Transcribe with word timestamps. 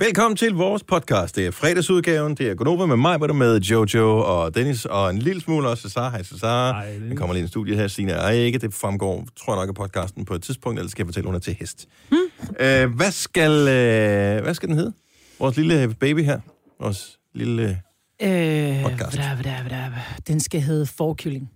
Velkommen 0.00 0.36
til 0.36 0.52
vores 0.52 0.82
podcast. 0.82 1.36
Det 1.36 1.46
er 1.46 1.50
fredagsudgaven. 1.50 2.34
Det 2.34 2.50
er 2.50 2.54
Gunova 2.54 2.86
med 2.86 2.96
mig, 2.96 3.18
hvor 3.18 3.26
der 3.26 3.34
med 3.34 3.60
Jojo 3.60 4.18
og 4.18 4.54
Dennis 4.54 4.84
og 4.84 5.10
en 5.10 5.18
lille 5.18 5.42
smule 5.42 5.68
også 5.68 5.82
Cesar. 5.82 6.10
Hej 6.10 6.22
Cesar. 6.22 6.84
Den 6.84 7.16
kommer 7.16 7.34
lige 7.34 7.44
i 7.44 7.48
studiet 7.48 7.76
her. 7.76 7.88
Signe 7.88 8.12
er 8.12 8.30
ikke. 8.30 8.58
Det 8.58 8.74
fremgår, 8.74 9.26
tror 9.36 9.52
jeg 9.52 9.60
nok, 9.60 9.68
af 9.68 9.74
podcasten 9.74 10.24
på 10.24 10.34
et 10.34 10.42
tidspunkt. 10.42 10.78
Ellers 10.78 10.90
skal 10.90 11.02
jeg 11.02 11.06
fortælle, 11.06 11.26
hun 11.26 11.34
er 11.34 11.38
til 11.38 11.56
hest. 11.60 11.88
Hmm. 12.08 12.18
Øh, 12.60 12.94
hvad, 12.94 13.10
skal, 13.10 13.50
øh, 13.50 14.42
hvad 14.42 14.54
skal 14.54 14.68
den 14.68 14.76
hedde? 14.76 14.92
Vores 15.38 15.56
lille 15.56 15.94
baby 16.00 16.24
her. 16.24 16.40
Vores 16.80 17.18
lille... 17.34 17.82
Øh, 18.22 18.82
Podcast. 18.82 19.18
vda, 19.18 19.36
vda, 19.38 19.62
vda. 19.64 19.90
Den 20.26 20.40
skal 20.40 20.60
hedde 20.60 20.86
Forkylling. 20.86 21.50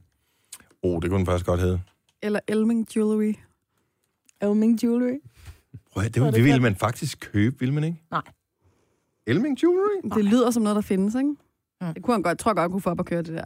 Oh, 0.83 1.03
det 1.03 1.11
kunne 1.11 1.19
den 1.19 1.27
faktisk 1.27 1.47
godt 1.47 1.61
hedde. 1.61 1.81
Eller 2.23 2.41
Elming 2.49 2.87
Jewelry. 2.97 3.35
Elming 4.43 4.83
Jewelry. 4.83 5.19
Prøv, 5.95 6.05
at- 6.05 6.15
det, 6.15 6.23
det, 6.23 6.35
det 6.35 6.45
ville 6.45 6.61
man 6.61 6.77
faktisk 6.77 7.29
købe, 7.33 7.59
ville 7.59 7.75
man 7.75 7.85
ikke? 7.85 8.03
Nej. 8.11 8.23
Elming 9.27 9.63
Jewelry? 9.63 10.11
Det 10.17 10.25
lyder 10.25 10.51
som 10.51 10.63
noget, 10.63 10.77
der 10.77 10.83
findes, 10.83 11.15
ikke? 11.15 11.29
Mm. 11.81 11.95
Det 11.95 12.03
kunne 12.03 12.15
han 12.15 12.23
godt, 12.23 12.39
tror 12.39 12.51
jeg 12.51 12.57
godt 12.57 12.73
kunne 12.73 12.83
få 12.83 12.91
op 12.91 13.01
at 13.01 13.07
køre 13.07 13.23
det 13.23 13.35
der. 13.35 13.45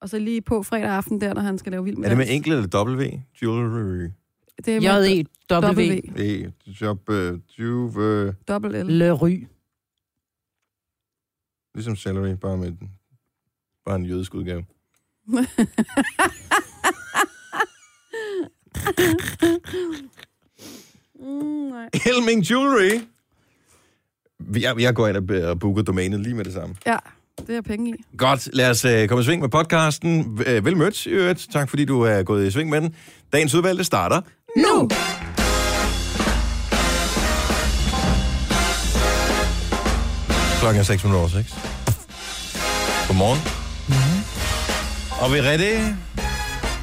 Og 0.00 0.08
så 0.08 0.18
lige 0.18 0.42
på 0.42 0.62
fredag 0.62 0.88
aften 0.90 1.20
der, 1.20 1.34
når 1.34 1.40
han 1.42 1.58
skal 1.58 1.72
lave 1.72 1.84
vild 1.84 1.96
med 1.96 2.04
Er 2.04 2.08
det 2.08 2.18
med 2.18 2.26
enkelt 2.28 2.54
eller 2.54 2.84
W? 2.84 3.02
Jewelry. 3.42 4.10
Det 4.64 4.76
er 4.76 4.80
med 4.80 5.08
J-E-W. 5.08 6.22
E, 6.22 6.52
job, 6.80 7.08
uh, 7.08 7.38
juve, 7.58 8.32
dobbelt 8.48 8.86
L. 8.86 8.90
Le 8.92 9.12
Ry. 9.12 9.46
ligesom 11.74 11.96
celery, 11.96 12.34
bare 12.36 12.56
med 12.56 12.66
den- 12.70 12.90
bare 13.84 13.96
en 13.96 14.06
jødisk 14.06 14.34
udgave. 14.34 14.64
Mm, 21.18 21.24
nej. 21.24 21.88
Helming 22.04 22.50
Jewelry. 22.50 23.00
Jeg, 24.60 24.80
jeg 24.80 24.94
går 24.94 25.08
ind 25.08 25.16
og 25.30 25.58
booker 25.58 25.82
domænet 25.82 26.20
lige 26.20 26.34
med 26.34 26.44
det 26.44 26.52
samme. 26.52 26.74
Ja, 26.86 26.96
det 27.46 27.56
er 27.56 27.60
penge 27.62 27.90
i. 27.90 27.94
Godt, 28.16 28.48
lad 28.52 28.70
os 28.70 28.84
uh, 28.84 29.06
komme 29.08 29.22
i 29.22 29.24
sving 29.24 29.40
med 29.40 29.48
podcasten. 29.48 30.20
Uh, 30.20 30.64
vel 30.64 30.76
mødt, 30.76 31.06
i 31.06 31.08
øvrigt. 31.08 31.48
Tak 31.52 31.70
fordi 31.70 31.84
du 31.84 32.02
er 32.02 32.22
gået 32.22 32.46
i 32.46 32.50
sving 32.50 32.70
med 32.70 32.80
den. 32.80 32.94
Dagens 33.32 33.54
udvalgte 33.54 33.84
starter 33.84 34.20
Nu! 34.56 34.88
klokken 40.60 40.80
er 40.80 40.84
6 40.84 41.04
minutter 41.04 41.20
over 41.20 41.28
6. 41.28 41.54
Godmorgen. 43.08 43.40
Mm-hmm. 43.88 44.20
Og 45.20 45.32
vi 45.32 45.38
er 45.38 45.42
ready. 45.42 45.94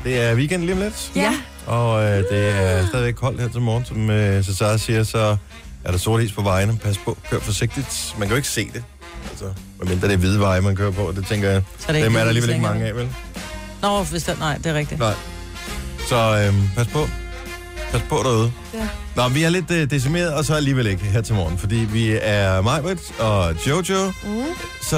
Det 0.04 0.22
er 0.22 0.36
weekend 0.36 0.62
lige 0.62 0.74
om 0.74 0.80
lidt. 0.80 1.12
Ja. 1.16 1.34
Og 1.68 2.04
øh, 2.04 2.18
det 2.18 2.50
er 2.50 2.86
stadigvæk 2.88 3.14
koldt 3.14 3.42
her 3.42 3.48
til 3.50 3.62
morgen, 3.62 3.86
som 3.86 4.10
øh, 4.10 4.44
Cesar 4.44 4.78
siger, 4.78 5.04
så 5.04 5.38
er 5.84 5.92
der 5.92 5.98
sort 5.98 6.22
is 6.24 6.32
på 6.32 6.42
vejene. 6.42 6.78
Pas 6.78 6.98
på, 6.98 7.18
kør 7.30 7.40
forsigtigt. 7.40 8.16
Man 8.18 8.28
kan 8.28 8.30
jo 8.30 8.36
ikke 8.36 8.48
se 8.48 8.70
det. 8.74 8.84
Altså, 9.30 9.46
medmindre 9.80 10.08
det 10.08 10.14
er 10.14 10.18
hvide 10.18 10.40
veje, 10.40 10.62
man 10.62 10.76
kører 10.76 10.92
på. 10.92 11.14
Det 11.16 11.26
tænker 11.28 11.50
jeg, 11.50 11.62
Så 11.80 11.86
er 11.88 11.94
det 11.94 12.04
dem 12.04 12.16
er 12.16 12.20
der 12.20 12.28
alligevel 12.28 12.50
ikke 12.50 12.62
mange 12.62 12.86
af, 12.86 12.96
vel? 12.96 13.10
Nå, 13.82 14.04
hvis 14.04 14.24
der, 14.24 14.36
nej, 14.40 14.58
det 14.58 14.66
er 14.66 14.74
rigtigt. 14.74 15.00
Nej. 15.00 15.14
Så 16.10 16.16
øh, 16.16 16.76
pas 16.76 16.88
på. 16.88 17.08
Pas 17.92 18.02
på 18.10 18.16
derude. 18.24 18.52
Ja. 18.74 18.88
Nå, 19.16 19.28
vi 19.30 19.44
er 19.44 19.50
lidt 19.50 19.72
øh, 19.72 19.90
decimeret, 19.90 20.34
og 20.34 20.46
så 20.46 20.56
alligevel 20.56 20.88
ikke 20.88 21.04
her 21.04 21.22
til 21.22 21.36
morgen, 21.36 21.58
fordi 21.58 21.76
vi 21.76 22.18
er 22.22 22.62
Majbrit 22.62 23.00
og 23.20 23.68
Jojo. 23.68 24.12
Mm. 24.24 24.44
Så 24.82 24.98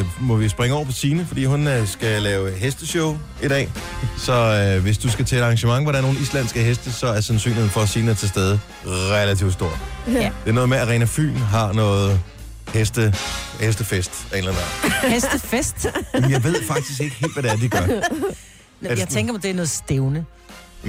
øh, 0.00 0.06
må 0.28 0.36
vi 0.36 0.48
springe 0.48 0.76
over 0.76 0.84
på 0.84 0.92
Sine, 0.92 1.26
fordi 1.26 1.44
hun 1.44 1.66
øh, 1.66 1.88
skal 1.88 2.22
lave 2.22 2.50
hesteshow 2.52 3.18
i 3.42 3.48
dag. 3.48 3.70
Så 4.18 4.32
øh, 4.76 4.82
hvis 4.82 4.98
du 4.98 5.10
skal 5.10 5.24
til 5.24 5.38
et 5.38 5.42
arrangement, 5.42 5.84
hvor 5.84 5.92
der 5.92 5.98
er 5.98 6.02
nogle 6.02 6.18
islandske 6.20 6.62
heste, 6.62 6.92
så 6.92 7.06
er 7.06 7.20
sandsynligheden 7.20 7.70
for, 7.70 7.80
at 7.80 7.88
Sine 7.88 8.10
er 8.10 8.14
til 8.14 8.28
stede 8.28 8.60
relativt 8.86 9.52
stor. 9.52 9.78
Ja. 10.08 10.12
Det 10.44 10.50
er 10.50 10.52
noget 10.52 10.68
med, 10.68 10.76
at 10.78 10.88
Arena 10.88 11.04
Fyn 11.08 11.36
har 11.36 11.72
noget 11.72 12.20
heste, 12.74 13.14
hestefest 13.60 14.26
af 14.32 14.38
en 14.38 14.44
eller 14.48 14.60
anden. 14.82 14.92
Hestefest. 15.14 15.86
Men 16.14 16.30
jeg 16.30 16.44
ved 16.44 16.56
faktisk 16.68 17.00
ikke 17.00 17.16
helt, 17.16 17.32
hvad 17.32 17.42
det 17.42 17.52
er, 17.52 17.56
de 17.56 17.68
gør. 17.68 18.00
Jeg 18.96 19.08
tænker, 19.08 19.34
at 19.34 19.42
det 19.42 19.50
er 19.50 19.54
noget 19.54 19.70
stævne. 19.70 20.24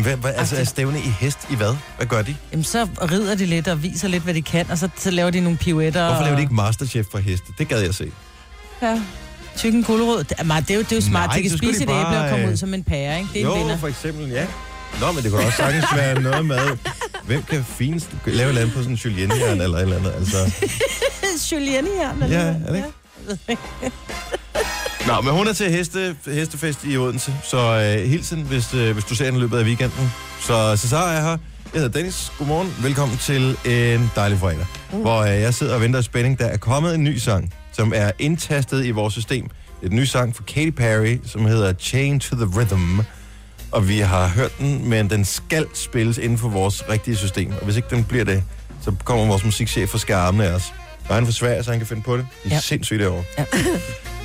Hvad, 0.02 0.18
hvad, 0.18 0.32
altså 0.36 0.56
er 0.56 0.64
stævne 0.64 1.00
i 1.00 1.10
hest 1.20 1.38
i 1.50 1.56
hvad? 1.56 1.76
Hvad 1.98 2.08
gør 2.08 2.22
de? 2.22 2.36
Jamen, 2.52 2.64
så 2.64 2.88
rider 3.12 3.36
de 3.36 3.46
lidt 3.46 3.68
og 3.68 3.84
viser 3.84 4.08
lidt, 4.08 4.24
hvad 4.24 4.34
de 4.34 4.42
kan, 4.42 4.72
og 4.72 4.78
så, 4.78 4.90
så 4.98 5.12
laver 5.12 5.30
de 5.30 5.40
nogle 5.42 5.58
pirouetter. 5.58 6.06
Hvorfor 6.08 6.24
laver 6.24 6.36
de 6.36 6.42
ikke 6.42 6.54
Masterchef 6.54 7.06
for 7.12 7.18
heste? 7.18 7.46
Det 7.58 7.68
gad 7.68 7.82
jeg 7.82 7.94
se. 7.94 8.12
Ja. 8.82 9.02
Tykken 9.58 9.84
gulerod. 9.84 10.24
Det, 10.24 10.34
er- 10.40 10.44
det, 10.60 10.72
er 10.72 10.76
jo, 10.76 10.82
det 10.82 10.92
er 10.92 10.96
jo 10.96 11.02
smart. 11.02 11.30
Nej, 11.30 11.38
de 11.38 11.42
kan 11.50 11.58
spise 11.58 11.72
de 11.72 11.78
et 11.78 11.82
æble 11.84 11.94
og 11.96 12.04
bare, 12.04 12.30
komme 12.30 12.46
øh, 12.46 12.52
ud 12.52 12.58
som 12.58 12.74
en 12.74 12.84
pære, 12.84 13.18
ikke? 13.20 13.30
Det 13.34 13.42
er 13.42 13.46
jo, 13.46 13.54
en 13.54 13.60
vinder. 13.60 13.78
for 13.78 13.88
eksempel, 13.88 14.30
ja. 14.30 14.46
Nå, 15.02 15.12
men 15.12 15.24
det 15.24 15.32
kunne 15.32 15.46
også 15.46 15.58
sagtens 15.58 15.86
være 15.96 16.22
noget 16.22 16.46
med, 16.46 16.60
hvem 17.26 17.44
kan 17.44 17.64
finest 17.64 18.10
lave 18.26 18.50
andet 18.50 18.74
på 18.76 18.80
sådan 18.80 18.92
en 18.92 18.96
julienne 19.06 19.34
eller 19.64 19.78
et 19.78 19.82
eller 19.82 19.98
andet. 19.98 20.14
Altså. 20.18 20.38
Julienne 21.56 21.88
her. 21.98 22.14
eller 22.14 22.28
Ja, 22.28 22.46
er 22.48 22.54
det 22.68 22.76
ikke? 22.76 22.88
Nå, 25.08 25.22
men 25.22 25.34
hun 25.34 25.48
er 25.48 25.54
til 25.54 25.72
heste, 25.72 26.16
hestefest 26.26 26.80
i 26.84 26.98
Odense, 26.98 27.34
så 27.44 27.58
øh, 27.58 28.10
hilsen, 28.10 28.42
hvis, 28.42 28.74
øh, 28.74 28.94
hvis 28.94 29.04
du 29.04 29.16
ser 29.16 29.26
den 29.26 29.36
i 29.36 29.40
løbet 29.40 29.58
af 29.58 29.64
weekenden. 29.64 30.14
Så 30.42 30.76
Cesar 30.76 31.12
er 31.12 31.22
her. 31.22 31.38
Jeg 31.74 31.82
hedder 31.82 31.88
Dennis. 31.90 32.32
Godmorgen. 32.38 32.76
Velkommen 32.82 33.18
til 33.18 33.58
en 33.66 34.12
dejlig 34.16 34.40
fredag, 34.40 34.66
mm. 34.94 35.02
hvor 35.02 35.22
øh, 35.22 35.30
jeg 35.30 35.54
sidder 35.54 35.76
og 35.76 35.82
venter 35.82 36.00
i 36.00 36.04
spænding. 36.04 36.40
Der 36.40 36.46
er 36.46 36.58
kommet 36.58 36.96
en 36.96 37.04
ny 37.04 37.18
sang, 37.18 37.54
som 37.72 37.94
er 37.96 38.12
indtastet 38.20 38.86
i 38.86 38.92
vores 38.92 39.14
system. 39.14 39.50
En 39.84 39.96
ny 39.96 40.04
sang 40.04 40.36
fra 40.36 40.44
Katy 40.44 40.70
Perry, 40.70 41.18
som 41.26 41.46
hedder 41.46 41.74
Chain 41.74 42.20
to 42.20 42.36
the 42.36 42.60
Rhythm. 42.60 43.00
Og 43.72 43.88
vi 43.88 44.00
har 44.00 44.28
hørt 44.28 44.58
den, 44.60 44.90
men 44.90 45.10
den 45.10 45.26
skal 45.26 45.66
spilles 45.74 46.18
inden 46.18 46.38
for 46.38 46.50
vores 46.50 46.84
rigtige 46.90 47.16
system. 47.16 47.52
Og 47.60 47.66
hvis 47.66 47.76
ikke 47.76 47.90
den 47.90 48.04
bliver 48.04 48.26
det, 48.26 48.44
så 48.82 48.94
kommer 49.04 49.26
vores 49.26 49.46
musikchef 49.46 49.90
for 49.90 49.98
skærmen 49.98 50.42
af 50.42 50.52
os. 50.52 50.74
Og 51.10 51.16
han 51.16 51.24
er 51.24 51.26
for 51.28 51.34
svær, 51.34 51.62
så 51.62 51.72
han 51.72 51.80
kan 51.80 51.88
finde 51.88 52.02
på 52.02 52.18
det. 52.18 52.28
Det 52.44 52.52
er 52.52 52.56
ja. 52.56 52.62
Sindssygt 52.62 53.00
derovre. 53.00 53.24
Ja. 53.38 53.46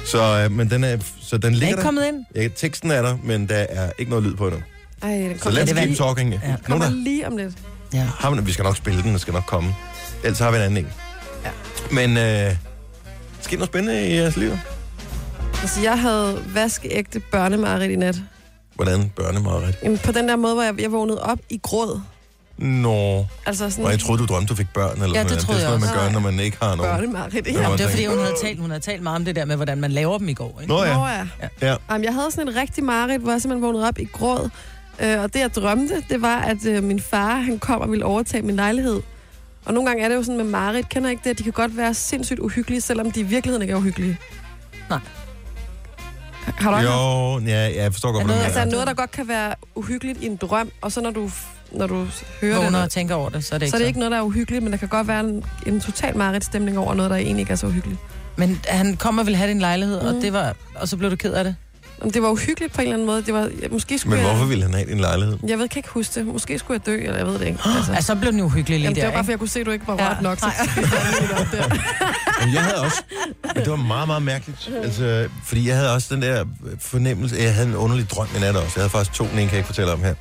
Så, 0.06 0.22
øh, 0.44 0.50
men 0.52 0.70
den 0.70 0.84
er, 0.84 0.96
så 1.20 1.38
den 1.38 1.44
Er 1.46 1.50
ligger 1.50 1.66
ikke 1.66 1.76
der. 1.76 1.82
kommet 1.82 2.06
ind? 2.06 2.24
Ja, 2.34 2.48
teksten 2.56 2.90
er 2.90 3.02
der, 3.02 3.16
men 3.24 3.48
der 3.48 3.54
er 3.56 3.90
ikke 3.98 4.10
noget 4.10 4.24
lyd 4.24 4.34
på 4.34 4.46
endnu. 4.48 4.62
Ej, 5.02 5.08
den 5.10 5.38
Så 5.38 5.48
let's 5.48 5.58
det 5.58 5.66
keep 5.66 5.76
være- 5.76 5.94
talking. 6.14 6.32
Ja. 6.32 6.38
Kommer 6.64 6.84
der 6.86 6.92
lige 6.92 7.26
om 7.26 7.36
lidt. 7.36 7.54
Ja. 7.94 8.06
har 8.18 8.30
man, 8.30 8.46
vi 8.46 8.52
skal 8.52 8.62
nok 8.64 8.76
spille 8.76 9.02
den, 9.02 9.10
den 9.10 9.18
skal 9.18 9.34
nok 9.34 9.44
komme. 9.46 9.74
Ellers 10.24 10.38
har 10.38 10.50
vi 10.50 10.56
en 10.56 10.62
anden 10.62 10.84
en. 10.84 10.92
Ja. 11.44 11.50
Men 11.90 12.16
øh, 12.16 12.56
sker 13.40 13.56
noget 13.56 13.68
spændende 13.68 14.08
i 14.08 14.14
jeres 14.14 14.36
liv? 14.36 14.50
Altså, 15.62 15.80
jeg 15.80 16.00
havde 16.00 16.42
vaskeægte 16.54 17.20
børnemarit 17.20 17.90
i 17.90 17.96
nat. 17.96 18.16
Hvordan 18.74 19.12
børnemaret? 19.16 19.78
Jamen, 19.82 19.98
på 19.98 20.12
den 20.12 20.28
der 20.28 20.36
måde, 20.36 20.54
hvor 20.54 20.62
jeg, 20.62 20.80
jeg 20.80 20.92
vågnede 20.92 21.22
op 21.22 21.38
i 21.50 21.60
gråd. 21.62 22.00
Nå, 22.58 23.26
Altså 23.46 23.70
sådan 23.70 23.84
og 23.84 23.90
jeg 23.90 24.00
troede, 24.00 24.22
du 24.22 24.26
drømte, 24.26 24.46
du 24.48 24.54
fik 24.54 24.66
børn. 24.74 25.02
Eller 25.02 25.06
Ja, 25.18 25.22
det 25.22 25.30
noget. 25.30 25.44
troede 25.44 25.60
det 25.60 25.66
er 25.66 25.68
sådan 25.70 25.80
noget, 25.80 25.80
jeg 25.80 25.80
man 25.80 25.94
gør, 25.94 26.00
også. 26.00 26.12
når 26.12 26.20
man 26.30 26.40
ikke 26.40 26.56
har 26.62 26.76
nogen. 26.76 26.90
børnemarit. 26.92 27.34
Ja. 27.34 27.52
Ja. 27.52 27.60
Jamen, 27.62 27.78
det 27.78 27.84
var 27.84 27.90
fordi, 27.90 28.06
hun 28.06 28.18
havde, 28.18 28.34
talt, 28.42 28.60
hun 28.60 28.70
havde 28.70 28.82
talt 28.82 29.02
meget 29.02 29.16
om 29.16 29.24
det 29.24 29.36
der 29.36 29.44
med, 29.44 29.56
hvordan 29.56 29.80
man 29.80 29.92
laver 29.92 30.18
dem 30.18 30.28
i 30.28 30.34
går. 30.34 30.58
Ikke? 30.60 30.72
Nå 30.72 30.84
ja. 30.84 30.94
Nå, 30.94 31.06
ja. 31.06 31.26
ja. 31.62 31.76
Jamen, 31.90 32.04
jeg 32.04 32.14
havde 32.14 32.30
sådan 32.30 32.48
en 32.48 32.56
rigtig 32.56 32.84
mareridt, 32.84 33.22
hvor 33.22 33.30
jeg 33.32 33.42
simpelthen 33.42 33.62
vågnede 33.62 33.88
op 33.88 33.98
i 33.98 34.04
gråd. 34.04 34.50
Øh, 35.00 35.20
og 35.20 35.34
det, 35.34 35.40
jeg 35.40 35.54
drømte, 35.54 36.02
det 36.10 36.22
var, 36.22 36.38
at 36.40 36.66
øh, 36.66 36.82
min 36.82 37.00
far 37.00 37.34
han 37.36 37.58
kom 37.58 37.80
og 37.80 37.90
ville 37.90 38.04
overtage 38.04 38.42
min 38.42 38.56
lejlighed. 38.56 39.00
Og 39.64 39.74
nogle 39.74 39.88
gange 39.90 40.04
er 40.04 40.08
det 40.08 40.14
jo 40.16 40.22
sådan 40.22 40.36
med 40.36 40.44
mareridt, 40.44 40.88
kender 40.88 41.10
ikke 41.10 41.20
det, 41.24 41.30
at 41.30 41.38
de 41.38 41.42
kan 41.42 41.52
godt 41.52 41.76
være 41.76 41.94
sindssygt 41.94 42.38
uhyggelige, 42.40 42.80
selvom 42.80 43.10
de 43.10 43.20
i 43.20 43.22
virkeligheden 43.22 43.62
ikke 43.62 43.72
er 43.72 43.76
uhyggelige. 43.78 44.18
Nej. 44.90 44.98
Har 46.44 46.70
du 46.70 46.76
Jo, 46.76 47.38
ja, 47.46 47.68
ja, 47.68 47.82
jeg 47.82 47.92
forstår 47.92 48.12
godt, 48.12 48.22
Er 48.22 48.26
hvad 48.26 48.34
du 48.34 48.38
noget- 48.38 48.44
Altså, 48.44 48.60
mener. 48.60 48.72
noget, 48.72 48.86
der 48.86 48.94
godt 48.94 49.10
kan 49.10 49.28
være 49.28 49.54
uhyggeligt 49.74 50.18
i 50.22 50.26
en 50.26 50.36
drøm, 50.36 50.70
og 50.80 50.92
så 50.92 51.00
når 51.00 51.10
du, 51.10 51.30
når 51.74 51.86
du 51.86 52.06
hører 52.40 52.56
Vågner 52.56 52.70
det, 52.78 52.82
og 52.84 52.90
tænker 52.90 53.14
over 53.14 53.28
det, 53.30 53.44
så 53.44 53.54
er 53.54 53.58
det 53.58 53.66
ikke 53.66 53.70
så 53.70 53.76
er 53.76 53.78
det 53.78 53.86
ikke 53.86 53.98
noget, 53.98 54.12
der 54.12 54.18
er 54.18 54.22
uhyggeligt, 54.22 54.62
men 54.62 54.72
der 54.72 54.78
kan 54.78 54.88
godt 54.88 55.08
være 55.08 55.20
en, 55.20 55.44
en 55.66 55.80
total 55.80 56.16
mareridtstemning 56.16 56.78
over 56.78 56.94
noget, 56.94 57.10
der 57.10 57.16
egentlig 57.16 57.40
ikke 57.40 57.52
er 57.52 57.56
så 57.56 57.66
uhyggeligt. 57.66 58.00
Men 58.36 58.60
han 58.68 58.96
kom 58.96 59.18
og 59.18 59.26
ville 59.26 59.36
have 59.36 59.50
din 59.50 59.58
lejlighed, 59.58 60.00
mm. 60.00 60.06
og, 60.06 60.14
Mm. 60.14 60.20
det 60.20 60.32
var, 60.32 60.56
og 60.74 60.88
så 60.88 60.96
blev 60.96 61.10
du 61.10 61.16
ked 61.16 61.32
af 61.32 61.44
det. 61.44 61.56
Men 62.02 62.10
det 62.14 62.22
var 62.22 62.28
uhyggeligt 62.28 62.72
på 62.74 62.80
en 62.80 62.86
eller 62.86 62.94
anden 62.94 63.06
måde. 63.06 63.22
Det 63.22 63.34
var, 63.34 63.40
ja, 63.62 63.68
måske 63.70 63.98
skulle 63.98 64.16
Men 64.16 64.24
jeg, 64.24 64.32
hvorfor 64.34 64.46
ville 64.48 64.64
han 64.64 64.74
have 64.74 64.86
din 64.86 65.00
lejlighed? 65.00 65.38
Jeg 65.48 65.58
ved, 65.58 65.68
kan 65.68 65.78
ikke 65.78 65.88
huske 65.88 66.14
det. 66.20 66.26
Måske 66.26 66.58
skulle 66.58 66.80
jeg 66.86 66.86
dø, 66.86 67.02
eller 67.04 67.16
jeg 67.16 67.26
ved 67.26 67.38
det 67.38 67.46
ikke. 67.46 67.58
Altså. 67.76 67.92
Altså, 67.92 68.06
så 68.06 68.14
blev 68.14 68.30
den 68.32 68.38
jo 68.38 68.44
uhyggelig 68.44 68.78
lige 68.78 68.84
Jamen, 68.84 68.94
det 68.94 69.02
der, 69.02 69.08
var 69.08 69.12
bare, 69.14 69.24
fordi 69.24 69.30
jeg 69.30 69.38
kunne 69.38 69.48
se, 69.48 69.60
at 69.60 69.66
du 69.66 69.70
ikke 69.70 69.86
var 69.86 69.96
Ja. 69.98 70.08
rørt 70.08 70.22
nok. 70.22 70.38
Så 70.38 70.46
jeg 70.46 70.68
jeg 72.54 72.62
havde 72.62 72.80
også... 72.82 73.02
Men 73.54 73.62
det 73.64 73.70
var 73.70 73.76
meget, 73.76 74.06
meget 74.06 74.22
mærkeligt. 74.22 74.70
Altså, 74.82 75.28
fordi 75.44 75.68
jeg 75.68 75.76
havde 75.76 75.94
også 75.94 76.14
den 76.14 76.22
der 76.22 76.44
fornemmelse... 76.80 77.36
Jeg 77.36 77.54
havde 77.54 77.68
en 77.68 77.76
underlig 77.76 78.10
drøm 78.10 78.26
i 78.36 78.40
nat 78.40 78.56
også. 78.56 78.72
Jeg 78.76 78.82
havde 78.82 78.90
faktisk 78.90 79.12
to, 79.12 79.24
den 79.24 79.32
ene 79.32 79.40
kan 79.42 79.50
jeg 79.50 79.58
ikke 79.58 79.66
fortælle 79.66 79.92
om 79.92 80.00
her. 80.00 80.14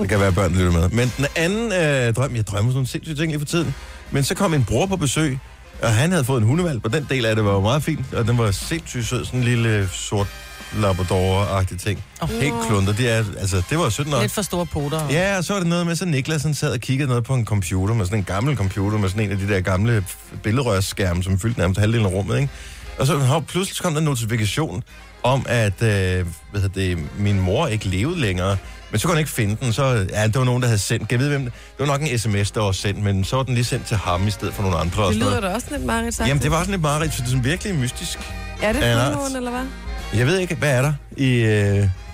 Det 0.00 0.08
kan 0.08 0.18
være, 0.18 0.28
at 0.28 0.34
børn 0.34 0.52
lytter 0.52 0.72
med. 0.72 0.88
Men 0.88 1.12
den 1.16 1.26
anden 1.36 1.72
øh, 1.72 2.14
drøm... 2.14 2.36
Jeg 2.36 2.46
drømmer 2.46 2.70
sådan 2.70 2.74
nogle 2.74 2.86
sindssyge 2.88 3.16
ting 3.16 3.32
lige 3.32 3.38
for 3.40 3.46
tiden. 3.46 3.74
Men 4.10 4.24
så 4.24 4.34
kom 4.34 4.54
en 4.54 4.64
bror 4.64 4.86
på 4.86 4.96
besøg, 4.96 5.38
og 5.82 5.92
han 5.94 6.10
havde 6.10 6.24
fået 6.24 6.40
en 6.40 6.46
hundevalg, 6.46 6.80
og 6.84 6.92
den 6.92 7.06
del 7.10 7.24
af 7.26 7.36
det 7.36 7.44
var 7.44 7.52
jo 7.52 7.60
meget 7.60 7.82
fint. 7.82 8.14
Og 8.14 8.26
den 8.26 8.38
var 8.38 8.50
sindssygt 8.50 9.06
sød, 9.06 9.24
sådan 9.24 9.40
en 9.40 9.44
lille 9.44 9.88
sort 9.92 10.26
labrador-agtig 10.72 11.80
ting. 11.80 12.04
Åh. 12.22 12.28
Helt 12.28 12.54
klunter. 12.68 12.92
Det, 12.92 13.10
er, 13.10 13.24
altså, 13.40 13.62
det 13.70 13.78
var 13.78 13.88
sødt 13.88 14.08
nok. 14.08 14.20
Lidt 14.20 14.32
for 14.32 14.42
store 14.42 14.66
poter. 14.66 15.08
Ja, 15.10 15.36
og 15.36 15.44
så 15.44 15.52
var 15.52 15.60
det 15.60 15.68
noget 15.68 15.86
med, 15.86 15.96
så 15.96 16.04
Niklas 16.04 16.42
han 16.42 16.54
sad 16.54 16.72
og 16.72 16.80
kiggede 16.80 17.08
noget 17.08 17.24
på 17.24 17.34
en 17.34 17.44
computer, 17.44 17.94
med 17.94 18.04
sådan 18.04 18.18
en 18.18 18.24
gammel 18.24 18.56
computer, 18.56 18.98
med 18.98 19.08
sådan 19.08 19.24
en 19.24 19.30
af 19.30 19.38
de 19.38 19.48
der 19.48 19.60
gamle 19.60 20.04
billedrørsskærme, 20.42 21.22
som 21.22 21.38
fyldte 21.38 21.60
nærmest 21.60 21.80
halvdelen 21.80 22.06
af 22.06 22.10
rummet, 22.10 22.36
ikke? 22.36 22.52
Og 22.98 23.06
så 23.06 23.18
hov, 23.18 23.42
pludselig 23.42 23.82
kom 23.82 23.92
der 23.92 23.98
en 23.98 24.04
notifikation 24.04 24.82
om, 25.22 25.46
at 25.48 25.82
øh, 25.82 26.26
hvad 26.50 26.60
hedder 26.60 26.68
det, 26.68 26.98
min 27.18 27.40
mor 27.40 27.66
ikke 27.66 27.88
levede 27.88 28.20
længere. 28.20 28.56
Men 28.90 28.98
så 28.98 29.06
kunne 29.06 29.14
han 29.14 29.18
ikke 29.18 29.30
finde 29.30 29.56
den. 29.60 29.72
Så, 29.72 30.06
ja, 30.10 30.26
det 30.26 30.38
var 30.38 30.44
nogen, 30.44 30.62
der 30.62 30.68
havde 30.68 30.78
sendt. 30.78 31.08
Kan 31.08 31.20
jeg 31.20 31.20
vide, 31.20 31.30
hvem 31.30 31.44
det? 31.44 31.52
det 31.78 31.86
var 31.88 31.98
nok 31.98 32.02
en 32.02 32.18
sms, 32.18 32.50
der 32.50 32.60
var 32.60 32.72
sendt, 32.72 33.02
men 33.02 33.24
så 33.24 33.36
var 33.36 33.42
den 33.42 33.54
lige 33.54 33.64
sendt 33.64 33.86
til 33.86 33.96
ham 33.96 34.26
i 34.26 34.30
stedet 34.30 34.54
for 34.54 34.62
nogle 34.62 34.78
andre. 34.78 35.08
Det 35.08 35.16
lyder 35.16 35.40
da 35.40 35.48
også 35.48 35.66
lidt 35.70 35.84
meget 35.84 36.14
sagt. 36.14 36.28
Jamen, 36.28 36.42
det 36.42 36.50
var 36.50 36.58
sådan 36.58 36.70
lidt 36.70 36.82
meget 36.82 37.12
for 37.12 37.16
det 37.16 37.22
er 37.22 37.26
sådan 37.26 37.44
virkelig 37.44 37.74
mystisk. 37.74 38.18
Er 38.62 38.72
det 38.72 38.82
af 38.82 38.92
en 38.92 38.98
art. 38.98 39.12
fuldmåne, 39.12 39.36
eller 39.36 39.50
hvad? 39.50 39.87
Jeg 40.14 40.26
ved 40.26 40.38
ikke, 40.38 40.54
hvad 40.54 40.70
er 40.70 40.82
der 40.82 40.92
i... 41.16 41.34
Øh... 41.34 41.48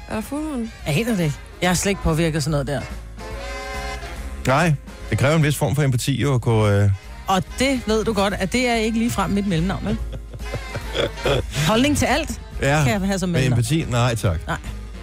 Er 0.09 0.15
der 0.15 0.21
fuldmåne? 0.21 0.71
Jeg 0.87 0.97
aner 0.97 1.17
det 1.17 1.25
ikke. 1.25 1.37
Jeg 1.63 1.71
har 1.71 1.75
slet 1.75 1.91
ikke 1.91 2.03
påvirket 2.03 2.43
sådan 2.43 2.51
noget 2.51 2.67
der. 2.67 2.81
Nej, 4.47 4.73
det 5.11 5.19
kræver 5.19 5.37
en 5.37 5.43
vis 5.43 5.57
form 5.57 5.75
for 5.75 5.83
empati 5.83 6.23
jo 6.23 6.35
at 6.35 6.41
gå... 6.41 6.69
Øh... 6.69 6.91
Og 7.27 7.43
det 7.59 7.81
ved 7.87 8.05
du 8.05 8.13
godt, 8.13 8.35
at 8.35 8.53
det 8.53 8.69
er 8.69 8.75
ikke 8.75 8.99
lige 8.99 9.11
frem 9.11 9.31
mit 9.31 9.47
mellemnavn, 9.47 9.85
vel? 9.87 9.99
Holdning 11.69 11.97
til 11.97 12.07
alt 12.07 12.41
Ja, 12.63 12.83
kan 12.85 12.93
jeg 12.93 13.01
have 13.01 13.19
som 13.19 13.29
med 13.29 13.47
empati? 13.47 13.87
Nej, 13.91 14.15
tak. 14.15 14.39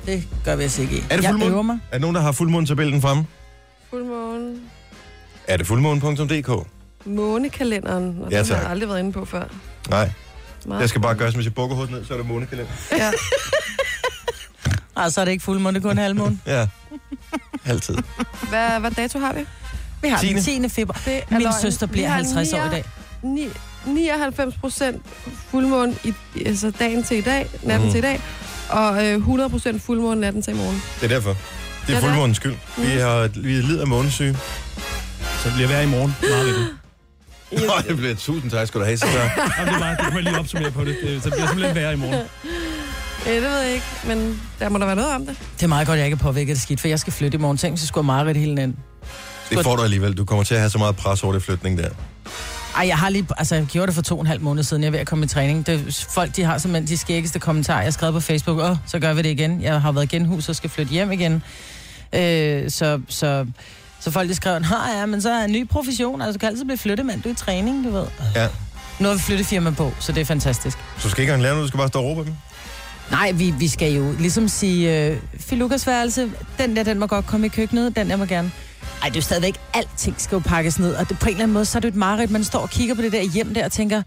Det 0.06 0.28
gør 0.46 0.56
vi 0.56 0.64
altså 0.64 0.82
ikke 0.82 0.96
i. 0.96 1.04
Er 1.10 1.16
det 1.16 1.24
jeg 1.24 1.32
fuldmåne? 1.32 1.52
øver 1.52 1.62
mig. 1.62 1.80
Er 1.92 1.96
der 1.98 2.02
nogen, 2.02 2.16
der 2.16 2.22
har 2.22 2.32
fuldmånetabellen 2.32 3.02
fremme? 3.02 3.26
Fuldmåne. 3.90 4.56
Er 5.48 5.58
det 5.58 5.68
fuldmåne.dk? 5.68 6.68
Månekalenderen. 7.06 8.18
Og 8.24 8.32
Ja, 8.32 8.44
den 8.44 8.52
har 8.52 8.62
jeg 8.62 8.70
aldrig 8.72 8.90
været 8.90 9.00
inde 9.00 9.12
på 9.12 9.26
før. 9.26 9.44
Nej, 9.90 10.12
Meget 10.66 10.82
jeg 10.82 10.90
skal 10.90 11.02
bare 11.02 11.16
gøre, 11.16 11.32
som 11.32 11.38
hvis 11.38 11.46
jeg 11.46 11.54
bukker 11.54 11.76
hovedet 11.76 11.94
ned, 11.96 12.06
så 12.06 12.14
er 12.14 12.18
det 12.18 12.26
månekalender. 12.26 12.72
Ja. 12.92 13.12
Nej, 14.96 15.10
så 15.10 15.22
er 15.22 15.26
det 15.26 15.32
ikke 15.32 15.44
fuldmåne, 15.44 15.80
det 15.80 15.86
er 15.86 15.90
kun 15.90 15.98
halvmåne. 15.98 16.40
Ja, 16.48 16.68
altid. 17.66 17.96
Hvad, 18.50 18.80
hvad 18.80 18.92
dato 18.92 19.20
har 19.20 19.34
vi? 19.34 19.40
Vi 20.02 20.08
har 20.10 20.18
Tiende. 20.18 20.42
den 20.62 20.70
10. 20.70 20.76
februar. 20.76 21.02
Det 21.06 21.18
er 21.18 21.22
Min 21.30 21.42
løgn. 21.42 21.54
søster 21.62 21.86
bliver 21.86 22.06
Vi 22.06 22.10
har 22.10 22.16
50 22.16 22.54
år 22.54 22.66
i 22.66 22.70
dag. 22.70 22.84
ni- 23.24 23.50
99 23.86 24.56
procent 24.56 25.06
fuldmåne 25.52 25.96
i, 26.04 26.14
altså 26.46 26.72
dagen 26.80 27.04
til 27.04 27.18
i 27.18 27.22
dag, 27.22 27.50
natten 27.64 27.88
Mm. 27.88 27.92
til 27.92 27.98
i 27.98 28.02
dag, 28.02 28.22
og 28.70 29.06
øh, 29.08 29.16
100 29.18 29.50
procent 29.50 29.82
fuldmåne 29.84 30.22
natten 30.22 30.42
til 30.42 30.54
i 30.54 30.58
morgen. 30.58 30.82
Det 31.02 31.04
er 31.12 31.16
derfor. 31.16 31.38
Det 31.88 31.96
er 31.96 32.00
Ja, 32.00 32.06
fuldmånens 32.06 32.38
skyld. 32.38 32.56
Vi, 32.78 32.84
Mm. 32.94 33.00
har, 33.02 33.28
vi 33.42 33.50
lider 33.62 33.82
af 33.82 33.88
månesyge. 33.88 34.38
Så 35.44 35.48
det 35.48 35.54
bliver 35.54 35.68
værd 35.68 35.84
i 35.84 35.88
morgen. 35.88 36.16
Meget. 36.22 36.68
Nå, 37.52 37.74
det 37.88 37.98
bliver 37.98 38.16
tusind 38.16 38.52
tak, 38.52 38.68
skal 38.68 38.80
du 38.82 38.86
have, 38.86 38.98
så. 38.98 39.06
Jamen, 39.08 39.24
det, 39.68 39.76
er 39.76 39.80
bare, 39.80 39.92
det 39.92 40.00
kan 40.00 40.14
man 40.14 40.24
lige 40.24 40.40
opsummere 40.40 40.72
på 40.72 40.86
det. 40.86 40.98
det. 41.04 41.24
Så 41.24 41.30
det 41.30 41.34
bliver 41.34 41.48
simpelthen 41.48 41.76
værd 41.76 41.94
i 41.94 41.98
morgen. 41.98 42.14
Øh, 43.28 43.34
det 43.34 43.42
ved 43.42 43.60
jeg 43.60 43.74
ikke, 43.74 43.86
men 44.08 44.42
der 44.60 44.70
må 44.70 44.78
der 44.80 44.86
være 44.86 44.96
noget 44.96 45.16
om 45.16 45.26
det. 45.26 45.36
Det 45.56 45.64
er 45.64 45.68
meget 45.68 45.88
godt, 45.88 45.96
at 45.96 46.00
jeg 46.00 46.06
ikke 46.08 46.16
er 46.16 46.24
påvirket 46.24 46.54
af 46.54 46.60
skidt, 46.60 46.80
for 46.82 46.88
jeg 46.88 47.00
skal 47.00 47.14
flytte 47.14 47.36
i 47.36 47.42
morgen. 47.42 47.58
Tænk, 47.58 47.80
så 47.80 47.88
skulle 47.88 48.06
Marit 48.06 48.38
hele 48.38 48.56
natten. 48.56 48.78
Det 49.50 49.64
får 49.64 49.76
du 49.76 49.84
alligevel. 49.84 50.14
Du 50.14 50.26
kommer 50.26 50.44
til 50.44 50.54
at 50.54 50.60
have 50.60 50.70
så 50.70 50.78
meget 50.78 50.96
pres 50.96 51.24
over 51.24 51.34
det 51.34 51.44
flytning 51.44 51.78
der. 51.78 51.90
Ej, 52.78 52.88
jeg 52.88 52.98
har 52.98 53.10
lige, 53.10 53.28
altså 53.38 53.56
jeg 53.56 53.66
gjorde 53.66 53.88
det 53.88 53.96
for 53.96 54.02
to 54.02 54.16
og 54.16 54.22
en 54.22 54.28
halv 54.28 54.42
måned 54.42 54.64
siden, 54.64 54.84
jeg 54.84 54.88
er 54.88 54.92
ved 54.92 55.00
at 55.00 55.08
komme 55.08 55.26
i 55.26 55.28
træning. 55.28 55.68
Det, 55.68 56.06
folk, 56.10 56.36
de 56.36 56.44
har 56.44 56.58
simpelthen 56.58 56.88
de 56.88 56.98
skæggeste 56.98 57.40
kommentarer. 57.40 57.78
Jeg 57.78 57.86
har 57.86 57.92
skrevet 57.92 58.14
på 58.14 58.20
Facebook, 58.20 58.60
åh, 58.60 58.76
så 58.88 59.00
gør 59.00 59.14
vi 59.14 59.22
det 59.22 59.30
igen. 59.30 59.62
Jeg 59.62 59.82
har 59.82 59.92
været 59.92 60.10
genhus 60.10 60.50
og 60.50 60.56
skal 60.56 60.70
flytte 60.70 60.92
hjem 60.92 61.12
igen. 61.12 61.44
Øh, 62.14 62.70
så, 62.70 63.02
så, 63.08 63.46
så 64.02 64.12
folk, 64.12 64.30
de 64.30 64.36
skrev, 64.36 64.60
nej, 64.60 64.92
ja, 64.98 65.06
men 65.06 65.22
så 65.22 65.30
er 65.30 65.44
en 65.44 65.52
ny 65.52 65.68
profession, 65.68 66.22
altså 66.22 66.34
du 66.34 66.40
kan 66.40 66.50
altid 66.50 66.66
blive 66.66 66.78
flyttemand, 66.78 67.22
du 67.22 67.30
er 67.30 67.34
i 67.34 67.36
træning, 67.36 67.86
du 67.86 67.92
ved. 67.92 68.06
Ja. 68.36 68.48
Nu 69.00 69.08
har 69.08 69.16
vi 69.16 69.22
flyttefirma 69.22 69.72
på, 69.72 69.94
så 70.00 70.12
det 70.12 70.22
er 70.22 70.26
fantastisk. 70.26 70.78
Så 70.98 71.04
du 71.04 71.10
skal 71.10 71.22
ikke 71.22 71.32
engang 71.32 71.42
lære 71.42 71.54
noget, 71.54 71.64
du 71.64 71.68
skal 71.68 71.78
bare 71.78 71.88
stå 71.88 72.00
og 72.00 72.06
råbe 72.06 72.24
dem. 72.26 72.34
Nej, 73.12 73.32
vi, 73.32 73.54
vi 73.60 73.68
skal 73.68 73.94
jo 73.94 74.14
ligesom 74.20 74.48
sige, 74.48 75.08
øh, 75.08 75.18
Filukas 75.40 75.88
værelse, 75.88 76.32
den 76.58 76.76
der, 76.76 76.84
den 76.84 77.00
må 77.00 77.08
godt 77.08 77.26
komme 77.26 77.46
i 77.46 77.50
køkkenet, 77.50 77.96
den 77.96 78.10
der 78.10 78.16
må 78.16 78.26
gerne. 78.26 78.52
Ej, 79.02 79.08
det 79.08 79.16
er 79.16 79.20
jo 79.20 79.22
stadigvæk, 79.22 79.56
alting 79.74 80.16
skal 80.18 80.36
jo 80.36 80.40
pakkes 80.40 80.80
ned, 80.80 80.94
og 80.94 81.10
det, 81.10 81.20
på 81.20 81.26
en 81.26 81.30
eller 81.30 81.44
anden 81.44 81.54
måde, 81.54 81.66
så 81.66 81.78
er 81.78 81.80
det 81.80 81.88
et 81.88 81.96
mareridt, 81.96 82.32
man 82.32 82.44
står 82.44 82.60
og 82.60 82.70
kigger 82.70 82.96
på 82.96 83.02
det 83.02 83.12
der 83.12 83.22
hjem 83.22 83.54
der 83.54 83.66
og 83.66 83.72
tænker, 83.72 84.02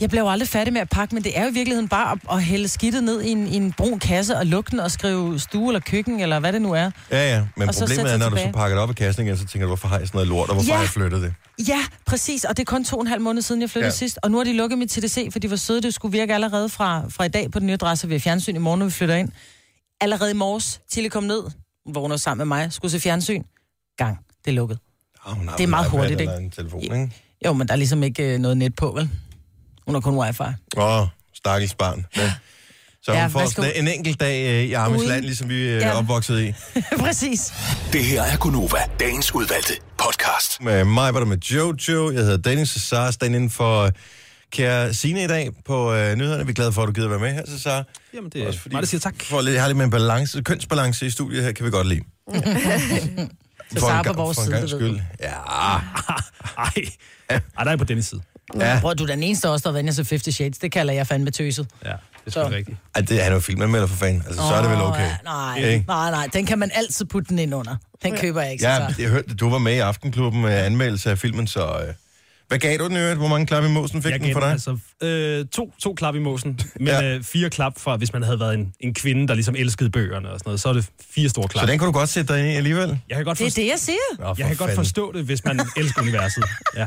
jeg 0.00 0.14
jo 0.14 0.28
aldrig 0.30 0.48
færdig 0.48 0.72
med 0.72 0.80
at 0.80 0.88
pakke, 0.88 1.14
men 1.14 1.24
det 1.24 1.38
er 1.38 1.42
jo 1.44 1.50
i 1.50 1.52
virkeligheden 1.52 1.88
bare 1.88 2.12
at, 2.12 2.18
at 2.32 2.42
hælde 2.42 2.68
skidtet 2.68 3.04
ned 3.04 3.22
i 3.22 3.30
en, 3.30 3.46
i 3.48 3.56
en 3.56 3.72
brun 3.72 3.98
kasse 3.98 4.36
og 4.36 4.46
lukke 4.46 4.70
den 4.70 4.80
og 4.80 4.90
skrive 4.90 5.38
stue 5.38 5.68
eller 5.68 5.80
køkken, 5.80 6.20
eller 6.20 6.40
hvad 6.40 6.52
det 6.52 6.62
nu 6.62 6.72
er. 6.72 6.90
Ja, 7.10 7.34
ja. 7.36 7.44
Men 7.56 7.68
Og 7.68 7.74
problemet 7.74 8.12
er, 8.12 8.16
når 8.16 8.28
du 8.28 8.36
så 8.36 8.40
tilbage. 8.42 8.52
pakker 8.52 8.76
det 8.76 8.82
op 8.82 8.90
i 8.90 8.94
kassen 8.94 9.26
igen, 9.26 9.36
så 9.38 9.46
tænker 9.46 9.66
du, 9.66 9.68
hvorfor 9.68 9.88
har 9.88 9.98
jeg 9.98 10.06
sådan 10.08 10.16
noget 10.18 10.28
lort, 10.28 10.48
og 10.48 10.54
hvorfor 10.54 10.68
Ja. 10.70 10.74
har 10.74 10.82
jeg 10.82 10.88
flyttet 10.90 11.22
det? 11.22 11.34
Ja, 11.68 11.80
præcis, 12.06 12.44
og 12.44 12.56
det 12.56 12.62
er 12.62 12.64
kun 12.70 12.84
to 12.84 12.96
og 12.96 13.02
en 13.02 13.06
halv 13.06 13.20
måned 13.22 13.42
siden, 13.42 13.60
jeg 13.60 13.70
flyttede 13.70 13.86
Ja. 13.92 13.96
sidst, 13.96 14.18
og 14.22 14.30
nu 14.30 14.36
har 14.36 14.44
de 14.44 14.52
lukket 14.52 14.78
mit 14.78 14.90
TDC, 14.90 15.28
for 15.32 15.38
de 15.38 15.50
var 15.50 15.56
søde, 15.56 15.82
det 15.82 15.94
skulle 15.94 16.12
virke 16.12 16.34
allerede 16.34 16.68
fra, 16.68 17.02
fra 17.08 17.24
i 17.24 17.28
dag 17.28 17.50
på 17.50 17.58
den 17.58 17.66
nye 17.66 17.72
adresse 17.74 18.08
ved 18.08 18.20
fjernsyn 18.20 18.56
i 18.56 18.58
morgen, 18.58 18.78
når 18.78 18.86
vi 18.86 18.92
flytter 18.92 19.14
ind. 19.14 19.28
Allerede 20.00 20.30
i 20.30 20.34
morges, 20.34 20.80
Tilly 20.90 21.08
kom 21.08 21.22
ned, 21.24 21.42
hun 21.86 21.94
vågner 21.94 22.16
sammen 22.16 22.48
med 22.48 22.56
mig, 22.56 22.72
skulle 22.72 22.92
se 22.92 23.00
fjernsyn. 23.00 23.42
Gang, 23.96 24.18
det 24.44 24.50
er 24.50 24.54
lukket. 24.54 24.78
Oh, 25.26 25.36
hun 25.36 25.48
har 25.48 25.56
Det 25.56 25.64
er 25.64 25.68
meget 25.68 25.90
hurtigt, 25.90 26.20
ikke? 26.20 26.32
en 26.32 26.50
telefon, 26.50 26.82
ikke? 26.82 27.10
Jo, 27.46 27.52
men 27.52 27.68
der 27.68 27.72
er 27.74 27.76
ligesom 27.76 28.02
ikke 28.02 28.34
øh, 28.34 28.38
noget 28.38 28.56
net 28.56 28.74
på, 28.74 28.92
vel? 28.92 29.10
Hun 29.86 29.94
har 29.94 30.00
kun 30.00 30.18
wifi. 30.18 30.42
Åh, 30.76 31.00
oh, 31.00 31.06
stakkels 31.34 31.74
barn. 31.74 32.06
Ja. 32.16 32.32
Så 33.02 33.12
Ja, 33.12 33.22
hun 33.22 33.30
får 33.30 33.46
sådan 33.46 33.72
en 33.74 33.88
enkelt 33.88 34.20
dag 34.20 34.46
øh, 34.48 34.64
i 34.64 34.72
Armes 34.72 35.04
land, 35.04 35.24
ligesom 35.24 35.48
vi 35.48 35.54
øh, 35.68 35.82
er 35.82 35.86
Ja. 35.86 35.98
opvokset 35.98 36.40
i. 36.40 36.54
Præcis. 37.04 37.52
Det 37.92 38.04
her 38.04 38.22
er 38.22 38.36
Gunova, 38.36 38.78
dagens 39.00 39.34
udvalgte 39.34 39.72
podcast. 39.98 40.62
Med 40.62 40.84
mig 40.84 41.14
var 41.14 41.20
der 41.20 41.26
med 41.26 41.38
Jojo. 41.38 42.10
Jeg 42.12 42.20
hedder 42.20 42.36
Dennis 42.36 42.68
Cesar, 42.70 43.10
stand 43.10 43.34
inden 43.34 43.50
for 43.50 43.82
øh, 43.82 43.92
kære 44.52 44.94
Signe 44.94 45.24
i 45.24 45.26
dag 45.26 45.50
på 45.64 45.94
øh, 45.94 46.16
nyhederne. 46.16 46.46
Vi 46.46 46.50
er 46.50 46.54
glade 46.54 46.72
for, 46.72 46.82
at 46.82 46.86
du 46.86 46.92
gider 46.92 47.08
være 47.08 47.18
med 47.18 47.32
her, 47.32 47.42
Cesar. 47.48 47.84
Jamen, 48.14 48.30
det 48.30 48.42
er 48.42 48.46
Også 48.46 48.60
fordi 48.60 48.74
mig, 48.74 48.82
der 48.82 48.86
siger 48.88 49.00
tak. 49.00 49.14
For 49.22 49.40
lidt, 49.40 49.60
har 49.60 49.66
lidt 49.66 49.76
med 49.76 49.84
en 49.84 49.90
balance, 49.90 50.42
kønsbalance 50.42 51.06
i 51.06 51.10
studiet 51.10 51.44
her, 51.44 51.52
kan 51.52 51.66
vi 51.66 51.70
godt 51.70 51.86
lide. 51.86 52.00
Cesar 53.72 53.98
en 53.98 54.04
på 54.04 54.12
gang- 54.12 54.16
vores 54.16 54.36
for 54.38 54.42
en 54.56 54.68
side, 54.68 54.68
skyld. 54.68 55.00
Ja, 55.20 55.32
Ej. 56.58 56.72
Ej, 57.28 57.64
der 57.64 57.70
er 57.70 57.76
på 57.76 57.84
Dennis 57.84 58.06
side. 58.06 58.20
Ja. 58.58 58.78
Bror, 58.80 58.94
du 58.94 59.02
er 59.02 59.06
den 59.06 59.22
eneste 59.22 59.50
også, 59.50 59.68
der 59.68 59.74
vender 59.74 59.92
sig 59.92 60.06
50 60.10 60.34
Shades. 60.34 60.58
Det 60.58 60.72
kalder 60.72 60.92
jeg 60.92 61.06
fandme 61.06 61.30
tøset. 61.30 61.66
Ja, 61.84 61.88
det 61.88 61.96
er 62.26 62.30
Så. 62.30 62.44
sgu 62.44 62.54
rigtigt. 62.54 62.76
Ej, 62.94 63.00
det, 63.00 63.22
han 63.22 63.32
er 63.32 63.34
jo 63.36 63.40
filmanmelder 63.40 63.86
for 63.86 63.96
fanden. 63.96 64.22
Altså, 64.26 64.42
så 64.48 64.54
er 64.54 64.62
det 64.62 64.70
vel 64.70 64.80
okay. 64.80 65.00
ja, 65.00 65.16
nej, 65.24 65.56
Ikke? 65.58 65.84
nej, 65.88 66.10
nej. 66.10 66.28
Den 66.32 66.46
kan 66.46 66.58
man 66.58 66.70
altid 66.74 67.04
putte 67.04 67.28
den 67.28 67.38
ind 67.38 67.54
under. 67.54 67.76
Den 68.04 68.16
køber 68.16 68.42
jeg 68.42 68.52
ikke, 68.52 68.64
Ja, 68.68 68.88
Cesar. 68.88 69.02
jeg 69.02 69.10
hørte, 69.10 69.34
du 69.34 69.50
var 69.50 69.58
med 69.58 69.74
i 69.74 69.78
Aftenklubben 69.78 70.42
med 70.42 70.50
anmeldelse 70.52 71.10
af 71.10 71.18
filmen, 71.18 71.46
så... 71.46 71.66
Øh, 71.88 71.94
hvad 72.48 72.58
gav 72.58 72.78
du 72.78 72.88
den 72.88 72.96
øvrigt? 72.96 73.18
Hvor 73.18 73.28
mange 73.28 73.46
klap 73.46 73.64
i 73.64 73.68
mosen 73.68 74.02
fik 74.02 74.12
Jeg 74.12 74.20
den 74.20 74.32
for 74.32 74.40
dig? 74.40 74.50
altså 74.50 74.78
øh, 75.02 75.46
to, 75.46 75.72
to 75.78 75.94
klap 75.94 76.14
i 76.14 76.18
måsen, 76.18 76.60
men 76.76 76.86
Ja. 76.88 77.02
øh, 77.14 77.22
fire 77.22 77.50
klap 77.50 77.72
fra, 77.78 77.96
hvis 77.96 78.12
man 78.12 78.22
havde 78.22 78.40
været 78.40 78.54
en, 78.54 78.72
en 78.80 78.94
kvinde, 78.94 79.28
der 79.28 79.34
ligesom 79.34 79.54
elskede 79.58 79.90
bøgerne 79.90 80.30
og 80.30 80.38
sådan 80.38 80.48
noget, 80.48 80.60
så 80.60 80.68
er 80.68 80.72
det 80.72 80.86
fire 81.14 81.28
store 81.28 81.48
klap. 81.48 81.62
Så 81.62 81.70
den 81.70 81.78
kan 81.78 81.86
du 81.86 81.92
godt 81.92 82.08
sætte 82.08 82.34
dig 82.34 82.40
ind 82.44 82.52
i 82.52 82.56
alligevel? 82.56 82.98
Jeg 83.08 83.16
kan 83.16 83.24
godt, 83.24 83.38
Det 83.38 83.44
er 83.44 83.48
forstå, 83.48 83.60
det, 83.62 83.68
jeg 83.68 83.78
siger. 83.78 83.96
Nå, 84.18 84.24
for 84.24 84.34
jeg 84.38 84.46
kan 84.46 84.56
godt 84.56 84.58
fanden. 84.70 84.76
forstå 84.84 85.12
det, 85.12 85.24
hvis 85.24 85.44
man 85.44 85.60
elsker 85.76 86.02
universet. 86.02 86.44
Ja. 86.76 86.86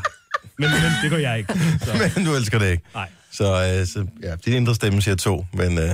Men, 0.60 0.70
men 0.70 0.92
det 1.04 1.10
gør 1.12 1.18
jeg 1.18 1.38
ikke. 1.38 1.54
Så, 1.86 1.92
Men 2.16 2.26
du 2.26 2.36
elsker 2.36 2.60
det 2.60 2.72
ikke. 2.72 2.84
nej, 2.94 3.10
Så, 3.32 3.44
øh, 3.80 3.88
så 3.88 4.06
ja, 4.24 4.36
din 4.46 4.54
indre 4.54 4.76
stemme 4.76 5.02
siger 5.02 5.16
to, 5.16 5.46
men 5.54 5.78
øh, 5.78 5.90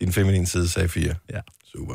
din 0.00 0.12
feminine 0.12 0.46
side 0.46 0.68
sagde 0.68 0.88
fire. 0.88 1.14
ja. 1.32 1.40
Super. 1.72 1.94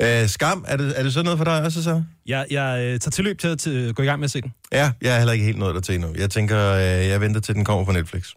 Øh, 0.00 0.28
skam, 0.28 0.64
er 0.68 0.76
det, 0.76 0.98
er 0.98 1.02
det 1.02 1.12
sådan 1.12 1.24
noget 1.24 1.38
for 1.38 1.44
dig 1.44 1.62
også 1.62 1.82
så? 1.82 2.02
Jeg, 2.26 2.46
jeg 2.50 2.80
øh, 2.80 3.00
tager 3.00 3.10
tilløb 3.10 3.38
til 3.38 3.48
at 3.48 3.58
til, 3.58 3.94
gå 3.94 4.02
i 4.02 4.06
gang 4.06 4.20
med 4.20 4.24
at 4.24 4.30
se 4.30 4.40
den. 4.40 4.52
Ja, 4.72 4.92
jeg 5.02 5.14
er 5.14 5.18
heller 5.18 5.32
ikke 5.32 5.44
helt 5.44 5.58
nået 5.58 5.74
der 5.74 5.80
til 5.80 5.94
endnu. 5.94 6.14
Jeg 6.18 6.30
tænker, 6.30 6.70
øh, 6.72 6.80
jeg 6.82 7.20
venter 7.20 7.40
til 7.40 7.54
den 7.54 7.64
kommer 7.64 7.84
på 7.84 7.92
Netflix. 7.92 8.28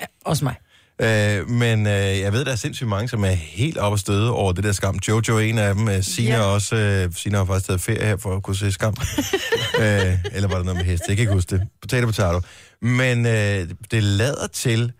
Ja, 0.00 0.06
også 0.24 0.44
mig. 0.44 0.54
Øh, 1.02 1.48
men 1.48 1.86
øh, 1.86 1.92
jeg 2.20 2.32
ved, 2.32 2.44
der 2.44 2.52
er 2.52 2.56
sindssygt 2.56 2.88
mange, 2.88 3.08
som 3.08 3.24
er 3.24 3.30
helt 3.30 3.78
oppe 3.78 3.94
at 3.94 4.00
støde 4.00 4.30
over 4.32 4.52
det 4.52 4.64
der 4.64 4.72
skam. 4.72 4.98
Jojo 5.08 5.36
er 5.36 5.40
en 5.40 5.58
af 5.58 5.74
dem. 5.74 5.88
Øh, 5.88 6.02
Sina 6.02 6.34
Ja. 6.36 6.40
også. 6.42 6.76
Øh, 6.76 7.12
Sina 7.16 7.38
har 7.38 7.44
faktisk 7.44 7.66
taget 7.66 7.80
ferie 7.80 8.04
her 8.06 8.16
for 8.16 8.36
at 8.36 8.42
kunne 8.42 8.56
se 8.56 8.72
skam. 8.72 8.94
øh, 9.82 10.18
eller 10.32 10.48
var 10.48 10.56
det 10.56 10.64
noget 10.66 10.76
med 10.76 10.84
hest? 10.84 11.02
Jeg 11.08 11.16
kan 11.16 11.22
ikke 11.22 11.32
huske 11.32 11.50
det. 11.56 11.68
Potato, 11.82 12.06
potato. 12.06 12.40
Men 12.82 13.26
øh, 13.26 13.68
det 13.90 14.02
lader 14.02 14.46
til, 14.46 14.92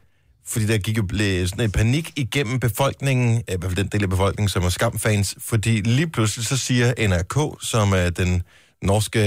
fordi 0.47 0.67
der 0.67 0.79
gik 0.79 0.97
jo 0.97 1.03
blev 1.03 1.49
sådan 1.49 1.65
en 1.65 1.71
panik 1.73 2.13
igennem 2.17 2.61
befolkningen, 2.61 3.35
øh, 3.37 3.55
i 3.55 3.59
hvert 3.59 3.71
fald 3.73 3.77
den 3.85 3.87
del 3.93 4.03
af 4.03 4.11
befolkningen, 4.11 4.49
som 4.49 4.65
er 4.65 4.69
skamfans, 4.69 5.35
fordi 5.39 5.81
lige 5.81 6.11
pludselig 6.11 6.47
så 6.47 6.57
siger 6.57 6.93
NRK, 7.09 7.63
som 7.63 7.93
er 7.93 8.11
den 8.11 8.43
norske 8.83 9.21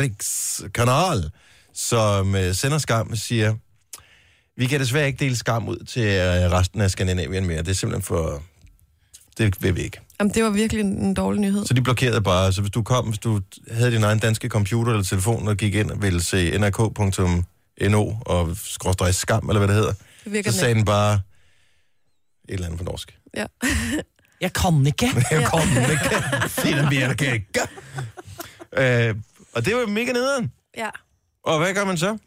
Rikskanal, 0.00 1.30
som 1.74 2.34
øh, 2.34 2.54
sender 2.54 2.78
skam, 2.78 3.16
siger, 3.16 3.54
vi 4.56 4.66
kan 4.66 4.80
desværre 4.80 5.06
ikke 5.06 5.24
dele 5.24 5.36
skam 5.36 5.68
ud 5.68 5.76
til 5.86 6.02
øh, 6.02 6.50
resten 6.52 6.80
af 6.80 6.90
Skandinavien 6.90 7.46
mere. 7.46 7.58
Det 7.58 7.68
er 7.68 7.72
simpelthen 7.72 8.02
for... 8.02 8.42
Det 9.38 9.62
vil 9.62 9.76
vi 9.76 9.80
ikke. 9.82 10.00
Jamen, 10.20 10.34
det 10.34 10.44
var 10.44 10.50
virkelig 10.50 10.80
en, 10.80 11.14
dårlig 11.14 11.40
nyhed. 11.40 11.66
Så 11.66 11.74
de 11.74 11.82
blokerede 11.82 12.20
bare. 12.20 12.52
Så 12.52 12.60
hvis 12.60 12.70
du 12.70 12.82
kom, 12.82 13.08
hvis 13.08 13.18
du 13.18 13.40
havde 13.70 13.90
din 13.90 14.02
egen 14.02 14.18
danske 14.18 14.48
computer 14.48 14.92
eller 14.92 15.04
telefon 15.04 15.48
og 15.48 15.56
gik 15.56 15.74
ind 15.74 15.90
og 15.90 16.02
ville 16.02 16.22
se 16.22 16.58
nrk.no 16.58 18.12
og 18.20 18.56
skråstrej 18.56 19.12
skam, 19.12 19.48
eller 19.48 19.58
hvad 19.58 19.68
det 19.68 19.76
hedder, 19.76 19.92
Det 20.24 20.52
så 20.54 20.58
sagde 20.60 20.74
den 20.74 20.84
bare 20.84 21.14
et 21.14 21.20
eller 22.48 22.66
andet 22.66 22.78
på 22.78 22.84
norsk. 22.84 23.18
Ja. 23.36 23.46
Jeg 24.40 24.52
kom 24.52 24.86
ikke. 24.86 25.06
Jeg 25.30 25.46
kom 25.46 25.68
ikke. 25.90 26.22
Finden 26.48 26.90
virker 26.90 27.32
ikke. 27.32 27.46
Øh, 28.76 29.14
og 29.52 29.64
det 29.64 29.74
var 29.76 29.86
mega 29.86 30.12
nederen. 30.12 30.52
ja. 30.76 30.88
Og 31.44 31.58
hvad 31.58 31.74
gør 31.74 31.84
man 31.84 31.98
så? 31.98 32.18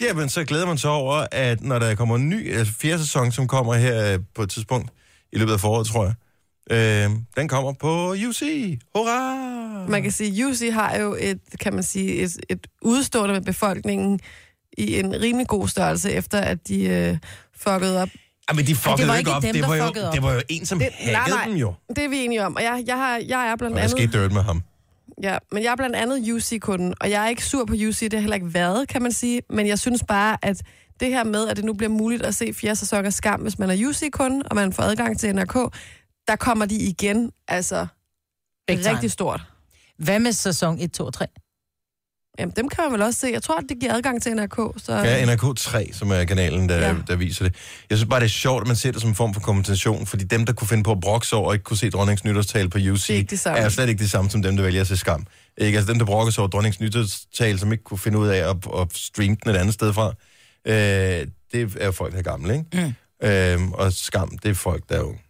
Jamen, 0.00 0.28
så 0.28 0.44
glæder 0.44 0.66
man 0.66 0.78
sig 0.78 0.90
over, 0.90 1.26
at 1.32 1.62
når 1.62 1.78
der 1.78 1.94
kommer 1.94 2.16
en 2.16 2.28
ny 2.28 2.56
altså 2.58 2.74
fjerde 2.80 2.98
sæson, 3.02 3.32
som 3.32 3.46
kommer 3.48 3.74
her 3.74 4.12
øh, 4.12 4.18
på 4.34 4.42
et 4.42 4.50
tidspunkt 4.50 4.90
i 5.32 5.38
løbet 5.38 5.52
af 5.52 5.60
foråret, 5.60 5.86
tror 5.86 6.04
jeg, 6.04 6.14
øh, 6.70 7.10
den 7.36 7.48
kommer 7.48 7.72
på 7.72 8.12
UC. 8.28 8.42
Hurra! 8.96 9.88
Man 9.88 10.02
kan 10.02 10.12
sige, 10.12 10.46
UC 10.46 10.70
har 10.72 10.96
jo 10.96 11.16
et, 11.20 11.40
kan 11.60 11.74
man 11.74 11.82
sige, 11.82 12.14
et, 12.14 12.36
et 12.48 12.66
udstående 12.82 13.34
med 13.34 13.42
befolkningen 13.42 14.20
i 14.78 14.98
en 14.98 15.20
rimelig 15.20 15.46
god 15.48 15.68
størrelse, 15.68 16.12
efter 16.12 16.40
at 16.40 16.68
de 16.68 16.82
øh, 16.84 17.18
fuckede 17.56 18.02
op 18.02 18.08
Ja, 18.50 18.54
men 18.54 18.66
de 18.66 18.74
fuckede 18.74 18.98
det 19.02 19.08
var 19.08 19.16
ikke 19.16 19.30
op. 19.30 19.42
dem, 19.42 19.52
det, 19.52 19.62
der 19.62 19.68
var 19.68 19.76
jo, 19.76 19.82
op. 19.84 19.94
det 20.14 20.22
var 20.22 20.32
jo 20.34 20.40
en, 20.48 20.66
som 20.66 20.78
Det- 20.78 20.88
det, 20.98 21.06
nej, 21.06 21.14
hackede 21.14 21.36
nej. 21.36 21.46
dem 21.48 21.56
jo. 21.56 21.74
Det 21.96 22.04
er 22.04 22.08
vi 22.08 22.24
enige 22.24 22.46
om. 22.46 22.56
Og 22.56 22.62
jeg, 22.62 22.84
jeg, 22.86 22.96
har, 22.96 23.20
jeg 23.28 23.46
er 23.48 23.56
blandt 23.56 23.76
der 23.76 23.82
andet... 23.82 23.98
skete 23.98 24.20
dirt 24.22 24.32
med 24.32 24.42
ham. 24.42 24.62
Ja, 25.22 25.38
men 25.52 25.62
jeg 25.62 25.72
er 25.72 25.76
blandt 25.76 25.96
andet 25.96 26.32
UC-kunden, 26.32 26.94
og 27.00 27.10
jeg 27.10 27.24
er 27.24 27.28
ikke 27.28 27.44
sur 27.44 27.64
på 27.64 27.72
UC, 27.72 28.00
det 28.00 28.12
har 28.12 28.20
heller 28.20 28.34
ikke 28.34 28.54
været, 28.54 28.88
kan 28.88 29.02
man 29.02 29.12
sige. 29.12 29.42
Men 29.50 29.66
jeg 29.66 29.78
synes 29.78 30.04
bare, 30.08 30.38
at 30.42 30.62
det 31.00 31.08
her 31.08 31.24
med, 31.24 31.48
at 31.48 31.56
det 31.56 31.64
nu 31.64 31.72
bliver 31.72 31.90
muligt 31.90 32.22
at 32.22 32.34
se 32.34 32.52
fjerde 32.54 32.76
sæson 32.76 33.06
af 33.06 33.12
Skam, 33.12 33.40
hvis 33.40 33.58
man 33.58 33.70
er 33.70 33.88
UC-kunde, 33.88 34.42
og 34.50 34.56
man 34.56 34.72
får 34.72 34.82
adgang 34.82 35.18
til 35.18 35.34
NRK, 35.34 35.54
der 36.28 36.36
kommer 36.36 36.66
de 36.66 36.76
igen, 36.76 37.32
altså 37.48 37.86
Big 38.66 38.78
time. 38.78 38.90
rigtig 38.90 39.10
stort. 39.10 39.40
Hvad 39.98 40.18
med 40.18 40.32
sæson 40.32 40.78
1, 40.80 40.92
2 40.92 41.04
og 41.04 41.14
3? 41.14 41.26
Jamen, 42.38 42.52
dem 42.56 42.68
kan 42.68 42.84
man 42.84 42.92
vel 42.92 43.02
også 43.02 43.20
se. 43.20 43.26
Jeg 43.32 43.42
tror, 43.42 43.56
at 43.56 43.64
det 43.68 43.80
giver 43.80 43.94
adgang 43.94 44.22
til 44.22 44.32
NRK. 44.32 44.56
Så... 44.76 44.94
Ja, 44.94 45.34
NRK3, 45.34 45.92
som 45.92 46.10
er 46.10 46.24
kanalen, 46.24 46.68
der, 46.68 46.76
ja. 46.76 46.88
Ja. 46.88 46.94
der 47.06 47.16
viser 47.16 47.44
det. 47.44 47.54
Jeg 47.90 47.98
synes 47.98 48.08
bare, 48.08 48.20
det 48.20 48.26
er 48.26 48.30
sjovt, 48.30 48.60
at 48.60 48.66
man 48.66 48.76
ser 48.76 48.92
det 48.92 49.00
som 49.00 49.10
en 49.10 49.16
form 49.16 49.34
for 49.34 49.40
kompensation, 49.40 50.06
fordi 50.06 50.24
dem, 50.24 50.46
der 50.46 50.52
kunne 50.52 50.68
finde 50.68 50.82
på 50.82 50.92
at 50.92 51.00
brokse 51.00 51.36
over 51.36 51.46
og 51.48 51.54
ikke 51.54 51.62
kunne 51.64 51.76
se 51.76 51.90
dronningens 51.90 52.24
nytårstal 52.24 52.68
på 52.68 52.78
UC, 52.78 53.06
Det 53.06 53.46
er 53.46 53.50
er 53.50 53.68
slet 53.68 53.88
ikke 53.88 53.98
det 53.98 54.10
samme 54.10 54.30
som 54.30 54.42
dem, 54.42 54.56
der 54.56 54.64
vælger 54.64 54.80
at 54.80 54.86
se 54.86 54.96
skam. 54.96 55.26
Ikke? 55.58 55.78
Altså 55.78 55.92
dem, 55.92 55.98
der 55.98 56.06
brokker 56.06 56.32
sig 56.32 56.42
over 56.42 56.48
dronningens 56.48 56.80
nytårstal, 56.80 57.58
som 57.58 57.72
ikke 57.72 57.84
kunne 57.84 57.98
finde 57.98 58.18
ud 58.18 58.28
af 58.28 58.50
at, 58.50 58.56
at 58.78 58.88
streame 58.94 59.36
den 59.44 59.50
et 59.50 59.56
andet 59.56 59.74
sted 59.74 59.92
fra, 59.92 60.14
øh, 60.66 61.26
det 61.52 61.76
er 61.80 61.86
jo 61.86 61.92
folk, 61.92 62.12
der 62.12 62.18
er 62.18 62.22
gamle, 62.22 62.54
ikke? 62.54 62.94
Mm. 63.20 63.28
Øhm, 63.28 63.72
og 63.72 63.92
skam, 63.92 64.38
det 64.38 64.50
er 64.50 64.54
folk, 64.54 64.88
der 64.88 64.96
er 64.96 65.02
unge. 65.02 65.20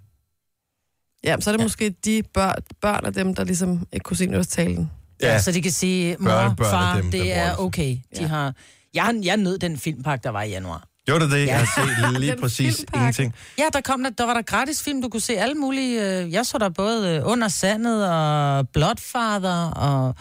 Ja, 1.24 1.36
så 1.40 1.50
er 1.50 1.56
det 1.56 1.62
måske 1.64 1.94
de 2.04 2.22
børn, 2.34 2.54
børn 2.80 3.04
af 3.04 3.12
dem, 3.12 3.34
der 3.34 3.44
ligesom 3.44 3.86
ikke 3.92 4.04
kunne 4.04 4.16
se 4.16 4.26
nytårstalen. 4.26 4.90
Ja. 5.22 5.32
ja. 5.32 5.38
Så 5.38 5.52
de 5.52 5.62
kan 5.62 5.72
sige, 5.72 6.16
mor, 6.20 6.30
Børnebørn 6.30 6.66
af 6.66 6.70
far, 6.72 6.96
dem, 7.00 7.10
det 7.10 7.36
er 7.36 7.56
okay. 7.56 7.90
De 7.90 8.00
Ja. 8.20 8.26
har... 8.26 8.54
Jeg, 8.94 9.14
jeg 9.22 9.36
nød 9.36 9.58
den 9.58 9.78
filmpakke, 9.78 10.22
der 10.22 10.30
var 10.30 10.42
i 10.42 10.48
januar. 10.50 10.84
Gjorde 11.06 11.24
det 11.24 11.32
det? 11.32 11.38
Ja. 11.46 11.46
Jeg 11.46 11.58
har 11.58 12.12
set 12.12 12.20
lige 12.20 12.36
præcis 12.36 12.76
filmpakke. 12.76 12.98
ingenting. 12.98 13.34
Ja, 13.58 13.64
der, 13.72 13.80
kom 13.80 14.02
der, 14.02 14.10
der 14.10 14.26
var 14.26 14.34
der 14.34 14.42
gratis 14.42 14.82
film, 14.82 15.02
du 15.02 15.08
kunne 15.08 15.20
se 15.20 15.38
alle 15.38 15.54
mulige... 15.54 16.20
Øh, 16.22 16.32
jeg 16.32 16.46
så 16.46 16.58
der 16.58 16.68
både 16.68 17.08
øh, 17.16 17.22
Under 17.32 17.48
Sandet 17.48 18.08
og 18.10 18.68
Bloodfather, 18.68 19.70
og, 19.70 20.14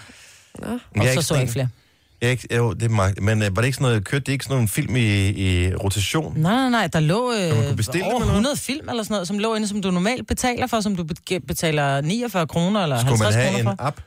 Nå. 0.59 0.67
og 0.67 0.79
Jeg 0.95 1.03
så 1.03 1.09
ikke 1.11 1.21
så 1.21 1.33
jeg 1.33 1.41
ikke 1.43 1.53
flere. 1.53 1.67
Jeg 2.21 2.31
ikke, 2.31 2.55
jo, 2.55 2.73
det 2.73 2.83
er 2.83 2.89
meget, 2.89 3.21
men 3.21 3.43
øh, 3.43 3.55
var 3.55 3.61
det 3.61 3.65
ikke 3.65 3.75
sådan 3.75 3.85
noget, 3.89 4.05
kørte 4.05 4.23
det 4.25 4.31
ikke 4.31 4.45
sådan 4.45 4.61
en 4.61 4.67
film 4.67 4.95
i, 4.95 5.27
i 5.29 5.75
rotation? 5.75 6.33
Nej, 6.37 6.53
nej, 6.55 6.69
nej, 6.69 6.87
der 6.87 6.99
lå 6.99 7.33
øh, 7.33 7.75
bestille 7.75 8.05
over 8.05 8.13
dem, 8.13 8.21
eller 8.21 8.25
hvad? 8.25 8.25
100 8.33 8.57
film 8.57 8.89
eller 8.89 9.03
sådan 9.03 9.13
noget, 9.13 9.27
som 9.27 9.39
lå 9.39 9.55
inde, 9.55 9.67
som 9.67 9.81
du 9.81 9.91
normalt 9.91 10.27
betaler 10.27 10.67
for, 10.67 10.81
som 10.81 10.95
du 10.95 11.03
be- 11.03 11.39
betaler 11.47 12.01
49 12.01 12.47
kroner 12.47 12.83
eller 12.83 12.97
Skulle 12.99 13.17
50 13.17 13.35
man 13.35 13.43
have 13.43 13.53
kroner 13.55 13.71
en 13.71 13.77
for. 13.77 13.85
app? 13.85 14.01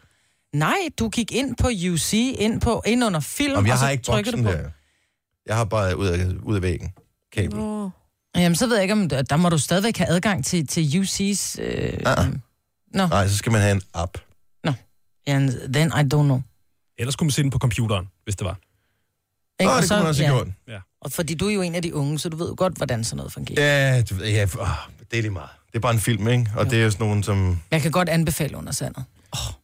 Nej, 0.54 0.76
du 0.98 1.08
gik 1.08 1.32
ind 1.32 1.56
på 1.56 1.68
UC, 1.92 2.12
ind, 2.38 2.60
på, 2.60 2.82
ind 2.86 3.04
under 3.04 3.20
film, 3.20 3.56
Om 3.56 3.66
jeg 3.66 3.72
og 3.72 3.78
så 3.78 3.84
har 3.84 3.90
ikke 3.92 4.04
trykker 4.04 4.30
du 4.32 4.42
på. 4.42 4.48
der. 4.50 4.70
Jeg 5.46 5.56
har 5.56 5.64
bare 5.64 5.96
ud 5.96 6.06
af, 6.06 6.26
ud 6.42 6.56
af 6.56 6.62
væggen. 6.62 6.92
Kabel. 7.32 7.56
Nå. 7.58 7.90
Jamen, 8.36 8.56
så 8.56 8.66
ved 8.66 8.74
jeg 8.74 8.82
ikke, 8.82 8.92
om 8.92 9.08
der, 9.08 9.22
der 9.22 9.36
må 9.36 9.48
du 9.48 9.58
stadigvæk 9.58 9.96
have 9.96 10.08
adgang 10.08 10.44
til, 10.44 10.66
til 10.66 10.82
UC's... 10.82 11.62
Øh, 11.62 11.98
Ah. 12.06 12.26
Nå, 12.94 13.06
Nej, 13.06 13.28
så 13.28 13.36
skal 13.36 13.52
man 13.52 13.60
have 13.60 13.72
en 13.72 13.82
app. 13.94 14.18
and 15.26 15.72
then 15.72 15.88
I 15.88 16.14
don't 16.14 16.22
know. 16.24 16.40
Ellers 16.98 17.16
kunne 17.16 17.26
man 17.26 17.30
se 17.30 17.42
den 17.42 17.50
på 17.50 17.58
computeren, 17.58 18.08
hvis 18.24 18.36
det 18.36 18.44
var. 18.44 18.58
Ikke? 19.60 19.70
Åh, 19.70 19.76
Og 19.76 19.82
det 19.82 19.90
kunne 19.90 19.98
man 19.98 20.06
også 20.08 20.22
ja, 20.22 20.28
have 20.28 20.44
gjort. 20.66 20.82
Og 21.00 21.12
fordi 21.12 21.34
du 21.34 21.48
er 21.48 21.52
jo 21.54 21.62
en 21.62 21.74
af 21.74 21.82
de 21.82 21.94
unge, 21.94 22.18
så 22.18 22.28
du 22.28 22.36
ved 22.36 22.48
jo 22.48 22.54
godt, 22.58 22.76
hvordan 22.76 23.04
sådan 23.04 23.16
noget 23.16 23.32
fungerer. 23.32 23.94
Ja, 23.94 24.02
du, 24.02 24.14
ved, 24.14 24.26
ja 24.28 24.40
det 25.10 25.18
er 25.18 25.20
lige 25.22 25.30
meget. 25.30 25.48
Det 25.66 25.74
er 25.76 25.80
bare 25.80 25.92
en 25.94 26.00
film, 26.00 26.28
ikke? 26.28 26.50
Og 26.56 26.64
Jo. 26.64 26.70
det 26.70 26.78
er 26.78 26.84
jo 26.84 26.90
sådan 26.90 27.06
nogen, 27.06 27.22
som... 27.22 27.60
Jeg 27.70 27.82
kan 27.82 27.90
godt 27.90 28.08
anbefale 28.08 28.56
under 28.56 28.72
sandet. 28.72 29.04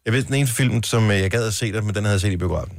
Jeg 0.05 0.13
ved, 0.13 0.23
den 0.23 0.35
eneste 0.35 0.55
film, 0.57 0.83
som 0.83 1.11
øh, 1.11 1.21
jeg 1.21 1.31
gad 1.31 1.47
at 1.47 1.55
se 1.55 1.73
det, 1.73 1.85
men 1.85 1.95
den 1.95 2.05
havde 2.05 2.13
jeg 2.13 2.21
set 2.21 2.33
i 2.33 2.37
biografen. 2.37 2.79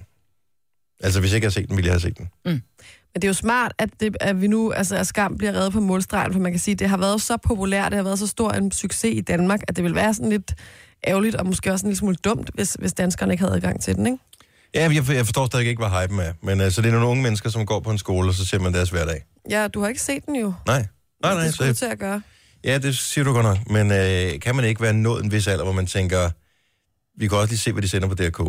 Altså, 1.04 1.20
hvis 1.20 1.32
jeg 1.32 1.36
ikke 1.36 1.46
havde 1.46 1.54
set 1.54 1.68
den, 1.68 1.76
ville 1.76 1.88
jeg 1.88 1.94
have 1.94 2.00
set 2.00 2.18
den. 2.18 2.30
Men 2.46 3.22
det 3.22 3.24
er 3.24 3.28
jo 3.28 3.34
smart, 3.34 3.74
at, 3.78 3.90
det, 4.00 4.18
at 4.22 4.42
vi 4.42 4.48
nu, 4.48 4.72
altså 4.72 4.96
at 4.96 5.08
Skam 5.08 5.38
bliver 5.38 5.54
reddet 5.54 5.74
på 5.74 5.80
målstregen, 5.80 6.34
for 6.34 6.40
man 6.40 6.52
kan 6.52 6.60
sige, 6.60 6.74
at 6.74 6.80
det 6.80 6.90
har 6.90 6.98
været 6.98 7.22
så 7.22 7.38
populært, 7.38 7.92
det 7.92 7.98
har 7.98 8.04
været 8.04 8.20
så 8.20 8.28
stor 8.28 8.52
en 8.52 8.72
succes 8.72 9.14
i 9.18 9.22
Danmark, 9.22 9.60
at 9.68 9.76
det 9.76 9.84
vil 9.84 9.96
være 9.96 10.14
sådan 10.14 10.30
lidt 10.30 10.54
ærgerligt, 11.08 11.36
og 11.36 11.46
måske 11.46 11.72
også 11.72 11.86
en 11.86 11.90
lille 11.90 12.00
smule 12.00 12.16
dumt, 12.16 12.50
hvis, 12.54 12.74
hvis 12.80 12.94
danskerne 12.94 13.34
ikke 13.34 13.44
havde 13.44 13.56
adgang 13.56 13.82
til 13.82 13.96
den, 13.96 14.06
ikke? 14.06 14.18
Ja, 14.76 14.82
jeg, 14.82 15.10
jeg 15.10 15.26
forstår 15.26 15.46
stadig 15.46 15.68
ikke, 15.68 15.88
hvad 15.88 16.02
hypen 16.02 16.20
er. 16.20 16.34
Men 16.42 16.62
øh, 16.62 16.72
så 16.72 16.82
det 16.82 16.88
er 16.88 16.92
nogle 16.92 17.08
unge 17.08 17.24
mennesker, 17.24 17.50
som 17.50 17.66
går 17.66 17.80
på 17.80 17.92
en 17.92 17.98
skole, 17.98 18.30
og 18.30 18.34
så 18.34 18.46
ser 18.46 18.60
man 18.60 18.74
deres 18.74 18.90
hverdag. 18.90 19.24
Ja, 19.50 19.68
du 19.68 19.82
har 19.82 19.88
ikke 19.88 20.02
set 20.02 20.26
den 20.26 20.36
jo. 20.36 20.54
Nej. 20.68 20.86
Nej, 21.24 21.34
nej. 21.34 21.44
det 21.44 21.54
skulle 21.54 21.74
Så, 21.76 21.80
til 21.80 21.92
at 21.92 22.00
gøre. 22.00 22.22
ja, 22.64 22.78
det 22.78 22.98
siger 22.98 23.26
du 23.26 23.34
godt 23.34 23.46
nok. 23.46 23.70
Men 23.70 23.92
øh, 23.92 24.40
kan 24.40 24.56
man 24.56 24.66
ikke 24.66 24.82
være 24.82 24.94
nået 24.94 25.24
en 25.24 25.32
vis 25.32 25.48
alder, 25.48 25.64
hvor 25.64 25.74
man 25.74 25.86
tænker, 25.88 26.30
vi 27.18 27.28
kan 27.28 27.38
også 27.38 27.50
lige 27.52 27.60
se, 27.60 27.72
hvad 27.72 27.82
de 27.84 27.88
sender 27.90 28.08
på 28.08 28.16
DRK. 28.16 28.40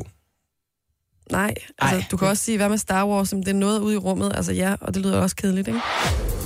Nej, 1.30 1.54
altså, 1.78 1.96
Ej. 1.96 2.04
du 2.10 2.16
kan 2.16 2.28
også 2.28 2.44
sige, 2.44 2.56
hvad 2.56 2.68
med 2.68 2.78
Star 2.78 3.06
Wars, 3.06 3.32
om 3.32 3.42
det 3.42 3.48
er 3.48 3.54
noget 3.54 3.80
ude 3.80 3.94
i 3.94 3.98
rummet, 3.98 4.32
altså 4.34 4.52
ja, 4.52 4.74
og 4.80 4.94
det 4.94 5.02
lyder 5.02 5.18
også 5.20 5.36
kedeligt, 5.36 5.68
ikke? 5.68 5.80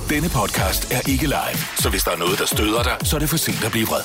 Denne 0.09 0.29
podcast 0.29 0.91
er 0.93 1.09
ikke 1.09 1.23
live, 1.25 1.57
så 1.79 1.89
hvis 1.89 2.03
der 2.03 2.11
er 2.11 2.17
noget, 2.17 2.39
der 2.39 2.45
støder 2.45 2.83
dig, 2.83 2.97
så 3.03 3.15
er 3.15 3.19
det 3.19 3.29
for 3.29 3.37
sent 3.37 3.63
at 3.65 3.71
blive 3.71 3.87
vred. 3.87 4.01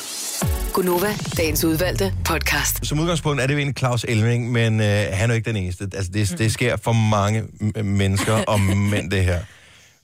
Gunova, 0.73 1.15
dagens 1.37 1.65
udvalgte 1.65 2.15
podcast. 2.25 2.87
Som 2.87 3.01
udgangspunkt 3.01 3.43
er 3.43 3.47
det 3.47 3.55
jo 3.55 3.59
egentlig 3.59 3.79
Claus 3.79 4.05
Elming, 4.09 4.53
men 4.53 4.81
øh, 4.81 4.87
han 4.87 5.31
er 5.31 5.35
jo 5.35 5.37
ikke 5.37 5.49
den 5.51 5.57
eneste. 5.57 5.89
Altså, 5.95 6.11
det, 6.13 6.39
det 6.39 6.53
sker 6.53 6.77
for 6.77 6.93
mange 6.93 7.43
m- 7.43 7.83
mennesker 7.83 8.33
og 8.35 8.61
mænd, 8.91 9.11
det 9.11 9.25
her. 9.25 9.41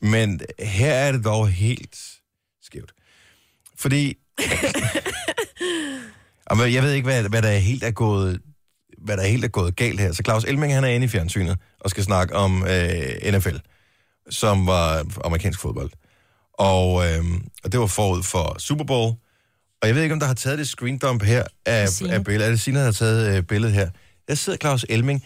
Men 0.00 0.40
her 0.58 0.92
er 0.92 1.12
det 1.12 1.24
dog 1.24 1.48
helt 1.48 1.96
skævt. 2.62 2.92
Fordi... 3.78 4.14
Jamen, 6.52 6.74
jeg 6.74 6.82
ved 6.82 6.92
ikke, 6.92 7.04
hvad, 7.04 7.28
hvad 7.28 7.42
der 7.42 7.48
er 7.48 7.58
helt 7.58 7.84
er 7.84 7.90
gået 7.90 8.40
hvad 9.04 9.16
der 9.16 9.22
helt 9.22 9.44
er 9.44 9.48
gået 9.48 9.76
galt 9.76 10.00
her. 10.00 10.12
Så 10.12 10.22
Claus 10.24 10.44
Elming, 10.44 10.74
han 10.74 10.84
er 10.84 10.88
inde 10.88 11.04
i 11.04 11.08
fjernsynet 11.08 11.58
og 11.80 11.90
skal 11.90 12.04
snakke 12.04 12.34
om 12.34 12.66
øh, 12.66 13.32
NFL, 13.36 13.56
som 14.30 14.66
var 14.66 15.04
amerikansk 15.24 15.60
fodbold. 15.60 15.90
Og, 16.52 17.06
øh, 17.06 17.24
og 17.64 17.72
det 17.72 17.80
var 17.80 17.86
forud 17.86 18.22
for 18.22 18.56
Super 18.58 18.84
Bowl. 18.84 19.12
Og 19.82 19.88
jeg 19.88 19.94
ved 19.94 20.02
ikke, 20.02 20.12
om 20.12 20.20
der 20.20 20.26
har 20.26 20.34
taget 20.34 20.58
det 20.58 20.68
screendump 20.68 21.22
her 21.22 21.44
af, 21.66 21.88
Signe. 21.88 22.12
af 22.12 22.24
billedet. 22.24 22.46
Er 22.46 22.50
det 22.50 22.60
Signe, 22.60 22.78
der 22.78 22.84
har 22.84 22.92
taget 22.92 23.36
øh, 23.36 23.42
billedet 23.42 23.74
her? 23.74 23.90
Der 24.28 24.34
sidder 24.34 24.56
Claus 24.58 24.86
Elming. 24.88 25.24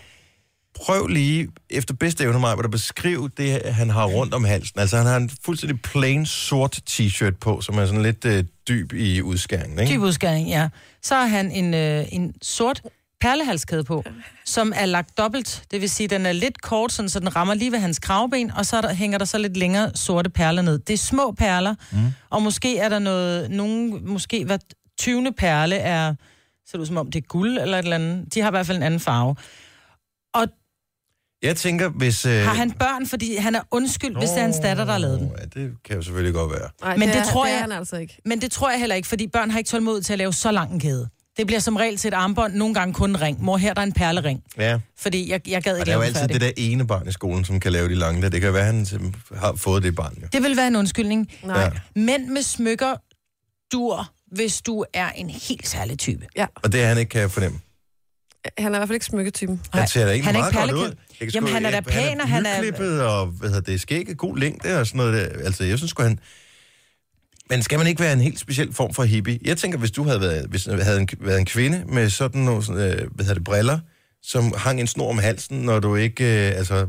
Prøv 0.77 1.07
lige, 1.07 1.49
efter 1.71 1.95
bedste 1.95 2.25
evne 2.25 2.41
mig, 2.41 2.53
at 2.65 2.71
beskrive 2.71 3.31
det, 3.37 3.63
han 3.65 3.91
har 3.91 4.05
rundt 4.05 4.35
om 4.35 4.45
halsen. 4.45 4.81
Altså, 4.81 4.97
han 4.97 5.07
har 5.07 5.17
en 5.17 5.31
fuldstændig 5.45 5.83
plain 5.83 6.27
sort 6.27 6.81
t-shirt 6.91 7.39
på, 7.41 7.61
som 7.61 7.79
er 7.79 7.87
sådan 7.87 8.03
lidt 8.03 8.25
øh, 8.25 8.45
dyb 8.69 8.93
i 8.93 9.23
udskæringen, 9.23 9.79
ikke? 9.79 9.93
Dyb 9.93 10.01
udskæring, 10.01 10.49
ja. 10.49 10.69
Så 11.03 11.15
har 11.15 11.27
han 11.27 11.51
en, 11.51 11.75
øh, 11.75 12.05
en 12.13 12.35
sort 12.43 12.83
perlehalskæde 13.21 13.85
på, 13.85 14.05
som 14.45 14.73
er 14.77 14.87
lagt 14.87 15.19
dobbelt. 15.19 15.63
Det 15.71 15.81
vil 15.81 15.91
sige, 15.91 16.09
den 16.09 16.27
er 16.27 16.33
lidt 16.33 16.63
kort, 16.63 16.93
sådan, 16.93 17.09
så 17.09 17.21
den 17.21 17.37
rammer 17.37 17.55
lige 17.55 17.73
ved 17.73 17.79
hans 17.79 17.99
kravben, 17.99 18.51
og 18.51 18.67
så 18.67 18.77
er 18.77 18.81
der, 18.81 18.95
hænger 18.95 19.19
der 19.19 19.25
så 19.25 19.39
lidt 19.39 19.57
længere 19.57 19.91
sorte 19.95 20.31
perler 20.31 20.63
ned. 20.63 20.79
Det 20.79 20.93
er 20.93 20.99
små 20.99 21.33
perler, 21.33 21.75
mm. 21.93 21.99
og 22.31 22.43
måske 22.43 22.79
er 22.79 22.89
der 22.89 22.99
noget, 22.99 23.51
nogen, 23.51 24.09
måske 24.09 24.45
hver 24.45 24.59
20. 24.99 25.33
perle 25.33 25.77
er, 25.77 26.15
ser 26.67 26.73
det 26.73 26.81
ud 26.81 26.87
som 26.87 26.97
om 26.97 27.11
det 27.11 27.23
er 27.23 27.27
guld 27.27 27.59
eller 27.59 27.79
et 27.79 27.83
eller 27.83 27.97
andet. 27.97 28.35
De 28.35 28.41
har 28.41 28.49
i 28.49 28.51
hvert 28.51 28.67
fald 28.67 28.77
en 28.77 28.83
anden 28.83 29.01
farve. 29.01 29.37
Og 31.43 31.47
Jeg 31.49 31.57
tænker, 31.57 31.89
hvis... 31.89 32.27
Øh... 32.27 32.33
har 32.43 32.55
han 32.55 32.71
børn, 32.71 33.07
fordi 33.07 33.37
han 33.37 33.55
er 33.55 33.61
undskyld, 33.71 34.17
hvis 34.19 34.29
det 34.31 34.39
er 34.39 34.43
hans 34.43 34.57
datter, 34.63 34.85
der 34.85 34.93
har 34.93 34.99
lavet 34.99 35.21
den. 35.21 35.31
Ja, 35.39 35.61
det 35.61 35.73
kan 35.85 35.97
jo 35.97 36.03
selvfølgelig 36.03 36.35
godt 36.35 36.53
være. 36.53 36.69
Nej, 36.83 36.97
Men 36.97 37.09
det 37.09 37.17
er, 37.17 37.25
tror 37.25 37.45
det 37.45 37.51
er 37.51 37.55
jeg- 37.55 37.63
han 37.63 37.73
altså 37.73 37.97
ikke. 37.97 38.19
Men 38.25 38.41
det 38.41 38.51
tror 38.53 38.71
jeg 38.71 38.81
heller 38.81 38.97
ikke, 38.97 39.09
fordi 39.09 39.27
børn 39.27 39.51
har 39.51 39.59
ikke 39.59 39.69
tålmodighed 39.69 40.03
til 40.03 40.13
at 40.13 40.19
lave 40.19 40.33
så 40.33 40.51
lang 40.51 40.73
en 40.73 40.81
kæde. 40.81 41.09
Det 41.37 41.47
bliver 41.47 41.61
som 41.61 41.77
regel 41.77 41.97
til 41.97 42.09
et 42.09 42.15
armbånd, 42.15 42.55
nogle 42.55 42.75
gange 42.75 42.95
kun 42.95 43.11
en 43.11 43.21
ring. 43.21 43.43
Mor, 43.43 43.57
her 43.57 43.71
er 43.71 43.75
der 43.75 43.83
en 43.83 43.93
perlering. 43.93 44.43
Ja, 44.59 44.79
Fordi 44.99 45.31
jeg, 45.31 45.49
jeg 45.49 45.63
gad 45.63 45.73
og 45.73 45.79
ikke 45.79 45.87
der 45.87 45.93
er 45.93 45.97
jo 45.97 46.03
altid 46.03 46.21
færdig. 46.21 46.35
det 46.35 46.41
der 46.41 46.53
ene 46.57 46.87
barn 46.87 47.09
i 47.09 47.13
skolen, 47.13 47.45
som 47.45 47.61
kan 47.61 47.73
lave 47.73 47.89
de 47.89 47.95
lange 47.95 48.23
der. 48.23 48.29
Det 48.29 48.41
kan 48.41 48.53
være, 48.53 48.69
at 48.69 48.75
han 48.75 49.15
har 49.37 49.55
fået 49.57 49.83
det 49.83 49.95
barn, 49.97 50.19
jo. 50.23 50.27
Det 50.33 50.43
vil 50.43 50.57
være 50.57 50.67
en 50.67 50.77
undskyldning. 50.77 51.31
Nej. 51.45 51.61
Ja. 51.61 51.71
Mænd 52.01 52.27
med 52.29 52.43
smykker 52.43 52.95
dur, 53.73 54.11
hvis 54.33 54.61
du 54.63 54.85
er 54.95 55.09
en 55.11 55.31
helt 55.31 55.69
særlig 55.69 55.99
type. 55.99 56.27
ja. 56.37 56.47
Og 56.63 56.73
det 56.73 56.83
er 56.83 56.87
han 56.89 56.99
ikke 56.99 57.09
kan 57.11 57.31
fornemme. 57.31 57.59
Han 58.59 58.73
er 58.73 58.77
i 58.77 58.79
hvert 58.79 58.89
fald 58.89 58.95
ikke 58.97 59.07
smykketypen. 59.07 59.63
Han 59.73 59.89
ser 59.89 60.07
da 60.07 60.13
ikke 60.13 60.27
han 60.27 60.35
er 60.37 60.39
meget 60.39 60.53
ikke 60.53 60.61
godt 60.75 60.91
ud. 60.91 60.95
kan 61.19 61.31
Jamen, 61.35 61.53
han 61.53 61.67
er 61.67 61.71
da 61.71 61.81
pæn, 61.81 62.21
og 62.21 62.29
han 62.29 62.47
er- 62.47 62.59
nyklippet, 62.61 63.03
og 63.03 63.27
hvad 63.27 63.49
hedder 63.49 63.73
det, 63.73 63.81
skægget, 63.81 64.19
god 64.19 64.37
længde 64.39 64.81
og 64.81 64.87
sådan 64.87 64.97
noget 64.99 65.15
der. 65.15 65.45
Altså, 65.45 65.65
jeg 65.65 65.79
synes 65.79 65.91
sgu, 65.91 66.03
han... 66.03 66.19
Men 67.51 67.63
skal 67.63 67.79
man 67.79 67.87
ikke 67.87 68.01
være 68.01 68.13
en 68.13 68.21
helt 68.21 68.39
speciel 68.39 68.73
form 68.73 68.95
for 68.95 69.05
hippie? 69.05 69.39
Jeg 69.45 69.57
tænker, 69.59 69.79
hvis 69.79 69.91
du 69.91 70.03
havde 70.05 70.21
været, 70.21 70.47
hvis 70.47 70.65
havde 70.65 71.01
en, 71.01 71.09
været 71.21 71.39
en 71.39 71.47
kvinde 71.47 71.85
med 71.89 72.11
sådan 72.11 72.41
nogle 72.41 72.65
sådan, 72.65 72.81
øh, 72.83 73.11
hvad 73.15 73.25
hedder 73.25 73.35
det, 73.35 73.45
briller, 73.45 73.79
som 74.23 74.55
hang 74.57 74.81
en 74.81 74.87
snor 74.87 75.11
om 75.11 75.19
halsen, 75.19 75.59
når 75.59 75.81
du 75.81 75.95
ikke... 75.97 76.25
Øh, 76.25 76.59
altså, 76.59 76.87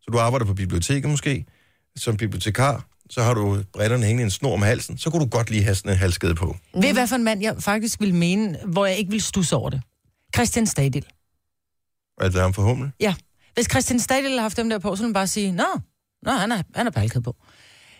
så 0.00 0.10
du 0.12 0.18
arbejder 0.18 0.46
på 0.46 0.54
biblioteket 0.54 1.10
måske, 1.10 1.44
som 1.96 2.16
bibliotekar, 2.16 2.86
så 3.10 3.22
har 3.22 3.34
du 3.34 3.62
brillerne 3.72 4.06
hængende 4.06 4.24
en 4.24 4.30
snor 4.30 4.52
om 4.54 4.62
halsen, 4.62 4.98
så 4.98 5.10
kunne 5.10 5.24
du 5.24 5.28
godt 5.28 5.50
lige 5.50 5.62
have 5.62 5.74
sådan 5.74 5.92
en 5.92 5.98
halskæde 5.98 6.34
på. 6.34 6.56
Mm. 6.74 6.82
Ved 6.82 6.88
I, 6.88 6.92
hvad 6.92 7.06
for 7.06 7.16
en 7.16 7.24
mand 7.24 7.42
jeg 7.42 7.54
faktisk 7.58 8.00
vil 8.00 8.14
mene, 8.14 8.58
hvor 8.66 8.86
jeg 8.86 8.96
ikke 8.96 9.10
vil 9.10 9.22
stusse 9.22 9.56
over 9.56 9.70
det? 9.70 9.82
Christian 10.34 10.66
Stadil. 10.66 11.06
Er 12.20 12.28
det 12.28 12.40
ham 12.40 12.54
for 12.54 12.62
humle? 12.62 12.92
Ja. 13.00 13.14
Hvis 13.56 13.66
Christian 13.70 14.00
Stadil 14.00 14.28
havde 14.28 14.40
haft 14.40 14.56
dem 14.56 14.70
der 14.70 14.78
på, 14.78 14.96
så 14.96 15.02
ville 15.02 15.08
man 15.08 15.12
bare 15.12 15.26
sige, 15.26 15.52
nå, 15.52 15.64
nå 16.22 16.30
han 16.30 16.52
er, 16.52 16.62
han 16.74 16.86
er 16.86 16.90
palket 16.90 17.22
på. 17.22 17.36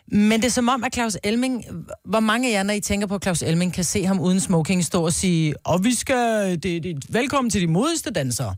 Men 0.08 0.40
det 0.40 0.44
er 0.44 0.50
som 0.50 0.68
om, 0.68 0.84
at 0.84 0.94
Claus 0.94 1.16
Elming, 1.24 1.64
hvor 2.04 2.20
mange 2.20 2.48
af 2.48 2.52
jer, 2.52 2.62
når 2.62 2.74
I 2.74 2.80
tænker 2.80 3.06
på 3.06 3.14
at 3.14 3.22
Claus 3.22 3.42
Elming, 3.42 3.72
kan 3.72 3.84
se 3.84 4.04
ham 4.04 4.20
uden 4.20 4.40
smoking 4.40 4.84
stå 4.84 5.04
og 5.04 5.12
sige, 5.12 5.54
og 5.64 5.84
vi 5.84 5.94
skal, 5.94 6.50
det, 6.62 6.82
det, 6.82 7.14
velkommen 7.14 7.50
til 7.50 7.60
de 7.60 7.66
modigste 7.66 8.10
dansere. 8.10 8.54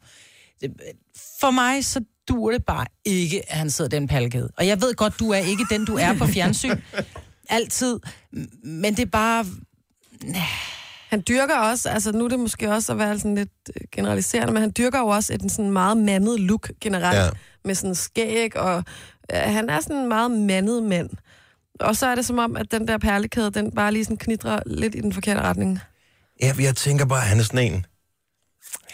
For 1.41 1.51
mig, 1.51 1.85
så 1.85 2.01
dur 2.29 2.51
det 2.51 2.65
bare 2.65 2.87
ikke, 3.05 3.53
at 3.53 3.59
han 3.59 3.71
sidder 3.71 3.89
den 3.89 4.09
palkede. 4.09 4.51
Og 4.57 4.67
jeg 4.67 4.81
ved 4.81 4.95
godt, 4.95 5.19
du 5.19 5.31
er 5.31 5.39
ikke 5.39 5.65
den, 5.71 5.85
du 5.85 5.97
er 5.97 6.19
på 6.19 6.27
fjernsyn. 6.27 6.77
altid. 7.49 8.01
Men 8.63 8.97
det 8.97 9.03
er 9.03 9.11
bare... 9.11 9.47
Han 11.09 11.23
dyrker 11.29 11.57
også, 11.59 11.89
altså 11.89 12.13
nu 12.13 12.25
er 12.25 12.29
det 12.29 12.41
måske 12.41 12.73
også 12.73 12.93
at 12.93 12.99
være 12.99 13.19
sådan 13.19 13.35
lidt 13.35 13.49
øh, 13.69 13.87
generaliserende, 13.93 14.53
men 14.53 14.63
han 14.63 14.73
dyrker 14.79 14.99
jo 14.99 15.07
også 15.07 15.35
et 15.35 15.53
sådan 15.53 15.71
meget 15.71 15.97
mandet 15.97 16.41
look 16.41 16.71
generelt, 16.81 17.19
Ja. 17.19 17.29
med 17.65 17.75
sådan 17.75 17.95
skæg, 17.95 18.57
og 18.57 18.77
øh, 19.33 19.39
han 19.41 19.71
er 19.71 19.81
sådan 19.81 19.97
en 19.97 20.09
meget 20.09 20.31
mandet 20.31 20.83
mand. 20.83 21.11
Og 21.81 21.97
så 21.97 22.07
er 22.07 22.15
det 22.15 22.27
som 22.27 22.39
om, 22.39 22.57
at 22.57 22.67
den 22.71 22.89
der 22.89 22.99
perlekæde, 22.99 23.51
den 23.51 23.71
bare 23.73 23.93
lige 23.93 24.05
sådan 24.05 24.17
knitrer 24.17 24.61
lidt 24.67 24.95
i 24.95 25.01
den 25.01 25.13
forkerte 25.13 25.41
retning. 25.41 25.79
Ja, 26.43 26.53
jeg 26.59 26.77
tænker 26.77 27.05
bare, 27.05 27.21
at 27.23 27.27
han 27.29 27.39
er 27.39 27.43
sådan 27.43 27.73
en... 27.73 27.87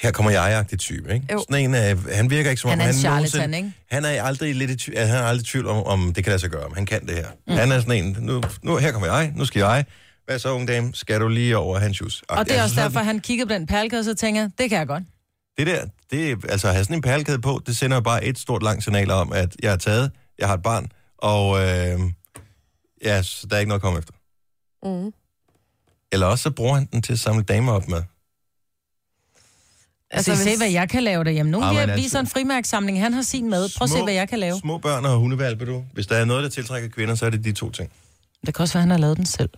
Her 0.02 0.10
kommer 0.10 0.30
jeg-agtig 0.32 0.78
type, 0.78 1.14
ikke? 1.14 1.26
Jo. 1.32 1.44
Sådan 1.50 1.64
en, 1.64 1.74
øh, 1.74 2.12
han 2.14 2.30
virker 2.30 2.50
ikke 2.50 2.60
som 2.60 2.70
Han 2.70 2.80
om... 2.80 2.86
er 2.86 2.90
en 2.90 2.96
nogensinde- 3.04 3.28
charlatan, 3.30 3.54
ikke? 3.54 3.72
Han 3.90 4.04
er 4.04 4.22
aldrig 4.22 4.54
lidt 4.54 4.70
i 4.70 4.76
tvivl, 4.76 4.98
han 4.98 5.08
er 5.16 5.22
aldrig 5.22 5.42
i 5.42 5.50
tvivl 5.50 5.66
om, 5.66 5.82
om 5.82 6.12
det 6.14 6.24
kan 6.24 6.30
lade 6.30 6.38
sig 6.40 6.50
gøre, 6.50 6.64
om 6.64 6.74
han 6.74 6.86
kan 6.86 7.06
det 7.06 7.14
her. 7.14 7.26
Mm. 7.46 7.52
Han 7.54 7.72
er 7.72 7.80
sådan 7.80 8.04
en, 8.04 8.16
nu, 8.20 8.42
nu, 8.62 8.76
her 8.76 8.92
kommer 8.92 9.08
jeg, 9.16 9.32
nu 9.36 9.44
skal 9.44 9.60
jeg. 9.60 9.84
Hvad 10.26 10.38
så, 10.38 10.48
unge 10.52 10.66
dame? 10.66 10.94
Skal 10.94 11.20
du 11.20 11.28
lige 11.28 11.56
over 11.58 11.78
hans 11.78 11.98
hus? 11.98 12.22
Og 12.28 12.46
det 12.48 12.58
er 12.58 12.62
også 12.62 12.74
sådan- 12.74 12.90
derfor, 12.90 13.04
han 13.04 13.20
kigger 13.20 13.44
på 13.46 13.52
den 13.52 13.66
perlekæde, 13.66 14.00
og 14.00 14.04
så 14.04 14.14
tænker 14.14 14.40
jeg, 14.40 14.50
det 14.58 14.70
kan 14.70 14.78
jeg 14.78 14.86
godt. 14.86 15.02
Det 15.58 15.66
der, 15.66 15.84
det 16.10 16.30
er, 16.30 16.36
altså 16.48 16.68
at 16.68 16.74
have 16.74 16.84
sådan 16.84 16.96
en 16.96 17.02
perlekæde 17.02 17.38
på, 17.40 17.62
det 17.66 17.76
sender 17.76 18.00
bare 18.00 18.24
et 18.24 18.38
stort 18.38 18.62
langt 18.62 18.84
signal 18.84 19.10
om, 19.10 19.32
at 19.32 19.56
jeg 19.62 19.72
er 19.72 19.76
taget, 19.76 20.10
jeg 20.38 20.48
har 20.48 20.54
et 20.54 20.62
barn, 20.62 20.88
og 21.18 21.58
øh, 21.62 22.00
ja, 23.04 23.22
så 23.22 23.46
der 23.46 23.56
er 23.56 23.60
ikke 23.60 23.68
noget 23.68 23.78
at 23.78 23.82
komme 23.82 23.98
efter. 23.98 24.12
Mm. 24.82 25.12
Eller 26.12 26.26
også 26.26 26.42
så 26.42 26.50
bruger 26.50 26.74
han 26.74 26.88
den 26.92 27.02
til 27.02 27.12
at 27.12 27.18
samle 27.18 27.42
damer 27.42 27.72
op 27.72 27.88
med. 27.88 28.02
Altså, 30.10 30.30
Altså, 30.30 30.44
se, 30.44 30.56
hvad 30.56 30.70
jeg 30.70 30.88
kan 30.88 31.02
lave 31.02 31.24
derhjemme. 31.24 31.52
Nogle 31.52 31.66
Ah, 31.66 31.76
altså- 31.82 31.94
viser 31.96 32.20
en 32.20 32.26
frimærksamling, 32.26 33.00
han 33.00 33.12
har 33.12 33.22
sin 33.22 33.50
med. 33.50 33.68
Prøv 33.76 33.84
at 33.84 33.90
se, 33.90 34.02
hvad 34.02 34.12
jeg 34.14 34.28
kan 34.28 34.38
lave. 34.38 34.58
Små 34.58 34.78
børn 34.78 35.04
og 35.04 35.16
hundevalpe, 35.18 35.64
du. 35.66 35.84
Hvis 35.92 36.06
der 36.06 36.16
er 36.16 36.24
noget, 36.24 36.42
der 36.44 36.48
tiltrækker 36.50 36.88
kvinder, 36.88 37.14
så 37.14 37.26
er 37.26 37.30
det 37.30 37.44
de 37.44 37.52
to 37.52 37.70
ting. 37.70 37.92
Det 38.46 38.54
kan 38.54 38.62
også 38.62 38.74
være, 38.74 38.80
han 38.82 38.90
har 38.90 38.98
lavet 38.98 39.16
den 39.16 39.26
selv. 39.26 39.48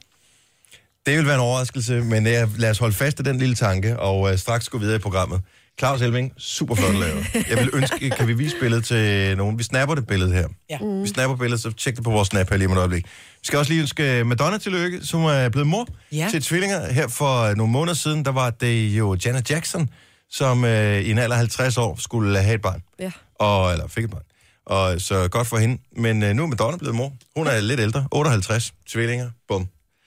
Det 1.07 1.17
vil 1.19 1.27
være 1.27 1.35
en 1.35 1.41
overraskelse, 1.41 2.01
men 2.01 2.27
øh, 2.27 2.59
lad 2.59 2.71
os 2.71 2.79
holde 2.79 2.95
fast 2.95 3.21
i 3.21 3.23
den 3.23 3.39
lille 3.39 3.55
tanke, 3.55 3.99
og 3.99 4.33
øh, 4.33 4.39
straks 4.39 4.69
gå 4.69 4.79
videre 4.79 4.97
i 4.97 4.99
programmet. 4.99 5.41
Claus 5.79 6.03
Elving, 6.03 6.33
super 6.39 6.75
flot 6.75 6.95
lavet. 6.95 7.27
Jeg 7.51 7.59
vil 7.59 7.71
ønske, 7.75 8.11
kan 8.11 8.29
vi 8.29 8.33
vise 8.33 8.57
billedet 8.61 8.85
til 8.85 9.37
nogen? 9.37 9.59
Vi 9.59 9.63
snapper 9.63 9.95
det 9.95 10.07
billede 10.07 10.33
her. 10.33 10.49
Ja. 10.71 10.79
Mm. 10.79 11.03
Vi 11.03 11.09
snapper 11.09 11.37
billedet, 11.37 11.63
så 11.63 11.73
tjek 11.73 11.97
det 11.97 12.05
på 12.05 12.11
vores 12.11 12.29
snap 12.29 12.51
her 12.51 12.57
lige 12.57 12.67
om 12.69 12.73
et 12.73 12.79
øjeblik. 12.79 13.05
Vi 13.05 13.11
skal 13.45 13.59
også 13.59 13.73
lige 13.73 13.81
ønske 13.81 14.25
Madonna 14.25 14.59
tillykke, 14.59 15.01
som 15.07 15.25
er 15.25 15.49
blevet 15.49 15.67
mor 15.69 15.89
Ja. 16.13 16.29
til 16.31 16.43
tvillinger. 16.43 16.93
Her 16.93 17.09
for 17.09 17.41
øh, 17.43 17.57
nogle 17.57 17.73
måneder 17.73 17.95
siden, 17.95 18.25
der 18.25 18.33
var 18.33 18.51
det 18.51 18.87
jo 18.89 19.17
Janet 19.25 19.51
Jackson, 19.51 19.89
som 20.31 20.65
øh, 20.65 21.01
i 21.01 21.11
en 21.11 21.19
alder 21.19 21.35
af 21.35 21.39
50 21.41 21.79
år 21.79 21.97
skulle 22.01 22.39
have 22.39 22.55
et 22.55 22.63
barn. 22.63 22.83
Ja. 22.99 23.11
Og, 23.35 23.73
eller 23.73 23.87
fik 23.89 24.05
et 24.05 24.11
barn. 24.11 24.23
Og 24.67 25.01
så 25.01 25.29
godt 25.29 25.47
for 25.47 25.57
hende. 25.57 25.79
Men 25.97 26.23
øh, 26.23 26.35
nu 26.35 26.43
er 26.43 26.47
Madonna 26.47 26.77
blevet 26.77 26.95
mor. 26.95 27.13
Hun 27.37 27.47
er 27.47 27.61
lidt 27.61 27.81
ældre, 27.81 28.07
58, 28.13 28.73
tvillinger, 28.89 29.31
bum. 29.49 29.67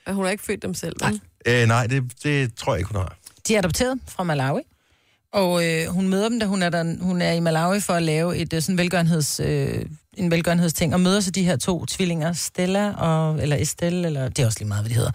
Og 0.10 0.16
hun 0.16 0.26
har 0.26 0.32
ikke 0.32 0.44
født 0.44 0.62
dem 0.62 0.74
selv. 0.74 0.96
vel? 1.04 1.22
Øh, 1.46 1.68
nej, 1.68 1.88
det, 1.88 2.04
det 2.24 2.56
tror 2.56 2.74
jeg 2.74 2.80
ikke, 2.80 2.88
hun 2.94 3.02
har. 3.02 3.16
De 3.48 3.56
er 3.56 3.60
adopteret 3.60 4.00
fra 4.08 4.24
Malawi. 4.24 4.62
Og 5.34 5.66
øh, 5.66 5.88
hun 5.88 6.08
møder 6.08 6.30
dem, 6.30 6.40
da 6.40 6.46
hun 6.46 6.62
er, 6.62 6.70
der, 6.70 6.96
hun 7.02 7.22
er 7.22 7.32
i 7.32 7.40
Malawi 7.40 7.80
for 7.80 7.94
at 7.94 8.04
lave 8.04 8.38
et 8.38 8.54
øh, 8.54 8.62
sådan 8.62 8.78
velgørenheds, 8.78 9.40
øh, 9.40 9.86
en 10.18 10.32
velgørenhedsting, 10.32 10.94
og 10.94 11.00
møder 11.02 11.20
så 11.20 11.32
de 11.32 11.44
her 11.44 11.56
to 11.56 11.86
tvillinger, 11.86 12.34
Stella 12.34 12.92
og, 12.92 13.42
eller 13.42 13.56
Estelle, 13.56 14.08
eller 14.08 14.30
det 14.30 14.40
er 14.40 14.46
også 14.46 14.60
lige 14.60 14.68
meget, 14.68 14.84
hvad 14.84 14.90
de 14.90 14.96
hedder. 14.96 15.12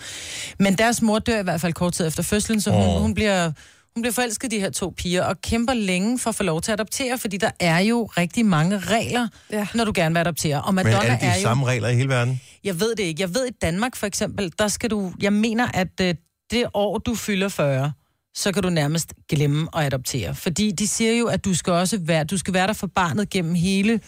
Men 0.59 0.79
deres 0.79 1.03
mor 1.03 1.19
dør 1.19 1.41
i 1.41 1.43
hvert 1.43 1.61
fald 1.61 1.73
kort 1.73 1.93
tid 1.93 2.07
efter 2.07 2.23
fødslen, 2.23 2.61
så 2.61 2.71
hun, 2.71 2.83
Åh. 2.83 3.01
hun 3.03 3.15
bliver... 3.15 3.53
Hun 3.97 4.03
bliver 4.03 4.13
forelsket 4.13 4.51
de 4.51 4.61
her 4.61 4.71
to 4.71 4.95
piger 4.97 5.25
og 5.25 5.41
kæmper 5.41 5.75
længe 5.75 6.19
for 6.19 6.31
at 6.31 6.37
få 6.37 6.43
lov 6.43 6.61
til 6.61 6.73
at 6.73 6.81
adoptere, 6.81 7.19
fordi 7.19 7.37
der 7.37 7.51
er 7.61 7.79
jo 7.79 8.05
rigtig 8.05 8.47
mange 8.47 8.79
regler, 8.79 9.29
ja. 9.51 9.67
Når 9.75 9.85
du 9.85 9.93
gerne 9.95 10.15
vil 10.15 10.21
adoptere. 10.21 10.63
Og 10.63 10.75
Men 10.75 10.87
Madonna 10.87 11.07
er 11.07 11.11
det 11.13 11.21
de 11.21 11.27
er 11.27 11.35
jo... 11.35 11.43
samme 11.43 11.67
regler 11.67 11.89
i 11.89 11.95
hele 11.95 12.09
verden? 12.09 12.41
Jeg 12.65 12.81
ved 12.81 12.95
det 12.95 13.03
ikke. 13.03 13.23
Jeg 13.23 13.35
ved 13.35 13.47
i 13.47 13.51
Danmark 13.63 13.97
for 13.97 14.07
eksempel, 14.07 14.53
der 14.59 14.69
skal 14.69 14.91
du... 14.91 15.13
Jeg 15.23 15.33
mener, 15.33 15.69
at 15.75 16.01
øh, 16.01 16.15
det 16.51 16.65
år, 16.75 16.99
du 16.99 17.15
fylder 17.15 17.49
40, 17.49 17.93
så 18.35 18.53
kan 18.53 18.63
du 18.63 18.71
nærmest 18.71 19.15
glemme 19.29 19.69
at 19.77 19.85
adoptere. 19.85 20.35
Fordi 20.35 20.71
de 20.71 20.89
siger 20.89 21.13
jo, 21.13 21.27
at 21.27 21.45
du 21.45 21.55
skal 21.55 21.73
også 21.73 21.99
være, 22.01 22.25
du 22.25 22.39
skal 22.39 22.55
være 22.55 22.67
der 22.67 22.73
for 22.73 22.87
barnet 22.87 23.31
gennem 23.31 23.55
hele, 23.55 24.01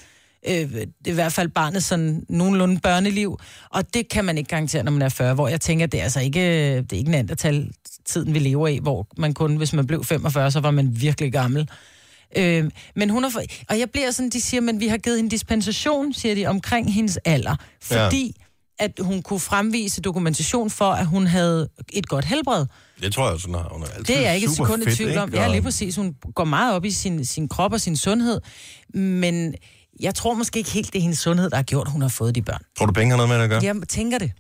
øh, 0.49 0.87
i 1.07 1.13
hvert 1.13 1.33
fald 1.33 1.49
barnet 1.49 1.85
sådan 1.85 2.25
nogenlunde 2.29 2.81
børneliv. 2.81 3.39
Og 3.71 3.95
det 3.95 4.09
kan 4.09 4.25
man 4.25 4.39
ikke 4.39 4.49
garantere, 4.49 4.83
når 4.83 4.93
man 4.93 5.03
er 5.03 5.09
40, 5.09 5.35
hvor 5.35 5.49
jeg 5.49 5.61
tænker, 5.61 5.87
det 5.87 6.01
er 6.01 6.05
altså 6.05 6.21
ikke, 6.21 6.41
det 6.77 6.93
er 6.93 6.97
ikke 6.97 7.09
en 7.09 7.15
antal 7.15 7.71
tiden, 8.07 8.35
vi 8.35 8.39
lever 8.39 8.69
i, 8.69 8.79
hvor 8.83 9.07
man 9.17 9.35
kun, 9.35 9.57
hvis 9.57 9.73
man 9.73 9.87
blev 9.87 10.05
45, 10.05 10.51
så 10.51 10.61
var 10.61 10.71
man 10.71 11.01
virkelig 11.01 11.33
gammel. 11.33 11.69
Øh, 12.37 12.71
men 12.97 13.11
hun 13.11 13.25
er 13.25 13.31
for, 13.31 13.43
og 13.69 13.79
jeg 13.79 13.91
bliver 13.91 14.11
sådan, 14.11 14.31
de 14.31 14.41
siger, 14.41 14.61
men 14.61 14.81
vi 14.81 14.87
har 14.89 14.97
givet 14.97 15.17
hende 15.17 15.31
dispensation, 15.31 16.13
siger 16.13 16.35
de, 16.35 16.47
omkring 16.47 16.95
hendes 16.95 17.19
alder. 17.25 17.57
Fordi 17.83 18.37
ja. 18.81 18.85
at 18.85 18.93
hun 19.01 19.23
kunne 19.23 19.41
fremvise 19.41 20.01
dokumentation 20.01 20.71
for, 20.71 20.91
at 20.91 21.07
hun 21.07 21.27
havde 21.27 21.69
et 21.93 22.09
godt 22.09 22.25
helbred. 22.25 22.67
Det 23.01 23.13
tror 23.13 23.31
jeg, 23.31 23.41
sådan 23.41 23.55
har 23.55 23.69
hun 23.73 23.83
er 23.83 23.87
altid 23.87 24.05
Det 24.05 24.19
er 24.19 24.21
jeg 24.21 24.35
ikke 24.35 24.45
et 24.45 24.57
sekund 24.57 24.83
i 24.83 24.95
tvivl 24.97 25.11
ikke? 25.11 25.23
om. 25.23 25.35
Ja, 25.35 25.49
lige 25.49 25.63
præcis. 25.63 25.97
Hun 25.97 26.15
går 26.35 26.45
meget 26.45 26.75
op 26.75 26.85
i 26.85 26.91
sin, 26.91 27.25
sin 27.25 27.49
krop 27.49 27.73
og 27.73 27.81
sin 27.81 27.97
sundhed. 27.97 28.41
Men 28.95 29.55
jeg 30.01 30.15
tror 30.15 30.35
måske 30.35 30.59
ikke 30.59 30.71
helt, 30.71 30.93
det 30.93 30.99
er 30.99 31.03
hendes 31.03 31.19
sundhed, 31.19 31.51
der 31.51 31.57
har 31.57 31.63
gjort, 31.63 31.87
at 31.87 31.93
hun 31.93 32.03
har 32.03 32.09
fået 32.09 32.35
de 32.35 32.43
børn. 32.43 32.63
Tror 32.79 32.87
du, 32.87 32.93
penge 32.93 33.11
har 33.11 33.17
noget 33.17 33.29
med 33.29 33.37
det 33.37 33.45
at 33.45 33.51
gøre? 33.51 33.75
Jeg 33.75 33.89
tænker 33.89 34.19
det. 34.19 34.33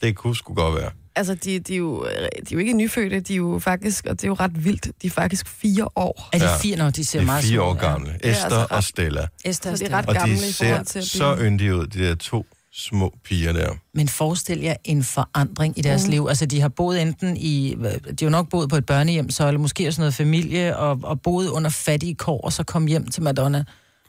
Det 0.00 0.16
kunne 0.16 0.36
sgu 0.36 0.54
godt 0.54 0.74
være. 0.74 0.90
Altså, 1.16 1.34
de, 1.34 1.58
de, 1.58 1.74
er 1.74 1.78
jo, 1.78 2.04
de 2.04 2.10
er 2.36 2.40
jo 2.52 2.58
ikke 2.58 2.72
nyfødte, 2.72 3.20
de 3.20 3.32
er 3.32 3.36
jo 3.36 3.58
faktisk, 3.58 4.06
og 4.06 4.12
det 4.20 4.24
er 4.24 4.28
jo 4.28 4.34
ret 4.34 4.64
vildt, 4.64 4.84
de 5.02 5.06
er 5.06 5.10
faktisk 5.10 5.48
fire 5.48 5.88
år. 5.96 6.28
Er 6.32 6.38
de 6.38 6.44
Ja. 6.44 6.56
fire, 6.56 6.76
når 6.76 6.90
de 6.90 7.04
ser 7.04 7.18
De 7.18 7.22
er 7.22 7.26
meget 7.26 7.44
fire 7.44 7.56
små 7.56 7.64
år 7.64 7.70
ud, 7.72 7.76
ja. 7.76 7.88
gamle. 7.90 8.10
er 8.10 8.30
Esther 8.30 8.44
altså 8.44 8.66
og 8.70 8.84
Stella. 8.84 9.26
Esther 9.44 9.74
Så 9.74 9.84
det 9.84 9.92
er 9.92 9.96
og 9.96 10.02
ret 10.02 10.08
Og 10.08 10.14
gamle 10.14 10.34
de 10.34 10.48
i 10.48 10.52
forhold 10.52 10.76
ser 10.78 10.82
til 10.84 10.98
at 10.98 11.04
så 11.04 11.34
blive... 11.34 11.46
yndige 11.48 11.76
ud, 11.76 11.86
de 11.86 11.98
der 12.08 12.14
to 12.14 12.46
små 12.74 13.14
piger 13.24 13.52
der. 13.52 13.72
Men 13.94 14.08
forestil 14.08 14.60
jer 14.60 14.74
en 14.84 15.04
forandring 15.04 15.78
i 15.78 15.82
deres 15.82 16.04
mm. 16.04 16.10
liv. 16.10 16.26
Altså, 16.28 16.46
de 16.46 16.60
har 16.60 16.68
boet 16.68 17.02
enten 17.02 17.36
i... 17.36 17.74
De 17.80 17.84
har 17.84 18.14
jo 18.22 18.28
nok 18.30 18.48
boet 18.48 18.68
på 18.70 18.76
et 18.76 18.86
børnehjem, 18.86 19.30
så, 19.30 19.46
eller 19.46 19.58
måske 19.60 19.88
også 19.88 20.00
noget 20.00 20.14
familie, 20.14 20.76
og, 20.76 21.00
og 21.02 21.22
boet 21.22 21.48
under 21.48 21.70
fattige 21.70 22.14
kår, 22.14 22.40
og 22.40 22.52
så 22.52 22.62
kom 22.64 22.86
hjem 22.86 23.06
til 23.08 23.22
Madonna. 23.22 23.64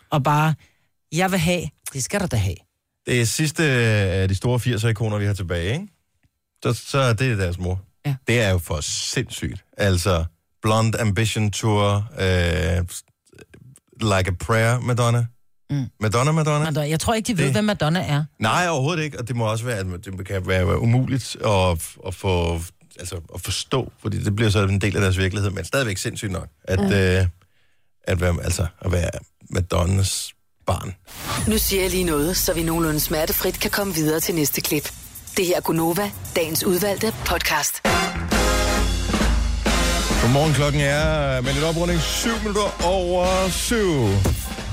Og 0.10 0.24
bare, 0.24 0.54
jeg 1.12 1.32
vil 1.32 1.40
have, 1.40 1.62
det 1.94 2.04
skal 2.04 2.22
du 2.22 2.26
da 2.32 2.36
have. 2.36 2.56
Det 3.06 3.22
er 3.22 3.26
sidste 3.26 3.64
af 3.64 4.28
de 4.28 4.36
store 4.36 4.60
80'er-ikoner, 4.60 5.18
vi 5.18 5.26
har 5.26 5.34
tilbage, 5.34 5.74
ikke? 5.74 5.88
Så, 6.64 6.74
så 6.74 6.98
er 7.00 7.14
det 7.14 7.38
deres 7.38 7.58
mor. 7.60 7.82
Ja. 8.06 8.16
Det 8.28 8.42
er 8.42 8.50
jo 8.50 8.58
for 8.58 8.80
sindssygt. 8.82 9.64
Altså, 9.78 10.26
Blonde 10.62 11.00
Ambition 11.00 11.52
Tour, 11.52 11.96
øh, 12.20 12.86
Like 14.02 14.30
a 14.32 14.34
Prayer, 14.40 14.80
Madonna. 14.80 15.26
Mm. 15.70 15.86
Madonna, 16.00 16.32
Madonna? 16.32 16.60
Madonna. 16.66 16.90
Jeg 16.90 17.00
tror 17.00 17.14
ikke, 17.14 17.28
de 17.28 17.38
ved, 17.38 17.46
Det- 17.46 17.54
hvem 17.54 17.64
Madonna 17.64 18.00
er. 18.08 18.24
Nej, 18.40 18.68
overhovedet 18.70 19.04
ikke, 19.04 19.20
og 19.20 19.28
det 19.28 19.36
må 19.36 19.46
også 19.52 19.66
være, 19.66 19.78
at 19.78 19.86
det 20.06 20.28
kan 20.28 20.48
være 20.48 20.80
umuligt 20.80 21.36
at, 21.46 21.96
at 22.08 22.16
få 22.16 22.62
altså 23.00 23.16
at 23.36 23.42
forstå, 23.42 23.92
fordi 24.02 24.24
det 24.24 24.36
bliver 24.36 24.50
så 24.52 24.64
en 24.68 24.82
del 24.82 24.96
af 24.96 25.02
deres 25.02 25.18
virkelighed, 25.18 25.50
men 25.52 25.66
stadigvæk 25.66 25.98
sindssygt 25.98 26.32
nok, 26.32 26.48
at, 26.64 26.80
mm. 26.80 26.86
øh, 26.86 27.28
at, 28.04 28.22
være, 28.22 28.36
altså, 28.44 28.68
at 28.82 28.92
være 28.92 29.10
Madonnas 29.50 30.34
barn. 30.74 30.96
Nu 31.48 31.58
siger 31.58 31.82
jeg 31.82 31.92
lige 31.92 32.04
noget, 32.04 32.38
så 32.38 32.54
vi 32.54 32.64
nogenlunde 32.64 33.00
smertefrit 33.00 33.60
kan 33.60 33.72
komme 33.72 33.94
videre 33.94 34.20
til 34.20 34.36
næste 34.36 34.62
klip. 34.62 34.92
Det 35.38 35.46
her 35.46 35.56
er 35.56 35.62
Gunova, 35.62 36.12
dagens 36.36 36.64
udvalgte 36.64 37.14
podcast. 37.26 37.82
Godmorgen, 40.22 40.54
klokken 40.54 40.82
er 40.82 41.42
med 41.42 41.54
lidt 41.54 41.66
oprunding 41.66 42.02
7 42.02 42.30
minutter 42.44 42.86
over 42.86 43.50
7. 43.50 43.76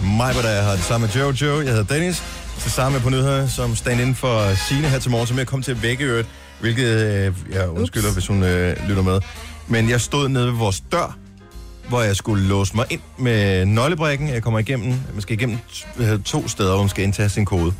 Mig, 0.03 0.33
hvad 0.33 0.43
der 0.43 0.49
er 0.49 0.63
her, 0.63 0.71
det 0.71 0.85
samme 0.85 1.07
med 1.07 1.15
Jojo. 1.15 1.61
Jeg 1.61 1.71
hedder 1.71 1.95
Dennis. 1.95 2.23
Så 2.59 2.71
sammen 2.71 3.01
på 3.01 3.11
nyheder 3.11 3.47
som 3.47 3.77
stand 3.77 4.01
inden 4.01 4.15
for 4.15 4.55
Signe 4.69 4.89
her 4.89 4.99
til 4.99 5.11
morgen, 5.11 5.27
som 5.27 5.39
jeg 5.39 5.47
kom 5.47 5.63
til 5.63 5.71
at 5.71 5.83
vække 5.83 6.05
øvrigt, 6.05 6.29
hvilket 6.61 6.87
øh, 6.87 7.35
jeg 7.53 7.69
undskylder, 7.69 8.13
hvis 8.13 8.27
hun 8.27 8.43
øh, 8.43 8.89
lytter 8.89 9.03
med. 9.03 9.21
Men 9.69 9.91
jeg 9.91 10.01
stod 10.01 10.29
nede 10.29 10.47
ved 10.47 10.53
vores 10.53 10.83
dør, 10.93 11.19
hvor 11.89 12.03
jeg 12.03 12.17
skulle 12.17 12.49
låse 12.49 12.77
mig 12.77 12.87
ind 12.91 13.01
med 13.19 13.67
nøglebrikken. 13.67 14.29
Jeg 14.29 14.43
kommer 14.43 14.59
igennem, 14.59 14.95
man 15.13 15.21
skal 15.21 15.37
igennem 15.37 15.59
to 16.25 16.49
steder, 16.49 16.71
hvor 16.71 16.83
man 16.83 16.89
skal 16.89 17.05
indtaste 17.05 17.35
sin 17.35 17.45
kode. 17.45 17.75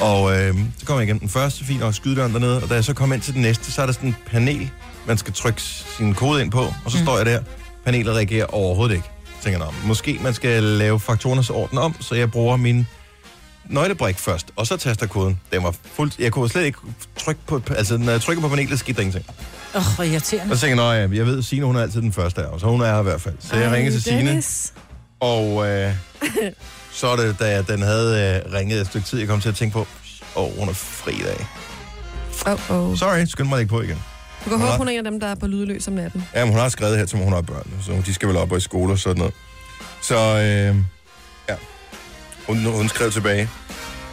Og 0.00 0.38
øh, 0.38 0.54
så 0.78 0.86
kommer 0.86 1.00
jeg 1.00 1.06
igennem 1.06 1.20
den 1.20 1.28
første, 1.28 1.64
fint 1.64 1.80
nok, 1.80 1.94
skydedøren 1.94 2.32
dernede, 2.32 2.62
og 2.62 2.68
da 2.68 2.74
jeg 2.74 2.84
så 2.84 2.94
kommer 2.94 3.14
ind 3.14 3.22
til 3.22 3.34
den 3.34 3.42
næste, 3.42 3.72
så 3.72 3.82
er 3.82 3.86
der 3.86 3.92
sådan 3.92 4.08
en 4.08 4.16
panel, 4.26 4.70
man 5.06 5.18
skal 5.18 5.32
trykke 5.32 5.62
sin 5.62 6.14
kode 6.14 6.42
ind 6.42 6.50
på, 6.50 6.60
og 6.84 6.90
så 6.90 6.98
mm. 6.98 7.04
står 7.04 7.16
jeg 7.16 7.26
der. 7.26 7.42
Panelet 7.84 8.14
reagerer 8.14 8.46
overhovedet 8.46 8.94
ikke. 8.94 9.08
Jeg 9.26 9.52
tænker, 9.52 9.58
Nå, 9.58 9.72
måske 9.86 10.18
man 10.22 10.34
skal 10.34 10.62
lave 10.62 11.00
faktorernes 11.00 11.50
orden 11.50 11.78
om, 11.78 11.96
så 12.00 12.14
jeg 12.14 12.30
bruger 12.30 12.56
min 12.56 12.86
nøglebrik 13.64 14.18
først, 14.18 14.46
og 14.56 14.66
så 14.66 14.76
taster 14.76 15.06
koden. 15.06 15.40
Den 15.52 15.62
var 15.62 15.74
fuldt... 15.84 16.18
Jeg 16.18 16.32
kunne 16.32 16.48
slet 16.48 16.64
ikke 16.64 16.78
trykke 17.24 17.40
på... 17.46 17.60
Altså, 17.70 17.96
når 17.98 18.12
jeg 18.12 18.20
trykker 18.20 18.42
på 18.42 18.48
panelet, 18.48 18.78
skete 18.78 18.96
der 18.96 19.02
ingenting. 19.02 19.26
Åh, 19.74 19.80
oh, 19.80 19.94
hvor 19.94 20.04
irriterende. 20.04 20.52
Og 20.52 20.58
så 20.58 20.66
tænker 20.66 20.92
jeg, 20.92 21.10
ja, 21.10 21.16
jeg 21.16 21.26
ved, 21.26 21.42
Signe, 21.42 21.66
hun 21.66 21.76
er 21.76 21.82
altid 21.82 22.02
den 22.02 22.12
første 22.12 22.42
af 22.42 22.46
os, 22.46 22.60
så 22.60 22.66
hun 22.66 22.80
er 22.80 22.86
her 22.86 23.00
i 23.00 23.02
hvert 23.02 23.20
fald. 23.20 23.34
Så 23.40 23.56
jeg 23.56 23.72
ringer 23.72 23.90
til 23.90 24.02
Signe, 24.02 24.42
og 25.20 25.68
øh, 25.68 25.94
så 26.92 27.06
er 27.06 27.16
det, 27.16 27.38
da 27.38 27.62
den 27.62 27.82
havde 27.82 28.42
øh, 28.46 28.52
ringet 28.52 28.80
et 28.80 28.86
stykke 28.86 29.06
tid, 29.06 29.18
jeg 29.18 29.28
kom 29.28 29.40
til 29.40 29.48
at 29.48 29.54
tænke 29.54 29.72
på, 29.72 29.86
åh, 30.36 30.44
oh, 30.44 30.58
hun 30.58 30.68
er 30.68 30.72
fri 30.72 31.12
i 31.12 31.22
dag. 31.22 31.46
Oh, 32.46 32.70
oh. 32.70 32.96
Sorry, 32.96 33.24
skynd 33.24 33.48
mig 33.48 33.60
ikke 33.60 33.70
på 33.70 33.80
igen. 33.80 34.02
Du 34.44 34.50
kan 34.50 34.58
håbe, 34.58 34.76
hun 34.76 34.88
er 34.88 34.92
en 34.92 35.06
af 35.06 35.12
dem, 35.12 35.20
der 35.20 35.26
er 35.26 35.34
på 35.34 35.46
lydløs 35.46 35.88
om 35.88 35.94
natten. 35.94 36.24
Jamen, 36.34 36.52
hun 36.52 36.60
har 36.60 36.68
skrevet 36.68 36.98
her 36.98 37.16
mig, 37.16 37.24
hun 37.24 37.32
har 37.32 37.40
børn, 37.40 37.70
så 37.82 38.02
de 38.06 38.14
skal 38.14 38.28
vel 38.28 38.36
op 38.36 38.52
og 38.52 38.58
i 38.58 38.60
skole 38.60 38.92
og 38.92 38.98
sådan 38.98 39.18
noget. 39.18 39.34
Så, 40.02 40.14
øh, 40.14 40.76
ja. 41.48 41.54
Hun, 42.46 42.64
hun 42.64 42.88
skrev 42.88 43.10
tilbage, 43.10 43.48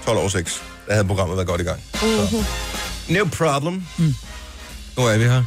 12 0.06 0.18
år 0.18 0.28
6. 0.28 0.64
Der 0.88 0.94
havde 0.94 1.08
programmet 1.08 1.38
været 1.38 1.48
godt 1.48 1.62
i 1.62 1.64
gang. 1.64 1.80
Så. 1.94 2.46
No 3.10 3.26
problem. 3.38 3.84
Mm. 3.98 4.16
Nu 4.98 5.04
er 5.04 5.18
vi 5.18 5.24
her. 5.24 5.44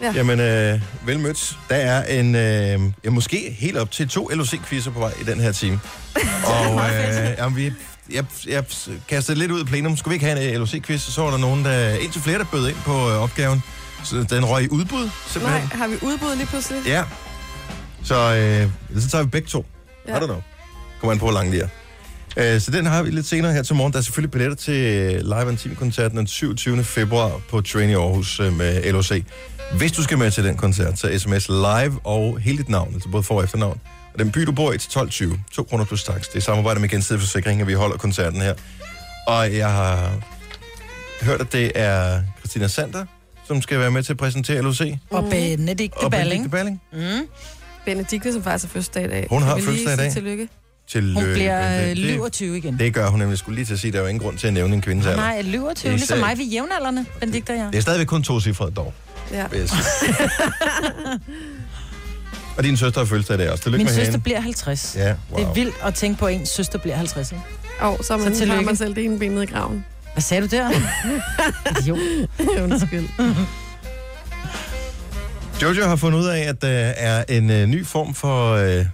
Ja. 0.00 0.12
Jamen, 0.12 0.40
øh, 0.40 0.80
vel 1.06 1.18
mødt. 1.20 1.58
Der 1.68 1.76
er 1.76 2.20
en, 2.20 2.34
øh, 2.34 2.92
ja, 3.04 3.10
måske 3.10 3.56
helt 3.58 3.76
op 3.76 3.90
til 3.90 4.08
to 4.08 4.30
LOC-quizzer 4.32 4.90
på 4.90 4.98
vej 4.98 5.12
i 5.20 5.24
den 5.24 5.40
her 5.40 5.52
time. 5.52 5.80
Og 6.46 6.90
øh, 6.90 7.34
jamen, 7.38 7.56
vi, 7.56 7.72
jeg, 8.12 8.24
jeg 8.48 8.64
kastede 9.08 9.38
lidt 9.38 9.50
ud 9.50 9.60
i 9.62 9.64
plenum. 9.64 9.96
Skulle 9.96 10.12
vi 10.12 10.14
ikke 10.14 10.26
have 10.26 10.54
en 10.54 10.60
LOC-quiz? 10.62 10.98
Så 10.98 11.22
var 11.22 11.30
der 11.30 11.38
nogen, 11.38 11.64
der, 11.64 11.94
indtil 11.94 12.22
flere, 12.22 12.38
der 12.38 12.44
bød 12.44 12.68
ind 12.68 12.76
på 12.84 13.10
øh, 13.10 13.22
opgaven. 13.22 13.62
Så 14.04 14.26
den 14.30 14.44
røg 14.44 14.64
i 14.64 14.68
udbud, 14.68 15.00
Nej, 15.04 15.10
simpelthen. 15.32 15.78
har 15.78 15.88
vi 15.88 15.94
udbud 16.02 16.36
lige 16.36 16.46
pludselig? 16.46 16.82
Ja. 16.86 17.04
Så, 18.04 18.34
øh, 18.34 19.00
så 19.02 19.08
tager 19.08 19.24
vi 19.24 19.30
begge 19.30 19.48
to. 19.48 19.66
Ja. 20.08 20.16
I 20.16 20.20
don't 20.20 20.26
know. 20.26 20.42
Kommer 21.00 21.12
an 21.12 21.18
på, 21.18 21.24
hvor 21.24 21.32
lang 21.34 21.52
de 21.52 21.60
er. 21.60 21.68
Øh, 22.36 22.60
så 22.60 22.70
den 22.70 22.86
har 22.86 23.02
vi 23.02 23.10
lidt 23.10 23.26
senere 23.26 23.52
her 23.52 23.62
til 23.62 23.74
morgen. 23.74 23.92
Der 23.92 23.98
er 23.98 24.02
selvfølgelig 24.02 24.30
billetter 24.30 24.56
til 24.56 24.74
Live 25.24 25.50
Intim-koncerten 25.50 26.18
den 26.18 26.26
27. 26.26 26.84
februar 26.84 27.40
på 27.50 27.60
Train 27.60 27.90
i 27.90 27.94
Aarhus 27.94 28.40
øh, 28.40 28.52
med 28.52 28.92
LOC. 28.92 29.22
Hvis 29.78 29.92
du 29.92 30.02
skal 30.02 30.18
med 30.18 30.30
til 30.30 30.44
den 30.44 30.56
koncert, 30.56 30.98
så 30.98 31.18
sms 31.18 31.48
live 31.48 32.00
og 32.04 32.38
hele 32.38 32.58
dit 32.58 32.68
navn, 32.68 32.94
altså 32.94 33.08
både 33.08 33.22
for- 33.22 33.34
og 33.34 33.44
efternavn. 33.44 33.80
Og 34.12 34.18
den 34.18 34.32
by, 34.32 34.40
du 34.40 34.52
bor 34.52 34.72
i, 34.72 34.78
til 34.78 34.98
12.20. 34.98 35.38
2 35.52 35.62
kroner 35.62 35.84
plus 35.84 36.04
tax. 36.04 36.22
Det 36.28 36.36
er 36.36 36.40
samarbejde 36.40 36.80
med 36.80 36.88
gensidig 36.88 37.20
forsikring, 37.20 37.60
at 37.60 37.66
vi 37.66 37.72
holder 37.72 37.96
koncerten 37.96 38.40
her. 38.40 38.54
Og 39.26 39.56
jeg 39.56 39.72
har 39.72 40.12
hørt, 41.22 41.40
at 41.40 41.52
det 41.52 41.72
er 41.74 42.22
Christina 42.38 42.68
Sander, 42.68 43.04
som 43.46 43.62
skal 43.62 43.78
være 43.78 43.90
med 43.90 44.02
til 44.02 44.12
at 44.12 44.16
præsentere 44.18 44.62
LOC. 44.62 44.80
Og 45.10 45.24
Benedikte 45.30 45.96
Og 45.96 46.10
Balling. 46.10 46.50
Benedikte 46.50 46.80
Balling. 46.92 47.18
Mm. 47.20 47.26
Benedikte, 47.84 48.32
som 48.32 48.42
faktisk 48.42 48.64
har 48.64 48.72
fødselsdag 48.72 49.04
i 49.04 49.08
dag. 49.08 49.26
Hun 49.30 49.42
har 49.42 49.56
fødselsdag 49.56 49.94
i 49.94 49.96
dag. 49.96 50.12
Tillykke. 50.12 50.48
Tillykke. 50.88 51.20
Hun 51.22 51.32
bliver 51.32 51.80
øh, 51.82 51.88
Det- 51.88 51.98
lyver 51.98 52.28
20 52.28 52.58
igen. 52.58 52.78
Det 52.78 52.94
gør 52.94 53.08
hun 53.08 53.18
nemlig. 53.20 53.38
Skulle 53.38 53.54
lige 53.56 53.66
til 53.66 53.72
at 53.74 53.80
sige, 53.80 53.88
at 53.88 53.92
der 53.92 53.98
er 53.98 54.02
jo 54.02 54.08
ingen 54.08 54.22
grund 54.22 54.38
til 54.38 54.46
at 54.46 54.52
nævne 54.52 54.74
en 54.74 54.80
kvindes 54.82 55.06
alder. 55.06 55.16
Nej, 55.18 55.42
lyver 55.42 55.74
20, 55.74 55.88
Det 55.88 55.94
er 55.94 55.98
ligesom 55.98 56.18
mig, 56.18 56.38
vi 56.38 56.42
er 56.42 56.46
jævnaldrende, 56.46 57.04
Benedikte 57.20 57.50
og 57.50 57.56
jeg. 57.58 57.68
Det 57.72 57.78
er 57.78 57.82
stadigvæk 57.82 58.06
kun 58.06 58.22
to 58.22 58.40
cifre 58.40 58.70
dog, 58.70 58.94
Ja. 59.32 59.46
og 62.56 62.64
din 62.64 62.76
søster 62.76 63.00
har 63.00 63.06
fødselsdag 63.06 63.34
i 63.34 63.38
dag 63.38 63.50
også. 63.50 63.62
Tillykke 63.64 63.78
Min 63.78 63.86
med 63.86 63.94
søster 63.94 64.10
hende. 64.12 64.22
bliver 64.22 64.40
50. 64.40 64.96
Ja, 64.98 65.14
wow. 65.30 65.40
Det 65.40 65.48
er 65.48 65.52
vildt 65.54 65.74
at 65.82 65.94
tænke 65.94 66.18
på, 66.18 66.26
at 66.26 66.34
ens 66.34 66.48
søster 66.48 66.78
bliver 66.78 66.96
50. 66.96 67.32
Ikke? 67.32 67.42
Og 67.80 67.98
så, 68.04 68.16
man, 68.16 68.24
Så 68.24 68.28
har 68.30 68.36
tillykke. 68.36 68.64
man 68.64 68.76
selv 68.76 68.94
det 68.94 69.04
ene 69.04 69.18
ben 69.18 69.30
nede 69.30 69.42
i 69.44 69.46
graven. 69.46 69.84
Hvad 70.12 70.22
sagde 70.22 70.42
du 70.48 70.56
der? 70.56 70.70
jo. 71.88 71.98
Undskyld. 72.64 73.08
Jojo 75.62 75.86
har 75.86 75.96
fundet 75.96 76.18
ud 76.18 76.26
af, 76.26 76.38
at 76.38 76.62
der 76.62 76.68
er 76.96 77.24
en 77.28 77.50
øh, 77.50 77.66
ny 77.66 77.86
form 77.86 78.14
for 78.14 78.52
øh, 78.52 78.84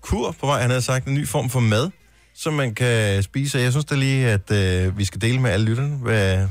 kur 0.00 0.34
på 0.40 0.46
vej. 0.46 0.60
Han 0.60 0.70
havde 0.70 0.82
sagt 0.82 1.06
en 1.06 1.14
ny 1.14 1.28
form 1.28 1.50
for 1.50 1.60
mad, 1.60 1.90
som 2.34 2.54
man 2.54 2.74
kan 2.74 3.22
spise. 3.22 3.58
Og 3.58 3.62
Jeg 3.62 3.72
synes 3.72 3.84
da 3.84 3.94
lige, 3.94 4.26
at 4.28 4.50
øh, 4.50 4.98
vi 4.98 5.04
skal 5.04 5.20
dele 5.20 5.40
med 5.40 5.50
alle 5.50 5.66
lytterne, 5.66 5.96
hvad, 5.96 6.46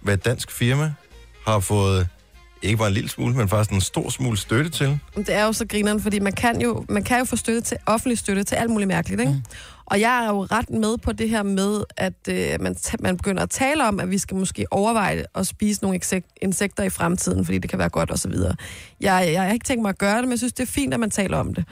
hvad 0.00 0.14
et 0.14 0.24
dansk 0.24 0.50
firma 0.50 0.92
har 1.46 1.60
fået 1.60 2.08
ikke 2.62 2.76
bare 2.76 2.88
en 2.88 2.94
lille 2.94 3.10
smule, 3.10 3.34
men 3.34 3.48
faktisk 3.48 3.70
en 3.70 3.80
stor 3.80 4.10
smule 4.10 4.36
støtte 4.38 4.70
til. 4.70 4.98
Det 5.16 5.34
er 5.34 5.44
jo 5.44 5.52
så 5.52 5.66
grineren, 5.66 6.00
fordi 6.00 6.18
man 6.18 6.32
kan 6.32 6.60
jo, 6.60 6.84
man 6.88 7.02
kan 7.02 7.18
jo 7.18 7.24
få 7.24 7.36
støtte 7.36 7.60
til 7.60 7.76
offentlig 7.86 8.18
støtte 8.18 8.44
til 8.44 8.54
alt 8.54 8.70
muligt 8.70 8.88
mærkeligt, 8.88 9.20
ikke? 9.20 9.32
Mm. 9.32 9.42
Og 9.86 10.00
jeg 10.00 10.24
er 10.24 10.28
jo 10.28 10.44
ret 10.44 10.70
med 10.70 10.98
på 10.98 11.12
det 11.12 11.30
her 11.30 11.42
med, 11.42 11.84
at 11.96 12.28
øh, 12.28 12.60
man, 12.60 12.76
man 13.00 13.16
begynder 13.16 13.42
at 13.42 13.50
tale 13.50 13.88
om, 13.88 14.00
at 14.00 14.10
vi 14.10 14.18
skal 14.18 14.36
måske 14.36 14.66
overveje 14.70 15.24
at 15.34 15.46
spise 15.46 15.82
nogle 15.82 16.00
insek- 16.04 16.34
insekter 16.42 16.82
i 16.84 16.90
fremtiden, 16.90 17.44
fordi 17.44 17.58
det 17.58 17.70
kan 17.70 17.78
være 17.78 17.88
godt 17.88 18.10
og 18.10 18.18
så 18.18 18.28
videre. 18.28 18.54
Jeg, 19.00 19.28
jeg 19.32 19.42
har 19.42 19.52
ikke 19.52 19.64
tænkt 19.64 19.82
mig 19.82 19.88
at 19.88 19.98
gøre 19.98 20.16
det, 20.16 20.24
men 20.24 20.30
jeg 20.30 20.38
synes, 20.38 20.52
det 20.52 20.62
er 20.62 20.72
fint, 20.72 20.94
at 20.94 21.00
man 21.00 21.10
taler 21.10 21.36
om 21.36 21.54
det. 21.54 21.64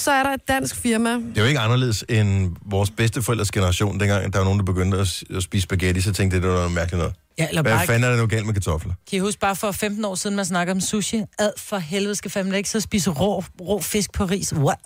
Så 0.00 0.10
er 0.10 0.22
der 0.22 0.30
et 0.30 0.48
dansk 0.48 0.76
firma. 0.76 1.10
Det 1.10 1.36
er 1.36 1.40
jo 1.40 1.46
ikke 1.46 1.60
anderledes 1.60 2.04
end 2.08 2.56
vores 2.66 2.90
bedsteforældres 2.90 3.50
generation, 3.50 4.00
dengang 4.00 4.32
der 4.32 4.38
var 4.38 4.44
nogen, 4.44 4.58
der 4.58 4.64
begyndte 4.64 4.98
at, 4.98 5.42
spise 5.42 5.62
spaghetti, 5.62 6.00
så 6.00 6.12
tænkte 6.12 6.34
jeg, 6.34 6.42
det 6.42 6.50
var 6.50 6.56
noget 6.56 6.72
mærkeligt 6.72 6.98
noget. 6.98 7.14
Ja, 7.38 7.48
eller 7.48 7.62
Hvad 7.62 7.72
bare, 7.72 7.86
fanden 7.86 8.04
er 8.04 8.10
det 8.10 8.18
nu 8.18 8.26
galt 8.26 8.46
med 8.46 8.54
kartofler? 8.54 8.92
kan 9.10 9.16
I 9.16 9.20
huske 9.20 9.40
bare 9.40 9.56
for 9.56 9.70
15 9.72 10.04
år 10.04 10.14
siden, 10.14 10.36
man 10.36 10.44
snakker 10.44 10.74
om 10.74 10.80
sushi? 10.80 11.22
Ad 11.38 11.50
for 11.58 11.78
helvede 11.78 12.14
skal 12.14 12.30
fandme 12.30 12.56
ikke 12.56 12.68
så 12.70 12.80
spise 12.80 13.10
rå, 13.10 13.44
rå 13.60 13.80
fisk 13.80 14.12
på 14.12 14.24
ris. 14.24 14.52
What? 14.54 14.78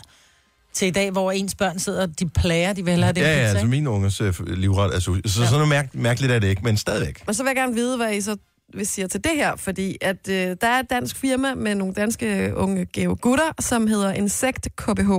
Til 0.73 0.89
i 0.89 0.91
dag, 0.91 1.11
hvor 1.11 1.33
ens 1.33 1.55
børn 1.55 1.79
sidder, 1.79 2.03
og 2.03 2.19
de 2.21 2.29
plager, 2.29 2.73
de 2.73 2.85
vil 2.85 2.91
hellere 2.91 3.07
have 3.07 3.13
det 3.15 3.21
Ja, 3.21 3.27
ja, 3.37 3.41
altså 3.41 3.59
ikke? 3.59 3.69
min 3.71 3.87
unges 3.87 4.21
øh, 4.21 4.35
livret 4.47 4.95
er 4.97 4.99
sushi. 5.01 5.23
Så 5.27 5.41
ja. 5.41 5.47
sådan 5.49 5.53
noget 5.69 5.69
mærk- 5.69 5.95
mærkeligt 5.95 6.33
er 6.33 6.39
det 6.39 6.49
ikke, 6.49 6.63
men 6.65 6.77
stadigvæk. 6.77 7.23
Men 7.27 7.35
så 7.35 7.43
vil 7.43 7.49
jeg 7.49 7.57
gerne 7.57 7.75
vide, 7.75 7.97
hvad 7.97 8.15
I 8.15 8.21
så 8.21 8.37
vil 8.75 8.87
sige 8.87 9.09
til 9.09 9.25
det 9.25 9.33
her, 9.35 9.57
fordi 9.57 9.97
at 10.01 10.29
øh, 10.29 10.57
der 10.61 10.67
er 10.67 10.81
et 10.81 10.91
dansk 10.91 11.17
firma 11.17 11.55
med 11.55 11.75
nogle 11.75 11.95
danske 11.95 12.53
unge 12.57 12.85
gave 12.85 13.17
gutter, 13.17 13.53
som 13.61 13.87
hedder 13.87 14.13
Insekt 14.13 14.69
KBH. 14.77 15.11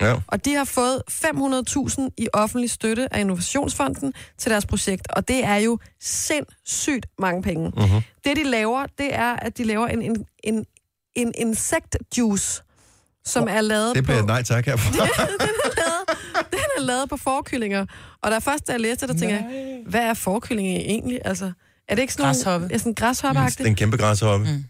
Ja. 0.00 0.14
Og 0.26 0.44
de 0.44 0.54
har 0.54 0.64
fået 0.64 1.02
500.000 1.10 2.08
i 2.18 2.28
offentlig 2.32 2.70
støtte 2.70 3.14
af 3.14 3.20
Innovationsfonden 3.20 4.12
til 4.38 4.50
deres 4.50 4.66
projekt, 4.66 5.06
og 5.10 5.28
det 5.28 5.44
er 5.44 5.56
jo 5.56 5.78
sindssygt 6.00 7.06
mange 7.18 7.42
penge. 7.42 7.68
Mm-hmm. 7.68 8.00
Det, 8.24 8.36
de 8.36 8.44
laver, 8.44 8.86
det 8.98 9.14
er, 9.14 9.32
at 9.32 9.58
de 9.58 9.64
laver 9.64 9.86
en, 9.86 10.02
en, 10.02 10.26
en, 10.44 10.64
en 11.14 11.32
insektjuice, 11.38 12.62
som 13.24 13.48
er 13.50 13.60
lavet 13.60 13.94
Det 13.94 14.04
bliver 14.04 14.20
på... 14.20 14.26
nej 14.26 14.42
tak 14.42 14.66
herfra. 14.66 15.06
Den 16.50 16.60
er 16.78 16.80
lavet 16.80 17.08
på 17.08 17.16
forkyllinger. 17.16 17.86
Og 18.22 18.30
da 18.30 18.38
først, 18.38 18.66
da 18.66 18.72
jeg 18.72 18.80
læste 18.80 19.06
det, 19.06 19.14
der 19.14 19.20
tænkte 19.20 19.36
jeg, 19.36 19.82
hvad 19.86 20.00
er 20.00 20.14
forkyllinger 20.14 20.80
egentlig? 20.80 21.20
Altså, 21.24 21.52
er 21.88 21.94
det 21.94 22.02
ikke 22.02 22.12
sådan 22.12 22.26
Græshoppe. 22.26 22.60
Nogle, 22.60 22.74
ja, 22.74 22.78
sådan 22.78 22.94
græshoppe 22.94 23.40
det 23.40 23.60
er 23.60 23.64
en 23.64 23.74
kæmpe 23.74 23.96
græshoppe. 23.96 24.46
Mm. 24.52 24.64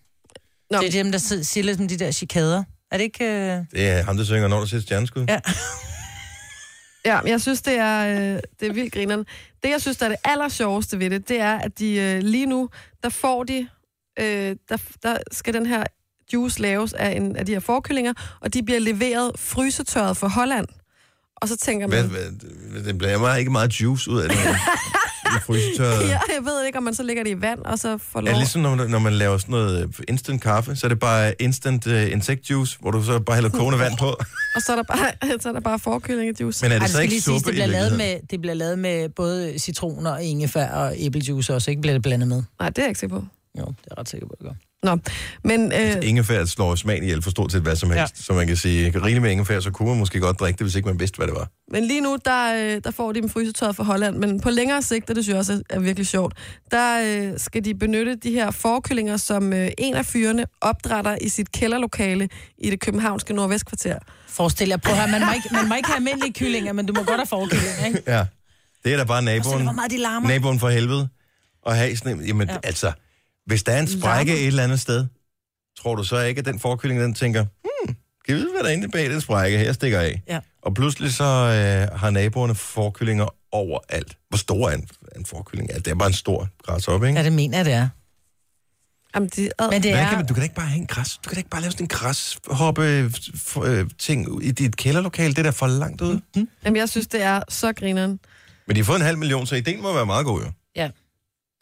Nå. 0.71 0.79
Det 0.79 0.87
er 0.87 1.03
dem, 1.03 1.13
der 1.13 1.19
siger 1.43 1.65
lidt 1.65 1.77
som 1.77 1.89
de 1.89 1.99
der 1.99 2.11
chikader. 2.11 2.65
Er 2.91 2.97
det 2.97 3.05
ikke... 3.05 3.25
Øh... 3.25 3.65
Det 3.73 3.89
er 3.89 4.03
ham, 4.03 4.17
der 4.17 4.25
synger, 4.25 4.49
når 4.49 4.59
der 4.59 4.67
sætter 4.67 4.83
stjerneskud. 4.83 5.25
Ja. 5.29 5.41
Ja, 7.07 7.21
men 7.23 7.31
jeg 7.31 7.41
synes, 7.41 7.63
det 7.63 7.79
er, 7.79 8.07
øh, 8.09 8.41
det 8.61 8.69
er 8.69 8.73
vildt 8.73 8.93
grineren. 8.93 9.25
Det, 9.63 9.71
jeg 9.71 9.81
synes, 9.81 9.97
der 9.97 10.05
er 10.05 10.09
det 10.09 10.19
aller 10.25 10.49
sjoveste 10.49 10.99
ved 10.99 11.11
det, 11.11 11.29
det 11.29 11.41
er, 11.41 11.59
at 11.59 11.79
de 11.79 11.95
øh, 11.95 12.23
lige 12.23 12.47
nu, 12.47 12.69
der 13.03 13.09
får 13.09 13.45
de, 13.45 13.69
øh, 14.21 14.57
der, 14.69 14.77
der 15.03 15.19
skal 15.33 15.55
den 15.55 15.67
her 15.67 15.85
juice 16.33 16.61
laves 16.63 16.93
af, 16.93 17.11
en, 17.17 17.37
af 17.37 17.47
de 17.47 17.53
her 17.53 17.61
forkyllinger, 17.61 18.13
og 18.41 18.55
de 18.55 18.63
bliver 18.63 18.81
leveret 18.81 19.33
frysetørret 19.39 20.17
fra 20.17 20.29
Holland. 20.29 20.67
Og 21.37 21.49
så 21.49 21.57
tænker 21.57 21.87
Hvad, 21.87 22.03
man, 22.03 22.41
hvad, 22.71 22.83
det 22.83 22.99
bliver 22.99 23.19
meget, 23.19 23.39
ikke 23.39 23.53
meget 23.53 23.81
juice 23.81 24.11
ud 24.11 24.21
af 24.21 24.29
det. 24.29 24.39
det 25.35 25.43
frysetørret. 25.43 26.09
ja, 26.09 26.19
jeg 26.37 26.45
ved 26.45 26.65
ikke, 26.67 26.79
om 26.79 26.85
man 26.85 26.95
så 26.95 27.03
lægger 27.03 27.23
det 27.23 27.31
i 27.31 27.41
vand, 27.41 27.59
og 27.65 27.79
så 27.79 27.99
får 27.99 28.19
Er 28.19 28.23
lov... 28.23 28.29
det 28.29 28.39
ligesom, 28.39 28.63
når, 28.63 28.75
når 28.89 28.99
man 28.99 29.13
laver 29.13 29.39
sådan 29.39 29.53
noget 29.53 29.83
øh, 29.83 29.89
instant 30.09 30.43
kaffe, 30.43 30.77
så 30.77 30.87
er 30.87 30.89
det 30.89 30.99
bare 30.99 31.43
instant 31.43 31.87
uh, 31.87 32.13
insect 32.13 32.51
juice, 32.51 32.79
hvor 32.81 32.91
du 32.91 33.03
så 33.03 33.19
bare 33.19 33.37
hælder 33.37 33.51
kogende 33.51 33.79
vand 33.79 33.99
på. 33.99 34.07
Og 34.57 34.63
så 34.67 34.73
er 34.73 34.77
der 34.77 34.83
bare, 34.83 35.39
så 35.43 35.49
er 35.49 35.53
der 35.53 35.61
bare 35.61 35.79
forkyllingejuice. 35.79 36.65
Men 36.65 36.73
er 36.73 36.77
Ej, 36.77 36.79
det 36.79 36.87
det 36.89 36.97
så 36.97 37.03
ikke 37.03 37.21
suppe 37.21 37.47
det 37.47 37.49
i 37.49 37.53
bliver, 37.53 37.67
lavet 37.67 37.97
med, 37.97 38.17
det 38.31 38.41
bliver 38.41 38.55
lavet 38.55 38.79
med 38.79 39.09
både 39.09 39.59
citroner, 39.59 40.11
og 40.11 40.23
ingefær 40.23 40.69
og 40.69 40.95
æblejuice 40.97 41.55
også, 41.55 41.71
ikke? 41.71 41.81
Bliver 41.81 41.95
det 41.95 42.03
blandet 42.03 42.29
med? 42.29 42.43
Nej, 42.61 42.69
det 42.69 42.79
er 42.79 42.83
jeg 42.83 42.89
ikke 42.89 43.01
sikker 43.01 43.17
på. 43.17 43.25
Jo, 43.59 43.65
det 43.65 43.69
er 43.69 43.75
jeg 43.91 43.99
ret 43.99 44.09
sikker 44.09 44.27
på, 44.27 44.35
det 44.39 44.47
gør. 44.47 44.55
Nå, 44.85 44.99
men... 45.45 45.73
Øh, 45.73 45.95
Ingefær 46.03 46.45
slår 46.45 46.75
smagen 46.75 47.03
ihjel 47.03 47.23
for 47.23 47.31
stort 47.31 47.53
set 47.53 47.63
hvad 47.63 47.77
som 47.77 47.91
helst. 47.91 48.15
Ja. 48.19 48.23
Så 48.23 48.33
man 48.33 48.47
kan 48.47 48.57
sige, 48.57 48.93
rigeligt 48.99 49.23
med 49.23 49.31
ingefær, 49.31 49.61
så 49.61 49.71
kunne 49.71 49.89
man 49.89 49.99
måske 49.99 50.21
godt 50.21 50.41
drikke 50.41 50.59
det, 50.59 50.65
hvis 50.65 50.75
ikke 50.75 50.89
man 50.89 51.01
vidste, 51.01 51.17
hvad 51.17 51.27
det 51.27 51.35
var. 51.35 51.49
Men 51.71 51.85
lige 51.85 52.01
nu, 52.01 52.19
der, 52.25 52.55
øh, 52.55 52.81
der 52.85 52.91
får 52.91 53.13
de 53.13 53.21
dem 53.21 53.29
frysetøjet 53.31 53.77
fra 53.77 53.85
Holland, 53.85 54.17
men 54.17 54.41
på 54.41 54.51
længere 54.51 54.83
sigt, 54.83 55.11
og 55.11 55.17
det 55.17 55.25
synes 55.25 55.33
jeg 55.33 55.39
også 55.39 55.63
er, 55.71 55.81
virkelig 55.81 56.07
sjovt, 56.07 56.35
der 56.71 57.03
øh, 57.33 57.39
skal 57.39 57.65
de 57.65 57.75
benytte 57.75 58.15
de 58.15 58.31
her 58.31 58.51
forkyllinger, 58.51 59.17
som 59.17 59.53
øh, 59.53 59.71
en 59.79 59.95
af 59.95 60.07
fyrene 60.07 60.45
opdrætter 60.61 61.17
i 61.21 61.29
sit 61.29 61.53
kælderlokale 61.53 62.29
i 62.59 62.71
det 62.71 62.81
københavnske 62.81 63.35
nordvestkvarter. 63.35 63.99
Forestil 64.29 64.69
jer, 64.69 64.77
prøv 64.77 64.93
at 64.93 65.01
høre, 65.01 65.11
man 65.11 65.21
må 65.21 65.33
ikke, 65.35 65.49
man 65.53 65.69
må 65.69 65.75
ikke 65.75 65.89
have 65.89 65.97
almindelige 65.97 66.33
kyllinger, 66.33 66.73
men 66.73 66.87
du 66.87 66.93
må 66.93 67.03
godt 67.03 67.17
have 67.17 67.27
forkyllinger, 67.27 67.87
ikke? 67.87 68.03
Ja. 68.07 68.25
Det 68.85 68.93
er 68.93 68.97
da 68.97 69.05
bare 69.05 69.23
Forestil 69.23 69.45
naboen, 69.51 69.63
hvor 69.63 69.73
meget 69.73 69.91
de 69.91 69.99
larmer. 69.99 70.29
naboen 70.29 70.61
for 70.61 70.69
helvede. 70.69 71.09
Og 71.63 71.75
have 71.77 71.97
sådan 71.97 72.19
en, 72.19 72.27
jamen 72.27 72.49
ja. 72.49 72.53
Ja. 72.55 72.59
altså, 72.63 72.93
hvis 73.47 73.63
der 73.63 73.73
er 73.73 73.81
en 73.81 73.89
sprække 73.89 74.33
Larmer. 74.33 74.43
et 74.43 74.47
eller 74.47 74.63
andet 74.65 74.81
sted, 74.81 75.07
tror 75.79 75.95
du 75.95 76.05
så 76.05 76.21
ikke, 76.21 76.39
at 76.39 76.45
den 76.45 76.61
forkylling, 76.61 77.01
den 77.01 77.15
tænker, 77.15 77.43
hmm, 77.43 77.95
kan 78.27 78.35
vi 78.35 78.41
vide, 78.41 78.51
hvad 78.53 78.61
der 78.63 78.69
er 78.69 78.73
inde 78.73 78.89
bag 78.89 79.11
den 79.11 79.21
sprække 79.21 79.59
her, 79.59 79.73
stikker 79.73 80.01
af. 80.01 80.23
Ja. 80.29 80.41
Og 80.63 80.75
pludselig 80.75 81.15
så 81.15 81.25
øh, 81.25 81.99
har 81.99 82.11
naboerne 82.11 82.55
forkyllinger 82.55 83.35
overalt. 83.53 84.19
Hvor 84.29 84.37
stor 84.39 84.69
er 84.71 84.75
en, 84.75 84.89
en 85.17 85.25
forkylling? 85.27 85.71
Ja, 85.71 85.77
det 85.77 85.89
er 85.89 85.95
bare 85.95 86.09
en 86.09 86.15
stor 86.15 86.49
græshoppe, 86.63 87.07
ikke? 87.07 87.19
Ja, 87.19 87.25
det 87.25 87.33
mener 87.33 87.59
jeg, 87.59 87.65
det 87.65 87.73
er. 87.73 87.89
Jamen, 89.15 89.29
de, 89.37 89.51
ad, 89.59 89.71
Men 89.71 89.83
det 89.83 89.93
er... 89.93 90.09
kan 90.09 90.19
man, 90.19 90.27
du 90.27 90.35
kan 90.35 90.41
da 90.41 90.43
ikke 90.43 90.55
bare 90.55 90.67
have 90.67 90.81
en 90.81 90.87
græs. 90.87 91.19
Du 91.25 91.29
kan 91.29 91.35
da 91.35 91.39
ikke 91.41 91.51
bare 91.51 91.61
lave 91.61 91.71
sådan 91.71 91.85
en 91.85 91.89
græshoppe 91.89 93.07
f- 93.17 93.67
øh, 93.67 93.91
ting 93.99 94.45
i 94.45 94.51
dit 94.51 94.77
kælderlokale. 94.77 95.29
Det 95.31 95.39
er 95.39 95.43
da 95.43 95.51
for 95.51 95.67
langt 95.67 96.01
ude. 96.01 96.21
Mm. 96.37 96.49
jamen, 96.65 96.77
jeg 96.77 96.89
synes, 96.89 97.07
det 97.07 97.23
er 97.23 97.41
så 97.49 97.73
grineren. 97.73 98.21
Men 98.67 98.77
de 98.77 98.81
har 98.81 98.85
fået 98.85 98.97
en 98.97 99.03
halv 99.05 99.19
million, 99.19 99.47
så 99.47 99.55
ideen 99.55 99.83
må 99.83 99.93
være 99.95 100.07
meget 100.07 100.27
god, 100.27 100.43
jo. 100.43 100.51
Ja. 100.77 100.91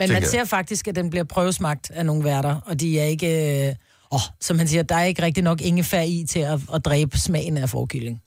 Men 0.08 0.12
man 0.12 0.26
ser 0.30 0.44
faktisk, 0.44 0.88
at 0.88 0.94
den 0.96 1.10
bliver 1.10 1.24
prøvesmagt 1.24 1.90
af 1.90 2.06
nogle 2.06 2.24
værter, 2.24 2.60
og 2.66 2.80
de 2.80 3.00
er 3.00 3.04
ikke... 3.04 3.66
Øh, 3.68 3.74
åh, 4.12 4.20
som 4.40 4.58
han 4.58 4.68
siger, 4.68 4.82
der 4.82 4.94
er 4.94 5.04
ikke 5.04 5.22
rigtig 5.22 5.44
nok 5.44 5.60
ingefær 5.60 6.00
i 6.02 6.24
til 6.28 6.38
at, 6.40 6.60
at 6.74 6.84
dræbe 6.84 7.18
smagen 7.18 7.56
af 7.56 7.70
forkylling. 7.70 8.20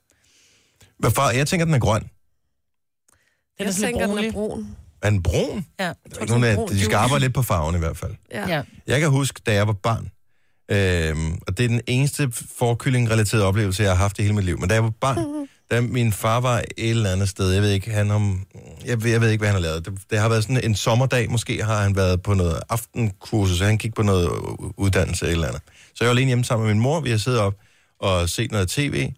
Hvad 0.98 1.10
far, 1.10 1.30
jeg 1.30 1.46
tænker, 1.48 1.64
den 1.66 1.74
er 1.74 1.78
grøn. 1.78 2.02
Den 2.02 2.08
Jeg 3.58 3.66
er 3.66 3.70
sådan 3.70 3.92
tænker, 3.92 4.06
lidt 4.06 4.18
den 4.18 4.28
er 4.28 4.32
brunlig. 4.32 4.32
brun. 4.32 4.76
Er 5.02 5.10
den 5.10 5.22
brun? 5.22 5.66
Ja. 5.80 5.84
Der 5.84 5.92
er 6.20 6.44
af, 6.44 6.56
brun 6.56 6.68
de 6.68 6.80
skal 6.80 6.94
arbejde 6.94 7.20
lidt 7.24 7.34
på 7.34 7.42
farven 7.42 7.74
i 7.74 7.78
hvert 7.78 7.96
fald. 7.96 8.14
Ja. 8.32 8.48
ja. 8.48 8.62
Jeg 8.86 9.00
kan 9.00 9.10
huske, 9.10 9.40
da 9.46 9.54
jeg 9.54 9.66
var 9.66 9.72
barn, 9.72 10.10
øhm, 10.70 11.38
og 11.46 11.58
det 11.58 11.64
er 11.64 11.68
den 11.68 11.80
eneste 11.86 12.32
forkylling-relaterede 12.58 13.44
oplevelse, 13.46 13.82
jeg 13.82 13.90
har 13.90 13.96
haft 13.96 14.18
i 14.18 14.22
hele 14.22 14.34
mit 14.34 14.44
liv, 14.44 14.60
men 14.60 14.68
da 14.68 14.74
jeg 14.74 14.82
var 14.84 14.92
barn, 15.00 15.18
da 15.70 15.80
min 15.80 16.12
far 16.12 16.40
var 16.40 16.58
et 16.58 16.90
eller 16.90 17.12
andet 17.12 17.28
sted, 17.28 17.52
jeg 17.52 17.62
ved 17.62 17.70
ikke, 17.70 17.90
han 17.90 18.10
om, 18.10 18.46
jeg, 18.84 19.02
ved, 19.02 19.10
jeg 19.10 19.20
ved 19.20 19.30
ikke, 19.30 19.40
hvad 19.40 19.48
han 19.48 19.54
har 19.54 19.68
lavet. 19.68 19.84
Det, 19.84 19.98
det 20.10 20.18
har 20.18 20.28
været 20.28 20.42
sådan 20.42 20.64
en 20.64 20.74
sommerdag, 20.74 21.30
måske 21.30 21.64
har 21.64 21.82
han 21.82 21.96
været 21.96 22.22
på 22.22 22.34
noget 22.34 22.60
aftenkursus, 22.68 23.58
så 23.58 23.64
han 23.64 23.78
gik 23.78 23.94
på 23.94 24.02
noget 24.02 24.30
uddannelse 24.76 25.28
eller 25.28 25.48
andet. 25.48 25.62
Så 25.94 26.04
jeg 26.04 26.06
var 26.08 26.14
alene 26.14 26.26
hjemme 26.26 26.44
sammen 26.44 26.66
med 26.66 26.74
min 26.74 26.82
mor, 26.82 27.00
vi 27.00 27.10
har 27.10 27.16
siddet 27.16 27.40
op 27.40 27.54
og 28.00 28.28
set 28.28 28.52
noget 28.52 28.68
tv, 28.68 29.10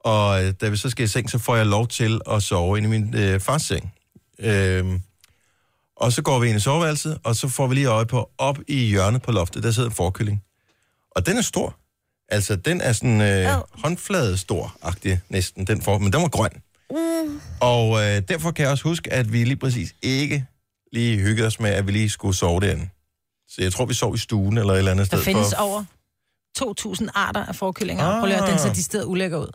og 0.00 0.44
øh, 0.44 0.54
da 0.60 0.68
vi 0.68 0.76
så 0.76 0.90
skal 0.90 1.04
i 1.04 1.08
seng, 1.08 1.30
så 1.30 1.38
får 1.38 1.56
jeg 1.56 1.66
lov 1.66 1.88
til 1.88 2.20
at 2.30 2.42
sove 2.42 2.78
inde 2.78 2.96
i 2.96 3.00
min 3.00 3.14
øh, 3.14 3.40
fars 3.40 3.62
seng. 3.62 3.92
Øhm, 4.38 5.00
og 5.96 6.12
så 6.12 6.22
går 6.22 6.38
vi 6.38 6.48
ind 6.48 6.56
i 6.56 6.60
soveværelset, 6.60 7.18
og 7.24 7.36
så 7.36 7.48
får 7.48 7.66
vi 7.66 7.74
lige 7.74 7.86
øje 7.86 8.06
på, 8.06 8.30
op 8.38 8.58
i 8.68 8.84
hjørnet 8.84 9.22
på 9.22 9.32
loftet, 9.32 9.62
der 9.62 9.70
sidder 9.70 9.88
en 9.88 9.94
forkylling. 9.94 10.42
Og 11.10 11.26
den 11.26 11.36
er 11.36 11.42
stor. 11.42 11.76
Altså, 12.32 12.56
den 12.56 12.80
er 12.80 12.92
sådan 12.92 13.20
øh, 13.20 13.48
håndflade 13.84 14.38
stor-agtig 14.38 15.20
næsten, 15.28 15.66
den 15.66 15.82
for, 15.82 15.98
men 15.98 16.12
den 16.12 16.22
var 16.22 16.28
grøn. 16.28 16.50
Mm. 16.90 17.40
Og 17.60 18.02
øh, 18.04 18.22
derfor 18.28 18.50
kan 18.50 18.62
jeg 18.62 18.70
også 18.70 18.84
huske, 18.84 19.12
at 19.12 19.32
vi 19.32 19.44
lige 19.44 19.56
præcis 19.56 19.94
ikke 20.02 20.46
lige 20.92 21.18
hyggede 21.18 21.46
os 21.46 21.60
med, 21.60 21.70
at 21.70 21.86
vi 21.86 21.92
lige 21.92 22.10
skulle 22.10 22.36
sove 22.36 22.60
derinde. 22.60 22.88
Så 23.48 23.62
jeg 23.62 23.72
tror, 23.72 23.84
vi 23.84 23.94
sov 23.94 24.14
i 24.14 24.18
stuen 24.18 24.58
eller 24.58 24.72
et 24.72 24.78
eller 24.78 24.90
andet 24.90 25.10
Der 25.10 25.16
sted. 25.16 25.24
findes 25.24 25.54
for... 25.56 25.62
over 25.62 25.84
2.000 27.04 27.08
arter 27.14 27.46
af 27.46 27.56
forkyllinger. 27.56 28.04
Ah. 28.04 28.20
Prøv 28.20 28.26
lige 28.26 28.42
at 28.42 28.48
den 28.48 28.58
ser 28.58 28.72
de 28.72 28.82
steder 28.82 29.04
ulækker 29.04 29.38
ud. 29.38 29.48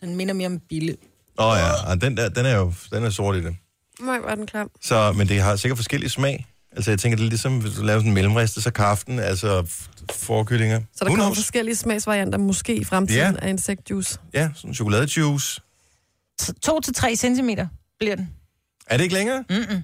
Den 0.00 0.16
minder 0.16 0.34
mere 0.34 0.46
om 0.46 0.60
bille. 0.68 0.96
Åh 1.38 1.46
oh, 1.46 1.56
ja, 1.58 1.90
og 1.90 2.00
den, 2.00 2.16
der, 2.16 2.28
den 2.28 2.46
er 2.46 2.56
jo 2.56 2.72
den 2.92 3.04
er 3.04 3.10
sort 3.10 3.36
i 3.36 3.44
det. 3.44 3.56
Nej, 4.00 4.18
var 4.18 4.34
den 4.34 4.46
klam. 4.46 4.70
Så, 4.82 5.12
men 5.12 5.28
det 5.28 5.40
har 5.42 5.56
sikkert 5.56 5.78
forskellig 5.78 6.10
smag. 6.10 6.46
Altså, 6.72 6.90
jeg 6.90 6.98
tænker, 6.98 7.16
det 7.16 7.24
er 7.24 7.28
ligesom, 7.28 7.58
hvis 7.58 7.72
du 7.72 7.82
laver 7.82 7.98
sådan 7.98 8.08
en 8.10 8.14
mellemriste, 8.14 8.62
så 8.62 8.70
kaften, 8.70 9.18
altså 9.18 9.66
forkyllinger. 10.12 10.78
Så 10.80 10.84
der 10.98 11.04
Who 11.04 11.10
kommer 11.14 11.24
knows? 11.24 11.38
forskellige 11.38 11.76
smagsvarianter 11.76 12.38
måske 12.38 12.74
i 12.76 12.84
fremtiden 12.84 13.34
Ja. 13.34 13.46
af 13.46 13.48
insektjuice. 13.48 14.18
Ja, 14.34 14.48
sådan 14.54 14.74
chokoladejuice. 14.74 15.60
2-3 16.42 17.14
centimeter 17.16 17.66
bliver 17.98 18.16
den. 18.16 18.30
Er 18.86 18.96
det 18.96 19.04
ikke 19.04 19.14
længere? 19.14 19.44
Mm-mm. 19.50 19.82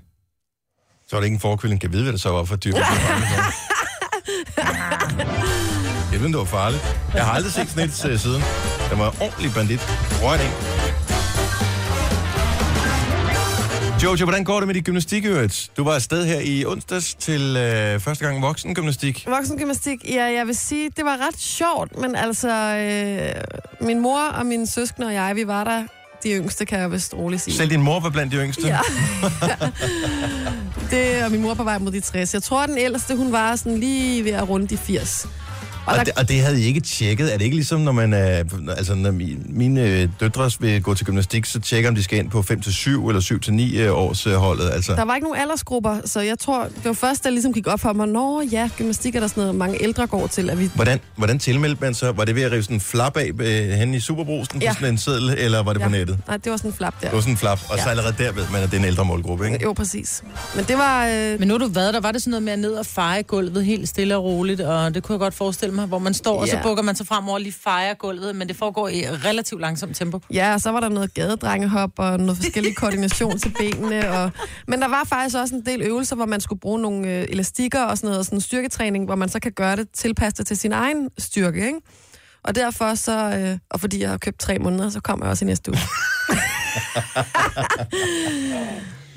Så 1.09 1.16
er 1.16 1.20
det 1.20 1.24
ikke 1.26 1.35
en 1.35 1.40
forkylling. 1.40 1.80
Kan 1.80 1.92
vide, 1.92 2.02
hvad 2.02 2.12
det 2.12 2.20
så 2.20 2.30
var 2.30 2.44
for 2.44 2.56
dyr. 2.56 2.72
Jeg 6.12 6.20
ved, 6.20 6.28
det 6.28 6.37
var 6.38 6.44
farligt. 6.44 6.83
Jeg 7.14 7.24
har 7.24 7.33
aldrig 7.33 7.52
set 7.52 7.68
sådan 7.68 7.85
et 7.88 8.04
øh, 8.11 8.18
siden. 8.18 8.42
Den 8.90 8.98
var 8.98 9.14
ordentlig 9.20 9.50
bandit. 9.54 9.80
Røg 10.22 10.40
ind. 10.44 10.79
Jojo, 14.02 14.24
hvordan 14.24 14.44
går 14.44 14.60
det 14.60 14.66
med 14.66 14.74
dit 14.74 14.84
gymnastik, 14.84 15.24
i 15.24 15.26
øvrigt? 15.26 15.70
Du 15.76 15.84
var 15.84 15.94
afsted 15.94 16.26
her 16.26 16.40
i 16.40 16.64
onsdags 16.64 17.14
til 17.14 17.56
øh, 17.56 18.00
første 18.00 18.24
gang 18.24 18.42
voksengymnastik. 18.42 19.24
Voksengymnastik, 19.28 19.98
ja, 20.08 20.24
jeg 20.24 20.46
vil 20.46 20.56
sige, 20.56 20.90
det 20.96 21.04
var 21.04 21.16
ret 21.26 21.40
sjovt, 21.40 21.98
men 21.98 22.16
altså, 22.16 22.48
øh, 22.50 23.86
min 23.86 24.00
mor 24.00 24.20
og 24.20 24.46
mine 24.46 24.66
søskende 24.66 25.06
og 25.06 25.14
jeg, 25.14 25.36
vi 25.36 25.46
var 25.46 25.64
der, 25.64 25.82
de 26.22 26.30
yngste, 26.30 26.66
kan 26.66 26.80
jeg 26.80 26.92
vist 26.92 27.14
roligt 27.14 27.42
sige. 27.42 27.54
Selv 27.54 27.70
din 27.70 27.82
mor 27.82 28.00
var 28.00 28.10
blandt 28.10 28.32
de 28.32 28.38
yngste. 28.38 28.66
Ja. 28.66 28.78
det, 30.90 31.24
og 31.24 31.30
min 31.30 31.42
mor 31.42 31.54
på 31.54 31.64
vej 31.64 31.78
mod 31.78 31.92
de 31.92 32.00
60. 32.00 32.34
Jeg 32.34 32.42
tror, 32.42 32.66
den 32.66 32.78
ældste, 32.78 33.16
hun 33.16 33.32
var 33.32 33.56
sådan 33.56 33.78
lige 33.78 34.24
ved 34.24 34.32
at 34.32 34.48
runde 34.48 34.66
de 34.66 34.76
80. 34.76 35.28
Og 35.86 35.92
Og, 35.92 35.96
der, 35.98 36.04
det, 36.04 36.12
og 36.16 36.28
det 36.28 36.40
havde 36.40 36.60
I 36.60 36.64
ikke 36.64 36.80
tjekket? 36.80 37.32
Er 37.34 37.38
det 37.38 37.44
ikke 37.44 37.56
ligesom, 37.56 37.80
når 37.80 37.92
man 37.92 38.12
er... 38.12 38.44
Altså, 38.76 38.94
når 38.94 39.10
mi- 39.10 39.52
mine 39.58 39.82
øh, 39.82 40.08
døtre 40.20 40.50
vil 40.60 40.82
gå 40.82 40.94
til 40.94 41.06
gymnastik, 41.06 41.44
så 41.46 41.60
tjekker 41.60 41.88
om 41.90 41.94
de 41.94 42.02
skal 42.02 42.18
ind 42.18 42.30
på 42.30 42.40
5-7 42.40 43.08
eller 43.08 43.70
7-9 43.76 43.78
øh, 43.80 43.96
års 43.98 44.26
øh, 44.26 44.34
holdet. 44.34 44.70
Altså. 44.70 44.94
der 44.94 45.04
var 45.04 45.14
ikke 45.14 45.24
nogen 45.26 45.40
aldersgrupper, 45.40 45.96
så 46.04 46.20
jeg 46.20 46.38
tror, 46.38 46.62
det 46.64 46.84
var 46.84 46.92
først, 46.92 47.24
der 47.24 47.30
ligesom 47.30 47.52
gik 47.52 47.66
op 47.66 47.80
for 47.80 47.92
mig, 47.92 48.08
nå 48.08 48.42
ja, 48.52 48.68
gymnastik 48.78 49.14
er 49.14 49.20
der 49.20 49.26
sådan 49.26 49.40
noget, 49.40 49.54
mange 49.54 49.82
ældre 49.82 50.06
går 50.06 50.26
til, 50.26 50.50
at 50.50 50.58
vi 50.58 50.70
Hvordan, 50.74 50.98
hvordan 51.16 51.38
tilmeldte 51.38 51.78
man 51.84 51.94
så? 51.94 52.12
Var 52.12 52.24
det 52.24 52.34
ved 52.34 52.42
at 52.42 52.52
rive 52.52 52.62
sådan 52.62 52.76
en 52.76 52.80
flap 52.80 53.16
af 53.16 53.30
øh, 53.38 53.68
hen 53.70 53.94
i 53.94 54.00
Superbrusen 54.00 54.62
Ja. 54.62 54.68
på 54.68 54.74
sådan 54.74 54.94
en 54.94 54.98
seddel, 54.98 55.34
eller 55.38 55.62
var 55.62 55.72
det 55.72 55.80
ja. 55.80 55.84
på 55.86 55.90
nettet? 55.92 56.18
Nej, 56.28 56.36
det 56.36 56.50
var 56.50 56.56
sådan 56.56 56.70
en 56.70 56.76
flap 56.76 56.94
der. 57.00 57.06
Det 57.06 57.14
var 57.14 57.20
sådan 57.20 57.32
en 57.34 57.38
flap, 57.38 57.60
og 57.68 57.78
så 57.78 57.84
Ja. 57.84 57.90
allerede 57.90 58.14
der 58.18 58.32
ved 58.32 58.44
man, 58.52 58.62
at 58.62 58.70
det 58.70 58.76
er 58.76 58.80
en 58.80 58.86
ældre 58.86 59.04
målgruppe, 59.04 59.46
ikke? 59.46 59.58
Jo, 59.62 59.72
præcis. 59.72 60.22
Men 60.56 60.64
det 60.64 60.78
var... 60.78 61.06
Øh, 61.06 61.38
Men 61.38 61.48
nu 61.48 61.54
har 61.54 61.58
du 61.58 61.68
været 61.68 61.94
der, 61.94 62.00
var 62.00 62.12
det 62.12 62.22
sådan 62.22 62.30
noget 62.30 62.42
med 62.42 62.52
at 62.52 62.58
ned 62.58 62.72
og 62.72 62.86
feje 62.86 63.22
gulvet 63.22 63.64
helt 63.64 63.88
stille 63.88 64.16
og 64.16 64.24
roligt, 64.24 64.60
og 64.60 64.94
det 64.94 65.02
kunne 65.02 65.14
jeg 65.14 65.20
godt 65.20 65.34
forestille 65.34 65.69
mig, 65.72 65.87
hvor 65.87 65.98
man 65.98 66.14
står, 66.14 66.40
og 66.40 66.48
så 66.48 66.56
Ja. 66.56 66.62
bukker 66.62 66.83
man 66.83 66.96
sig 66.96 67.06
fremover 67.06 67.35
og 67.35 67.40
lige 67.40 67.52
fejer 67.52 67.94
gulvet, 67.94 68.37
men 68.37 68.48
det 68.48 68.56
foregår 68.56 68.88
i 68.88 69.09
relativt 69.09 69.61
langsomt 69.61 69.96
tempo. 69.96 70.20
Ja, 70.33 70.52
og 70.54 70.61
så 70.61 70.70
var 70.70 70.80
der 70.80 70.88
noget 70.88 71.14
gadedrengehop 71.14 71.90
og 71.98 72.20
noget 72.20 72.37
forskellig 72.37 72.76
koordination 72.76 73.38
til 73.38 73.52
benene. 73.59 74.11
Og... 74.11 74.30
Men 74.68 74.80
der 74.83 74.88
var 74.88 75.02
faktisk 75.09 75.37
også 75.37 75.54
en 75.54 75.66
del 75.66 75.83
øvelser, 75.83 76.16
hvor 76.16 76.26
man 76.26 76.40
skulle 76.40 76.61
bruge 76.61 76.80
nogle 76.80 77.09
øh, 77.09 77.26
elastikker 77.28 77.83
og 77.85 77.96
sådan 77.98 78.06
noget, 78.06 78.18
og 78.18 78.24
sådan 78.24 78.40
styrketræning, 78.40 79.04
hvor 79.04 79.14
man 79.14 79.28
så 79.28 79.40
kan 79.40 79.52
gøre 79.52 79.76
det 79.76 79.88
tilpasset 79.94 80.46
til 80.46 80.56
sin 80.56 80.72
egen 80.72 81.09
styrke, 81.18 81.66
ikke? 81.66 81.78
Og 82.44 82.54
derfor 82.54 82.94
så, 82.94 83.37
øh, 83.38 83.59
og 83.70 83.80
fordi 83.80 84.00
jeg 84.02 84.11
har 84.11 84.18
købt 84.18 84.38
tre 84.38 84.59
måneder, 84.59 84.90
så 84.90 85.00
kommer 85.00 85.26
jeg 85.26 85.30
også 85.30 85.44
i 85.44 85.46
næste 85.48 85.70
uge. 85.70 85.78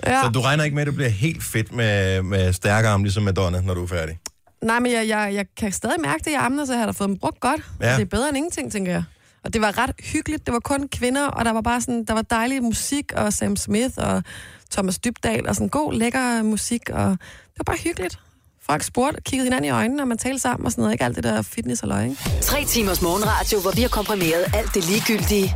ja. 0.08 0.22
Så 0.24 0.30
du 0.34 0.42
regner 0.42 0.64
ikke 0.64 0.76
med, 0.76 0.82
at 0.82 0.88
du 0.88 0.92
bliver 0.92 1.10
helt 1.10 1.44
fedt 1.44 1.72
med, 1.74 2.22
med 2.22 2.54
stærke 2.54 2.88
arme, 2.88 3.04
ligesom 3.04 3.24
Madonna, 3.24 3.62
når 3.62 3.74
du 3.74 3.84
er 3.84 3.88
færdig? 3.88 4.20
Nej, 4.64 4.80
men 4.80 4.92
jeg, 4.92 5.08
jeg, 5.08 5.32
jeg 5.34 5.46
kan 5.58 5.72
stadig 5.72 6.02
mærke 6.02 6.22
det 6.26 6.32
i 6.32 6.34
armene, 6.34 6.68
så 6.68 6.74
jeg 6.74 6.80
har 6.80 6.86
da 6.86 6.92
fået 6.92 7.08
dem 7.08 7.18
brugt 7.18 7.40
godt. 7.40 7.62
Ja. 7.82 7.94
Det 7.94 8.02
er 8.02 8.06
bedre 8.06 8.28
end 8.30 8.38
ingenting, 8.38 8.72
tænker 8.72 8.92
jeg. 8.92 9.04
Og 9.44 9.54
det 9.54 9.62
var 9.62 9.78
ret 9.78 9.92
hyggeligt. 10.14 10.46
Det 10.46 10.54
var 10.54 10.60
kun 10.60 10.88
kvinder, 10.88 11.28
og 11.28 11.46
der 11.46 11.52
var 11.52 11.62
bare 11.62 11.82
sådan, 11.82 12.06
der 12.06 12.14
var 12.14 12.22
dejlig 12.22 12.64
musik, 12.64 13.12
og 13.16 13.34
Sam 13.34 13.56
Smith 13.56 13.94
og 13.98 14.24
Thomas 14.72 15.00
Dybdal, 15.00 15.48
og 15.48 15.56
sådan 15.56 15.70
god, 15.70 15.94
lækker 15.94 16.44
musik, 16.44 16.90
og 16.90 17.10
det 17.10 17.58
var 17.58 17.64
bare 17.66 17.78
hyggeligt. 17.84 18.20
Folk 18.66 18.84
spurgte, 18.84 19.22
kiggede 19.22 19.46
hinanden 19.46 19.66
i 19.66 19.72
øjnene, 19.72 20.04
og 20.04 20.08
man 20.08 20.18
talte 20.18 20.40
sammen 20.40 20.66
og 20.66 20.72
sådan 20.72 20.82
noget. 20.82 20.94
Ikke 20.94 21.06
alt 21.06 21.16
det 21.16 21.24
der 21.24 21.42
fitness 21.42 21.82
og 21.82 21.88
løg, 21.88 22.10
ikke? 22.10 22.22
Tre 22.42 22.66
timers 22.66 23.02
morgenradio, 23.02 23.60
hvor 23.60 23.72
vi 23.72 23.82
har 23.82 23.90
komprimeret 23.90 24.46
alt 24.54 24.74
det 24.74 24.90
ligegyldige 24.90 25.56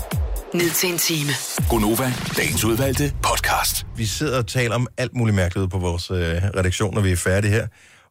ned 0.53 0.69
til 0.69 0.91
en 0.91 0.97
time. 0.97 1.29
Gonova, 1.69 2.13
dagens 2.37 2.63
udvalgte 2.65 3.13
podcast. 3.23 3.85
Vi 3.95 4.05
sidder 4.05 4.37
og 4.37 4.47
taler 4.47 4.75
om 4.75 4.87
alt 4.97 5.15
muligt 5.15 5.35
mærkeligt 5.35 5.71
på 5.71 5.77
vores 5.77 6.11
øh, 6.11 6.17
redaktion, 6.17 6.93
når 6.93 7.01
vi 7.01 7.11
er 7.11 7.15
færdige 7.15 7.51
her. 7.51 7.67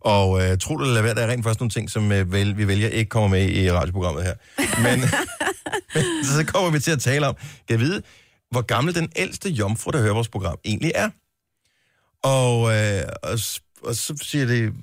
Og 0.07 0.43
øh, 0.43 0.59
tro 0.59 0.77
det 0.77 0.83
eller 0.83 0.95
lad 0.95 1.03
være, 1.03 1.15
der 1.15 1.23
er 1.23 1.31
rent 1.31 1.45
faktisk 1.45 1.61
nogle 1.61 1.71
ting, 1.71 1.91
som 1.91 2.13
øh, 2.13 2.33
vel, 2.33 2.57
vi 2.57 2.69
vælger 2.69 2.89
ikke 2.89 3.09
kommer 3.09 3.29
med 3.29 3.49
i 3.49 3.73
radioprogrammet 3.73 4.25
her. 4.25 4.35
Men, 4.59 5.01
men 5.01 6.25
så 6.37 6.45
kommer 6.47 6.71
vi 6.71 6.81
til 6.81 6.91
at 6.91 7.01
tale 7.01 7.27
om, 7.29 7.35
kan 7.35 7.71
jeg 7.71 7.81
vide, 7.81 8.03
hvor 8.51 8.63
gammel 8.63 8.95
den 8.95 9.13
ældste 9.17 9.51
jomfru, 9.51 9.91
der 9.91 10.01
hører 10.01 10.15
vores 10.15 10.29
program, 10.29 10.59
egentlig 10.65 10.93
er. 10.95 11.11
Og, 12.23 12.75
øh, 12.75 13.03
og, 13.23 13.39
og 13.83 13.95
så 13.95 14.19
siger 14.23 14.47
det, 14.47 14.75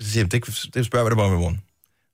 så 0.00 0.10
siger 0.10 0.24
jeg, 0.24 0.32
det, 0.32 0.74
det 0.74 0.86
spørger 0.86 1.04
vi 1.04 1.10
dig 1.10 1.16
bare 1.16 1.26
om 1.26 1.34
i 1.34 1.38
morgen. 1.38 1.60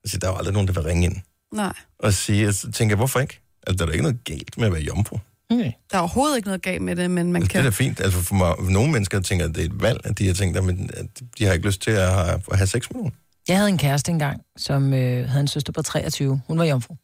Jeg 0.03 0.09
siger, 0.09 0.19
der 0.19 0.27
er 0.27 0.31
jo 0.31 0.37
aldrig 0.37 0.53
nogen, 0.53 0.67
der 0.67 0.73
vil 0.73 0.83
ringe 0.83 1.05
ind. 1.05 1.15
Nej. 1.53 1.73
Og 1.99 2.13
sige, 2.13 2.53
så 2.53 2.71
tænker 2.71 2.93
jeg, 2.93 2.97
hvorfor 2.97 3.19
ikke? 3.19 3.39
Altså, 3.67 3.77
der 3.77 3.83
er 3.83 3.85
da 3.85 3.91
ikke 3.91 4.03
noget 4.03 4.23
galt 4.23 4.57
med 4.57 4.67
at 4.67 4.73
være 4.73 4.81
jomfru. 4.81 5.17
Okay. 5.51 5.71
Der 5.91 5.97
er 5.97 5.99
overhovedet 5.99 6.35
ikke 6.37 6.47
noget 6.47 6.61
galt 6.61 6.81
med 6.81 6.95
det, 6.95 7.11
men 7.11 7.33
man 7.33 7.41
Altså, 7.41 7.53
det 7.53 7.59
er 7.59 7.63
da 7.63 7.69
fint. 7.69 7.99
Altså 7.99 8.19
for 8.19 8.35
mig, 8.35 8.53
nogle 8.71 8.91
mennesker 8.91 9.19
tænker, 9.19 9.45
at 9.45 9.55
det 9.55 9.61
er 9.61 9.65
et 9.65 9.81
valg, 9.81 9.99
at 10.03 10.17
de 10.17 10.27
har 10.27 10.33
tænkt, 10.33 10.57
at 10.57 11.05
de 11.39 11.45
har 11.45 11.53
ikke 11.53 11.65
lyst 11.65 11.81
til 11.81 11.91
at 11.91 12.11
have, 12.13 12.41
at 12.51 12.57
have 12.57 12.67
sex 12.67 12.83
med 12.91 12.97
nogen. 12.99 13.13
Jeg 13.47 13.57
havde 13.57 13.69
en 13.69 13.77
kæreste 13.77 14.11
engang, 14.11 14.41
som 14.57 14.93
øh, 14.93 15.27
havde 15.29 15.41
en 15.41 15.47
søster 15.47 15.73
på 15.73 15.81
23. 15.81 16.41
Hun 16.47 16.57
var 16.59 16.65
jomfru. 16.65 16.95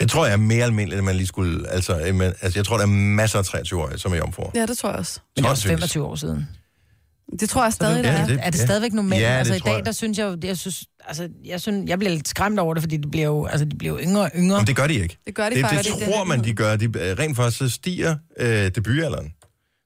Det 0.00 0.10
tror 0.10 0.24
jeg 0.26 0.32
er 0.32 0.36
mere 0.36 0.64
almindeligt, 0.64 0.98
at 0.98 1.04
man 1.04 1.16
lige 1.16 1.26
skulle... 1.26 1.68
Altså, 1.70 1.96
men, 2.14 2.22
altså 2.22 2.52
jeg 2.58 2.64
tror, 2.66 2.76
der 2.76 2.82
er 2.84 2.88
masser 2.88 3.38
af 3.38 3.42
23-årige, 3.54 3.98
som 3.98 4.12
er 4.12 4.16
jomfruer. 4.16 4.50
Ja, 4.54 4.66
det 4.66 4.78
tror 4.78 4.88
jeg 4.88 4.98
også. 4.98 5.20
Men 5.36 5.42
det 5.44 5.48
var 5.48 5.54
Tonsvis. 5.54 5.68
25 5.70 6.04
år 6.04 6.14
siden. 6.14 6.48
Det 7.40 7.48
tror 7.48 7.62
jeg 7.62 7.72
stadig, 7.72 8.04
der 8.04 8.12
Ja, 8.12 8.18
er. 8.22 8.26
det- 8.26 8.38
er 8.42 8.50
det 8.50 8.58
ja. 8.58 8.64
stadigvæk 8.64 8.92
normalt? 8.92 9.22
Ja, 9.22 9.30
det 9.32 9.38
altså 9.38 9.54
i 9.54 9.58
dag, 9.58 9.74
jeg. 9.76 9.84
der 9.86 9.92
synes 9.92 10.18
jeg 10.18 10.44
jeg 10.44 10.56
synes, 10.58 10.84
altså, 11.06 11.28
jeg, 11.44 11.60
synes, 11.60 11.88
jeg 11.90 11.98
bliver 11.98 12.12
lidt 12.14 12.28
skræmt 12.28 12.58
over 12.58 12.74
det, 12.74 12.82
fordi 12.82 12.96
det 12.96 13.10
bliver 13.10 13.26
jo, 13.26 13.46
altså, 13.46 13.64
de 13.64 13.76
bliver 13.76 13.94
jo 13.94 14.00
yngre 14.08 14.22
og 14.22 14.30
yngre. 14.36 14.58
Men 14.58 14.66
det 14.66 14.76
gør 14.76 14.86
de 14.86 14.94
ikke. 14.94 15.18
Det 15.26 15.34
gør 15.34 15.48
de 15.48 15.54
Det, 15.54 15.60
faktisk. 15.64 15.94
det 15.94 16.00
ikke. 16.00 16.12
tror 16.12 16.24
man, 16.24 16.44
de 16.44 16.52
gør. 16.54 16.76
De, 16.76 16.84
øh, 16.84 16.92
rent 17.18 17.36
faktisk 17.36 17.58
så 17.58 17.68
stiger 17.68 18.16
øh, 18.38 18.70
debutalderen. 18.74 19.32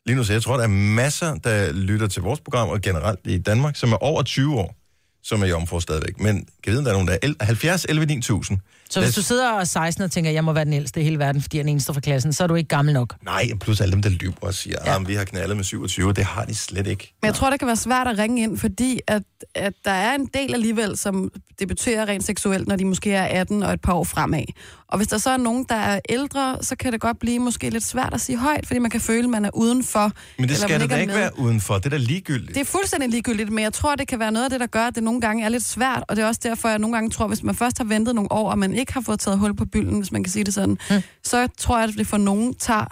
Lige 0.06 0.16
nu, 0.16 0.24
så 0.24 0.32
jeg 0.32 0.42
tror, 0.42 0.56
der 0.56 0.64
er 0.64 0.68
masser, 0.68 1.34
der 1.34 1.72
lytter 1.72 2.06
til 2.06 2.22
vores 2.22 2.40
program, 2.40 2.68
og 2.68 2.80
generelt 2.80 3.20
i 3.24 3.38
Danmark, 3.38 3.76
som 3.76 3.92
er 3.92 3.96
over 3.96 4.22
20 4.22 4.54
år, 4.58 4.74
som 5.22 5.42
er 5.42 5.46
jomfru 5.46 5.80
stadigvæk. 5.80 6.20
Men 6.20 6.46
kan 6.64 6.70
vide, 6.70 6.78
om 6.78 6.84
der 6.84 6.90
er 6.90 6.94
nogen, 6.94 7.08
der 7.08 7.14
er 7.14 7.18
el- 7.22 7.36
70, 7.40 7.86
11, 7.88 8.06
9000. 8.06 8.58
Så 8.90 9.00
hvis 9.00 9.14
du 9.14 9.22
sidder 9.22 9.50
og 9.52 9.60
er 9.60 9.64
16 9.64 10.04
og 10.04 10.10
tænker, 10.10 10.30
jeg 10.30 10.44
må 10.44 10.52
være 10.52 10.64
den 10.64 10.72
ældste 10.72 11.00
i 11.00 11.04
hele 11.04 11.18
verden, 11.18 11.42
fordi 11.42 11.56
jeg 11.56 11.60
er 11.60 11.64
den 11.64 11.70
eneste 11.70 11.94
fra 11.94 12.00
klassen, 12.00 12.32
så 12.32 12.42
er 12.42 12.46
du 12.46 12.54
ikke 12.54 12.68
gammel 12.68 12.94
nok. 12.94 13.14
Nej, 13.24 13.48
plus 13.60 13.80
alle 13.80 13.92
dem, 13.92 14.02
der 14.02 14.10
lyver 14.10 14.32
og 14.40 14.54
siger, 14.54 14.76
Ja. 14.86 15.00
at 15.00 15.08
vi 15.08 15.14
har 15.14 15.24
knaldet 15.24 15.56
med 15.56 15.64
27. 15.64 16.12
Det 16.12 16.24
har 16.24 16.44
de 16.44 16.54
slet 16.54 16.86
ikke. 16.86 17.14
Men 17.22 17.26
jeg 17.26 17.34
tror, 17.34 17.50
det 17.50 17.58
kan 17.58 17.66
være 17.66 17.76
svært 17.76 18.06
at 18.06 18.18
ringe 18.18 18.42
ind, 18.42 18.58
fordi 18.58 19.00
at, 19.06 19.22
at 19.54 19.72
der 19.84 19.90
er 19.90 20.14
en 20.14 20.26
del 20.34 20.54
alligevel, 20.54 20.96
som 20.96 21.30
debuterer 21.60 22.08
rent 22.08 22.24
seksuelt, 22.24 22.68
når 22.68 22.76
de 22.76 22.84
måske 22.84 23.12
er 23.12 23.40
18 23.40 23.62
og 23.62 23.72
et 23.72 23.80
par 23.80 23.92
år 23.92 24.04
fremad. 24.04 24.44
Og 24.88 24.96
hvis 24.96 25.08
der 25.08 25.18
så 25.18 25.30
er 25.30 25.36
nogen, 25.36 25.66
der 25.68 25.74
er 25.74 26.00
ældre, 26.08 26.56
så 26.60 26.76
kan 26.76 26.92
det 26.92 27.00
godt 27.00 27.18
blive 27.18 27.38
måske 27.38 27.70
lidt 27.70 27.84
svært 27.84 28.14
at 28.14 28.20
sige 28.20 28.38
højt, 28.38 28.66
fordi 28.66 28.78
man 28.78 28.90
kan 28.90 29.00
føle, 29.00 29.24
at 29.24 29.30
man 29.30 29.44
er 29.44 29.50
udenfor. 29.54 30.00
Men 30.38 30.48
det 30.48 30.54
eller 30.54 30.54
skal 30.56 30.70
man 30.70 30.80
det 30.80 30.90
da 30.90 30.96
ikke 30.96 31.12
med. 31.12 31.20
være 31.20 31.38
udenfor. 31.38 31.74
Det 31.74 31.84
er 31.86 31.90
da 31.90 31.96
ligegyldigt. 31.96 32.54
Det 32.54 32.60
er 32.60 32.64
fuldstændig 32.64 33.10
ligegyldigt, 33.10 33.50
men 33.50 33.64
jeg 33.64 33.72
tror, 33.72 33.94
det 33.94 34.08
kan 34.08 34.18
være 34.18 34.32
noget 34.32 34.44
af 34.44 34.50
det, 34.50 34.60
der 34.60 34.66
gør, 34.66 34.84
at 34.84 34.94
det 34.94 35.02
nogle 35.02 35.20
gange 35.20 35.44
er 35.44 35.48
lidt 35.48 35.64
svært, 35.64 36.04
og 36.08 36.16
det 36.16 36.22
er 36.22 36.26
også 36.28 36.40
derfor, 36.44 36.68
jeg 36.68 36.78
nogle 36.78 36.96
gange 36.96 37.10
tror, 37.10 37.26
hvis 37.28 37.42
man 37.42 37.54
først 37.54 37.78
har 37.78 37.84
ventet 37.84 38.14
nogle 38.14 38.32
år, 38.32 38.50
og 38.50 38.58
man 38.58 38.74
ikke 38.80 38.92
har 38.92 39.00
fået 39.00 39.20
taget 39.20 39.38
hul 39.38 39.56
på 39.56 39.64
bylden, 39.72 39.98
hvis 39.98 40.12
man 40.12 40.24
kan 40.24 40.32
sige 40.32 40.44
det 40.44 40.54
sådan, 40.54 40.78
Mm. 40.90 41.02
så 41.24 41.48
tror 41.58 41.78
jeg, 41.78 41.88
at 41.88 41.94
det 41.98 42.06
for 42.06 42.16
nogen 42.16 42.54
tager 42.54 42.84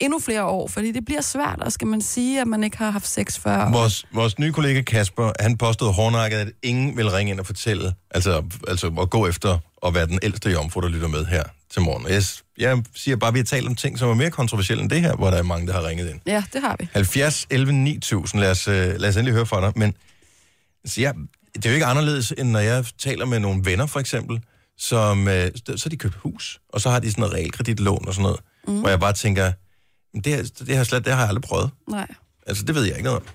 endnu 0.00 0.18
flere 0.18 0.44
år, 0.44 0.68
fordi 0.68 0.92
det 0.92 1.04
bliver 1.04 1.20
svært, 1.20 1.58
og 1.60 1.72
skal 1.72 1.86
man 1.88 2.00
sige, 2.02 2.40
at 2.40 2.46
man 2.46 2.64
ikke 2.64 2.76
har 2.78 2.90
haft 2.90 3.06
sex 3.08 3.38
før. 3.38 3.70
Vores, 3.72 4.04
vores 4.12 4.38
nye 4.38 4.52
kollega 4.52 4.82
Kasper, 4.82 5.32
han 5.40 5.56
påstod 5.56 5.92
hårdnakket, 5.92 6.36
at 6.38 6.48
ingen 6.62 6.96
vil 6.96 7.10
ringe 7.10 7.32
ind 7.32 7.40
og 7.40 7.46
fortælle, 7.46 7.94
altså, 8.10 8.42
altså 8.68 8.86
at 9.00 9.10
gå 9.10 9.26
efter 9.26 9.58
at 9.86 9.94
være 9.94 10.06
den 10.06 10.18
ældste 10.22 10.50
jomfru, 10.50 10.80
der 10.80 10.88
lytter 10.88 11.08
med 11.08 11.24
her 11.26 11.42
til 11.72 11.82
morgen. 11.82 12.06
Jeg, 12.08 12.22
jeg 12.58 12.82
siger 12.94 13.16
bare, 13.16 13.28
at 13.28 13.34
vi 13.34 13.38
har 13.38 13.44
talt 13.44 13.66
om 13.66 13.74
ting, 13.74 13.98
som 13.98 14.10
er 14.10 14.14
mere 14.14 14.30
kontroversielle 14.30 14.82
end 14.82 14.90
det 14.90 15.00
her, 15.00 15.16
hvor 15.16 15.30
der 15.30 15.36
er 15.36 15.42
mange, 15.42 15.66
der 15.66 15.72
har 15.72 15.86
ringet 15.88 16.10
ind. 16.10 16.20
Ja, 16.26 16.42
det 16.52 16.60
har 16.60 16.76
vi. 16.80 16.88
70, 16.92 17.46
11, 17.50 17.72
9000, 17.72 18.40
lad 18.40 18.50
os, 18.50 18.68
øh, 18.68 18.94
lad 19.00 19.08
os 19.08 19.16
endelig 19.16 19.34
høre 19.34 19.46
fra 19.46 19.60
dig. 19.60 19.72
Men 19.76 19.94
altså, 20.84 21.00
jeg, 21.00 21.14
det 21.54 21.66
er 21.66 21.70
jo 21.70 21.74
ikke 21.74 21.86
anderledes, 21.86 22.32
end 22.38 22.48
når 22.50 22.58
jeg 22.60 22.84
taler 22.98 23.26
med 23.26 23.38
nogle 23.40 23.64
venner, 23.64 23.86
for 23.86 24.00
eksempel, 24.00 24.40
som, 24.78 25.28
øh, 25.28 25.50
så 25.66 25.80
har 25.84 25.90
de 25.90 25.96
købt 25.96 26.14
hus, 26.14 26.60
og 26.68 26.80
så 26.80 26.90
har 26.90 26.98
de 27.00 27.10
sådan 27.10 27.22
noget 27.22 27.34
realkreditlån 27.34 28.04
og 28.08 28.14
sådan 28.14 28.22
noget, 28.22 28.40
mm. 28.68 28.80
hvor 28.80 28.88
jeg 28.88 29.00
bare 29.00 29.12
tænker, 29.12 29.52
"Men 30.14 30.22
det, 30.22 30.34
her- 30.34 30.42
det, 30.66 30.76
her 30.76 30.84
slet, 30.84 31.04
det 31.04 31.12
har 31.12 31.20
jeg 31.20 31.28
aldrig 31.28 31.42
prøvet. 31.42 31.70
Nej. 31.90 32.06
Altså, 32.46 32.64
det 32.64 32.74
ved 32.74 32.82
jeg 32.82 32.92
ikke 32.92 33.04
noget 33.04 33.20
om. 33.20 33.26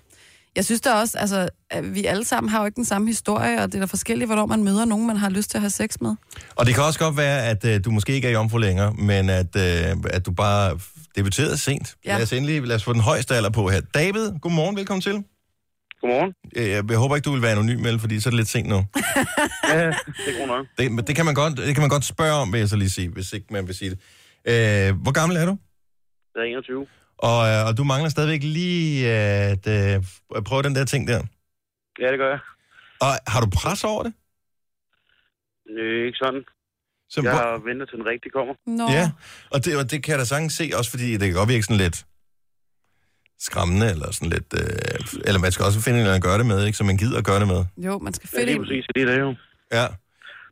Jeg 0.55 0.65
synes 0.65 0.81
da 0.81 0.93
også, 0.93 1.17
altså, 1.17 1.49
at 1.71 1.95
vi 1.95 2.05
alle 2.05 2.25
sammen 2.25 2.49
har 2.49 2.59
jo 2.59 2.65
ikke 2.65 2.75
den 2.75 2.85
samme 2.85 3.07
historie, 3.07 3.61
og 3.63 3.67
det 3.71 3.75
er 3.75 3.79
da 3.79 3.85
forskelligt, 3.85 4.27
hvornår 4.27 4.45
man 4.45 4.63
møder 4.63 4.85
nogen, 4.85 5.07
man 5.07 5.17
har 5.17 5.29
lyst 5.29 5.49
til 5.49 5.57
at 5.57 5.61
have 5.61 5.69
sex 5.69 5.89
med. 6.01 6.15
Og 6.55 6.65
det 6.65 6.75
kan 6.75 6.83
også 6.83 6.99
godt 6.99 7.17
være, 7.17 7.45
at 7.45 7.65
øh, 7.65 7.83
du 7.85 7.91
måske 7.91 8.13
ikke 8.13 8.27
er 8.27 8.31
jomfru 8.31 8.57
længere, 8.57 8.93
men 8.93 9.29
at, 9.29 9.55
øh, 9.55 9.95
at 10.09 10.25
du 10.25 10.31
bare 10.31 10.79
debuterede 11.15 11.57
sent. 11.57 11.95
Ja. 12.05 12.13
Lad 12.15 12.23
os 12.23 12.33
endelig 12.33 12.61
lad 12.67 12.75
os 12.75 12.83
få 12.83 12.93
den 12.93 13.01
højeste 13.01 13.35
alder 13.35 13.49
på 13.49 13.69
her. 13.69 13.81
David, 13.93 14.31
godmorgen, 14.41 14.75
velkommen 14.75 15.01
til. 15.01 15.23
Godmorgen. 16.01 16.33
Øh, 16.57 16.69
Jeg, 16.69 16.83
jeg 16.91 16.97
håber 16.97 17.15
ikke, 17.15 17.25
du 17.25 17.31
vil 17.31 17.41
være 17.41 17.51
anonym, 17.51 17.83
vel, 17.83 17.99
fordi 17.99 18.19
så 18.19 18.29
er 18.29 18.31
det 18.31 18.37
lidt 18.37 18.47
sent 18.47 18.67
nu. 18.67 18.75
Ja, 19.73 19.87
det 19.87 20.29
er 20.33 20.39
god 20.39 20.47
nok. 20.47 20.65
Det, 20.77 20.91
men 20.91 21.07
det, 21.07 21.15
kan 21.15 21.25
man 21.25 21.33
godt, 21.35 21.57
det 21.57 21.75
kan 21.75 21.81
man 21.81 21.89
godt 21.89 22.05
spørge 22.05 22.33
om, 22.33 22.53
vil 22.53 22.59
jeg 22.59 22.69
så 22.69 22.75
lige 22.75 22.89
sige, 22.89 23.09
hvis 23.09 23.33
ikke 23.33 23.47
man 23.53 23.67
vil 23.67 23.75
sige 23.75 23.89
det. 23.89 23.99
Øh, 24.51 25.01
hvor 25.03 25.11
gammel 25.11 25.37
er 25.37 25.45
du? 25.45 25.57
Det 26.33 26.39
er 26.39 26.43
21. 26.43 26.87
Og, 27.17 27.47
øh, 27.49 27.65
og 27.67 27.77
du 27.77 27.83
mangler 27.83 28.09
stadigvæk 28.09 28.43
lige 28.43 29.07
at 29.07 29.67
øh, 29.67 30.03
at 30.35 30.43
prøve 30.43 30.63
den 30.63 30.75
der 30.75 30.85
ting 30.85 31.07
der. 31.07 31.21
Ja, 31.99 32.07
det 32.11 32.17
gør 32.19 32.29
jeg. 32.29 32.39
Og 33.01 33.11
har 33.27 33.41
du 33.41 33.47
pres 33.49 33.83
over 33.83 34.03
det? 34.03 34.13
Øh, 35.79 36.05
ikke 36.07 36.17
sådan. 36.17 36.43
Som, 37.09 37.23
Jeg 37.25 37.31
hvor- 37.33 37.41
har 37.41 37.57
ventet 37.69 37.89
til 37.89 37.97
den 37.97 38.05
rigtige 38.05 38.31
kommer. 38.31 38.53
Nå. 38.67 38.85
Ja, 38.97 39.11
og 39.51 39.65
det, 39.65 39.77
og 39.77 39.91
det 39.91 40.03
kan 40.03 40.11
jeg 40.11 40.19
da 40.19 40.25
sagtens 40.25 40.53
se, 40.53 40.71
også 40.79 40.91
fordi 40.91 41.11
det 41.17 41.25
kan 41.27 41.33
godt 41.33 41.49
virke 41.49 41.63
sådan 41.63 41.77
lidt 41.85 42.05
skræmmende, 43.47 43.87
eller 43.93 44.11
sådan 44.11 44.29
lidt... 44.29 44.49
Øh, 44.61 45.21
eller 45.27 45.39
man 45.45 45.51
skal 45.51 45.65
også 45.65 45.79
finde 45.85 45.97
en 45.97 46.01
eller 46.05 46.13
anden 46.13 46.23
at 46.25 46.29
gøre 46.29 46.37
det 46.41 46.45
med, 46.45 46.59
ikke? 46.65 46.77
Så 46.77 46.83
man 46.83 46.97
gider 46.97 47.17
at 47.17 47.25
gøre 47.25 47.39
det 47.39 47.47
med. 47.47 47.61
Jo, 47.87 47.93
man 47.99 48.13
skal 48.13 48.29
Ja, 48.33 48.39
finde 48.39 48.59
præcis. 48.63 48.85
Det 48.95 49.01
er 49.01 49.05
det 49.11 49.19
jo. 49.19 49.35
Ja. 49.77 49.85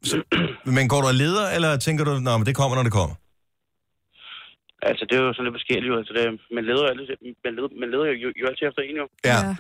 Så, 0.04 0.16
men 0.66 0.90
går 0.90 1.02
du 1.02 1.08
og 1.08 1.14
leder, 1.24 1.46
eller 1.56 1.78
tænker 1.78 2.04
du, 2.06 2.12
at 2.42 2.46
det 2.50 2.56
kommer, 2.56 2.76
når 2.76 2.84
det 2.84 2.92
kommer? 3.00 3.16
Altså, 4.90 5.06
det 5.10 5.16
er 5.18 5.24
jo 5.24 5.34
sådan 5.34 5.46
lidt 5.48 5.56
forskelligt. 5.60 5.90
jo. 5.92 5.98
Altså, 6.02 6.14
det, 6.18 6.24
man 6.56 6.64
leder 6.70 6.82
jo 6.86 6.88
altid, 6.94 7.06
man 7.46 7.54
leder, 7.58 7.70
man 7.82 7.90
leder 7.94 8.06
jo, 8.12 8.14
jo, 8.24 8.30
jo 8.42 8.46
altid 8.50 8.64
efter 8.70 8.82
en, 8.90 8.96
jo. 9.02 9.06
Ja. 9.32 9.38
ja. 9.48 9.56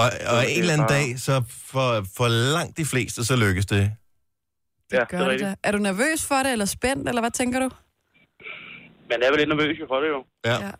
Og, 0.00 0.08
og 0.32 0.38
det 0.42 0.52
en 0.54 0.60
eller 0.60 0.72
anden 0.76 0.88
er 0.90 0.94
dag, 0.98 1.06
så 1.26 1.34
for, 1.72 1.88
for 2.16 2.28
langt 2.56 2.76
de 2.80 2.84
fleste, 2.92 3.24
så 3.24 3.34
lykkes 3.36 3.66
det. 3.66 3.84
Ja, 4.92 5.04
Gør 5.04 5.28
det 5.30 5.40
da. 5.40 5.54
Er 5.62 5.72
du 5.72 5.78
nervøs 5.78 6.20
for 6.28 6.34
det, 6.44 6.52
eller 6.52 6.64
spændt, 6.64 7.08
eller 7.08 7.22
hvad 7.22 7.30
tænker 7.30 7.58
du? 7.64 7.68
Man 9.10 9.18
er 9.22 9.28
vel 9.30 9.38
lidt 9.38 9.48
nervøs 9.48 9.76
for 9.88 10.00
det, 10.00 10.08
jo. 10.08 10.20
Ja. 10.44 10.56
Ja. 10.66 10.70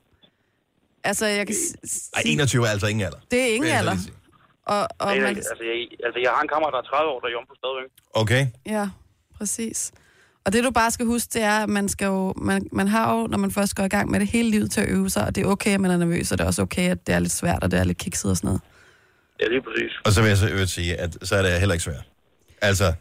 Altså, 1.10 1.26
jeg 1.26 1.46
kan 1.46 1.56
s- 1.56 1.90
s- 1.92 2.10
Ej, 2.16 2.22
21 2.26 2.66
er 2.66 2.70
altså 2.70 2.86
ingen 2.86 3.04
alder. 3.06 3.18
det 3.30 3.40
er 3.42 3.46
ingen 3.54 3.70
alder. 3.70 3.96
Og, 4.66 4.88
og 4.98 5.08
Men, 5.12 5.22
man, 5.22 5.36
altså, 5.36 5.54
jeg, 5.70 5.76
altså, 6.06 6.18
jeg 6.24 6.30
har 6.34 6.42
en 6.42 6.48
kammerat, 6.48 6.72
der 6.72 6.78
er 6.78 6.82
30 6.82 7.10
år, 7.12 7.20
der 7.20 7.26
er 7.26 7.32
jomfru 7.36 7.54
stadigvæk. 7.62 7.90
Okay. 8.22 8.42
ja, 8.76 8.84
præcis. 9.38 9.92
Og 10.44 10.52
det 10.52 10.64
du 10.64 10.70
bare 10.70 10.90
skal 10.90 11.06
huske, 11.06 11.28
det 11.34 11.42
er, 11.42 11.58
at 11.62 11.68
man, 11.68 11.88
skal 11.88 12.06
jo, 12.06 12.34
man, 12.36 12.68
man 12.72 12.88
har 12.88 13.16
jo, 13.16 13.26
når 13.26 13.38
man 13.38 13.50
først 13.50 13.74
går 13.76 13.84
i 13.84 13.88
gang 13.88 14.10
med 14.10 14.20
det 14.20 14.28
hele 14.28 14.50
livet 14.50 14.70
til 14.70 14.80
at 14.80 14.88
øve 14.88 15.10
sig, 15.10 15.24
og 15.26 15.34
det 15.34 15.42
er 15.46 15.48
okay, 15.48 15.74
at 15.74 15.80
man 15.80 15.90
er 15.90 15.96
nervøs, 15.96 16.32
og 16.32 16.38
det 16.38 16.44
er 16.44 16.48
også 16.48 16.62
okay, 16.62 16.90
at 16.90 17.06
det 17.06 17.14
er 17.14 17.18
lidt 17.18 17.32
svært, 17.32 17.62
og 17.64 17.70
det 17.70 17.78
er 17.80 17.84
lidt 17.84 17.98
kikset 17.98 18.30
og 18.30 18.36
sådan 18.36 18.48
noget. 18.48 18.60
Ja, 19.40 19.46
lige 19.48 19.62
præcis. 19.62 19.92
Og 20.04 20.12
så 20.12 20.20
vil 20.22 20.28
jeg 20.28 20.38
så 20.38 20.48
øvrigt 20.48 20.70
sige, 20.70 20.96
at 20.96 21.16
så 21.22 21.36
er 21.36 21.42
det 21.42 21.52
heller 21.58 21.72
ikke 21.74 21.84
svært. 21.84 22.04
Altså, 22.62 22.92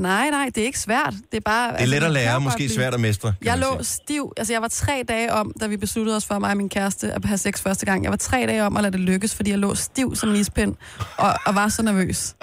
Nej, 0.00 0.30
nej, 0.30 0.44
det 0.54 0.58
er 0.60 0.64
ikke 0.64 0.78
svært. 0.78 1.14
Det 1.30 1.36
er 1.36 1.40
bare... 1.44 1.72
det 1.72 1.80
er 1.82 1.86
let 1.86 2.02
at 2.02 2.10
lære, 2.10 2.40
måske 2.40 2.68
svært 2.68 2.94
at 2.94 3.00
mestre. 3.00 3.34
Jeg 3.44 3.58
lå 3.58 3.78
stiv. 3.82 4.32
Altså, 4.36 4.52
jeg 4.52 4.62
var 4.62 4.68
tre 4.68 5.04
dage 5.08 5.32
om, 5.32 5.52
da 5.60 5.66
vi 5.66 5.76
besluttede 5.76 6.16
os 6.16 6.24
for 6.26 6.38
mig 6.38 6.50
og 6.50 6.56
min 6.56 6.68
kæreste 6.68 7.12
at 7.12 7.24
have 7.24 7.38
sex 7.38 7.60
første 7.62 7.86
gang. 7.86 8.02
Jeg 8.04 8.10
var 8.10 8.16
tre 8.16 8.46
dage 8.46 8.64
om 8.64 8.76
at 8.76 8.82
lade 8.82 8.92
det 8.92 9.00
lykkes, 9.00 9.34
fordi 9.34 9.50
jeg 9.50 9.58
lå 9.58 9.74
stiv 9.74 10.16
som 10.16 10.28
en 10.28 10.36
ispind 10.36 10.74
og, 11.16 11.34
og 11.46 11.54
var 11.54 11.68
så 11.68 11.82
nervøs. 11.82 12.34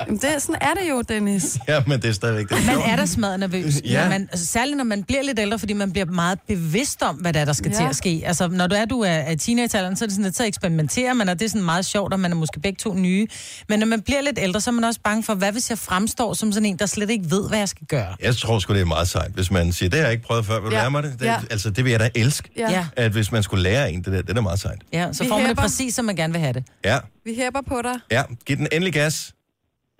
Jamen, 0.00 0.18
det, 0.20 0.42
sådan 0.42 0.56
er 0.60 0.74
det 0.82 0.90
jo, 0.90 1.02
Dennis. 1.08 1.58
Ja, 1.68 1.82
men 1.86 2.02
det 2.02 2.08
er 2.08 2.12
stadigvæk 2.12 2.48
det. 2.48 2.66
Man 2.66 2.78
er 2.78 2.96
da 2.96 3.06
smadret 3.06 3.40
nervøs. 3.40 3.74
Ja. 3.84 4.02
Når 4.02 4.08
man, 4.08 4.22
altså, 4.32 4.46
særligt 4.46 4.76
når 4.76 4.84
man 4.84 5.04
bliver 5.04 5.22
lidt 5.22 5.38
ældre, 5.38 5.58
fordi 5.58 5.72
man 5.72 5.92
bliver 5.92 6.06
meget 6.06 6.38
bevidst 6.48 7.02
om, 7.02 7.16
hvad 7.16 7.32
der, 7.32 7.40
er, 7.40 7.44
der 7.44 7.52
skal 7.52 7.70
Ja. 7.70 7.76
til 7.76 7.84
at 7.84 7.96
ske. 7.96 8.22
Altså, 8.26 8.48
når 8.48 8.66
du 8.66 8.74
er, 8.74 8.84
du 8.84 9.00
er, 9.00 9.08
er 9.10 9.34
teenagealderen, 9.36 9.96
så 9.96 10.04
er 10.04 10.06
det 10.06 10.14
sådan, 10.14 10.26
at 10.26 10.36
så 10.36 10.44
eksperimenterer 10.44 11.12
man, 11.14 11.28
og 11.28 11.38
det 11.38 11.44
er 11.44 11.48
sådan 11.48 11.64
meget 11.64 11.86
sjovt, 11.86 12.12
og 12.12 12.20
man 12.20 12.32
er 12.32 12.36
måske 12.36 12.60
begge 12.60 12.76
to 12.76 12.94
nye. 12.94 13.26
Men 13.68 13.78
når 13.78 13.86
man 13.86 14.02
bliver 14.02 14.20
lidt 14.20 14.38
ældre, 14.42 14.60
så 14.60 14.70
er 14.70 14.74
man 14.74 14.84
også 14.84 15.00
bange 15.04 15.22
for, 15.22 15.34
hvad 15.34 15.52
hvis 15.52 15.70
jeg 15.70 15.78
fremstår 15.78 16.34
som 16.34 16.52
sådan 16.52 16.66
en, 16.66 16.76
der 16.76 16.86
slet 16.96 17.10
ikke 17.10 17.30
ved, 17.30 17.48
hvad 17.48 17.58
jeg 17.58 17.68
skal 17.68 17.86
gøre. 17.86 18.16
Jeg 18.20 18.36
tror 18.36 18.58
sgu, 18.58 18.72
det 18.74 18.80
er 18.80 18.84
meget 18.84 19.08
sejt, 19.08 19.30
hvis 19.32 19.50
man 19.50 19.72
siger, 19.72 19.90
det 19.90 19.98
har 19.98 20.04
jeg 20.06 20.12
ikke 20.12 20.24
prøvet 20.24 20.46
før, 20.46 20.60
vil 20.60 20.70
du 20.70 20.74
Ja. 20.76 20.80
lære 20.82 20.90
mig 20.90 21.02
det? 21.02 21.12
det 21.20 21.26
Ja. 21.26 21.40
Altså, 21.50 21.70
det 21.70 21.84
vil 21.84 21.90
jeg 21.90 22.00
da 22.00 22.10
elske, 22.14 22.48
Ja. 22.56 22.86
At 22.96 23.12
hvis 23.12 23.32
man 23.32 23.42
skulle 23.42 23.62
lære 23.62 23.92
en 23.92 24.02
det 24.04 24.12
der, 24.12 24.22
det 24.22 24.36
er 24.38 24.40
meget 24.40 24.60
sejt. 24.60 24.78
Ja, 24.92 25.12
så 25.12 25.22
Vi 25.22 25.28
får 25.28 25.34
man 25.36 25.40
det 25.42 25.48
hæpper. 25.48 25.62
præcis, 25.62 25.94
som 25.94 26.04
man 26.04 26.16
gerne 26.16 26.32
vil 26.32 26.40
have 26.40 26.52
det. 26.52 26.64
Ja, 26.84 26.98
Vi 27.24 27.34
hæpper 27.34 27.60
på 27.68 27.82
dig. 27.82 27.94
ja. 28.10 28.22
Giv 28.46 28.56
den 28.56 28.68
endelig 28.72 28.92
gas. 28.92 29.32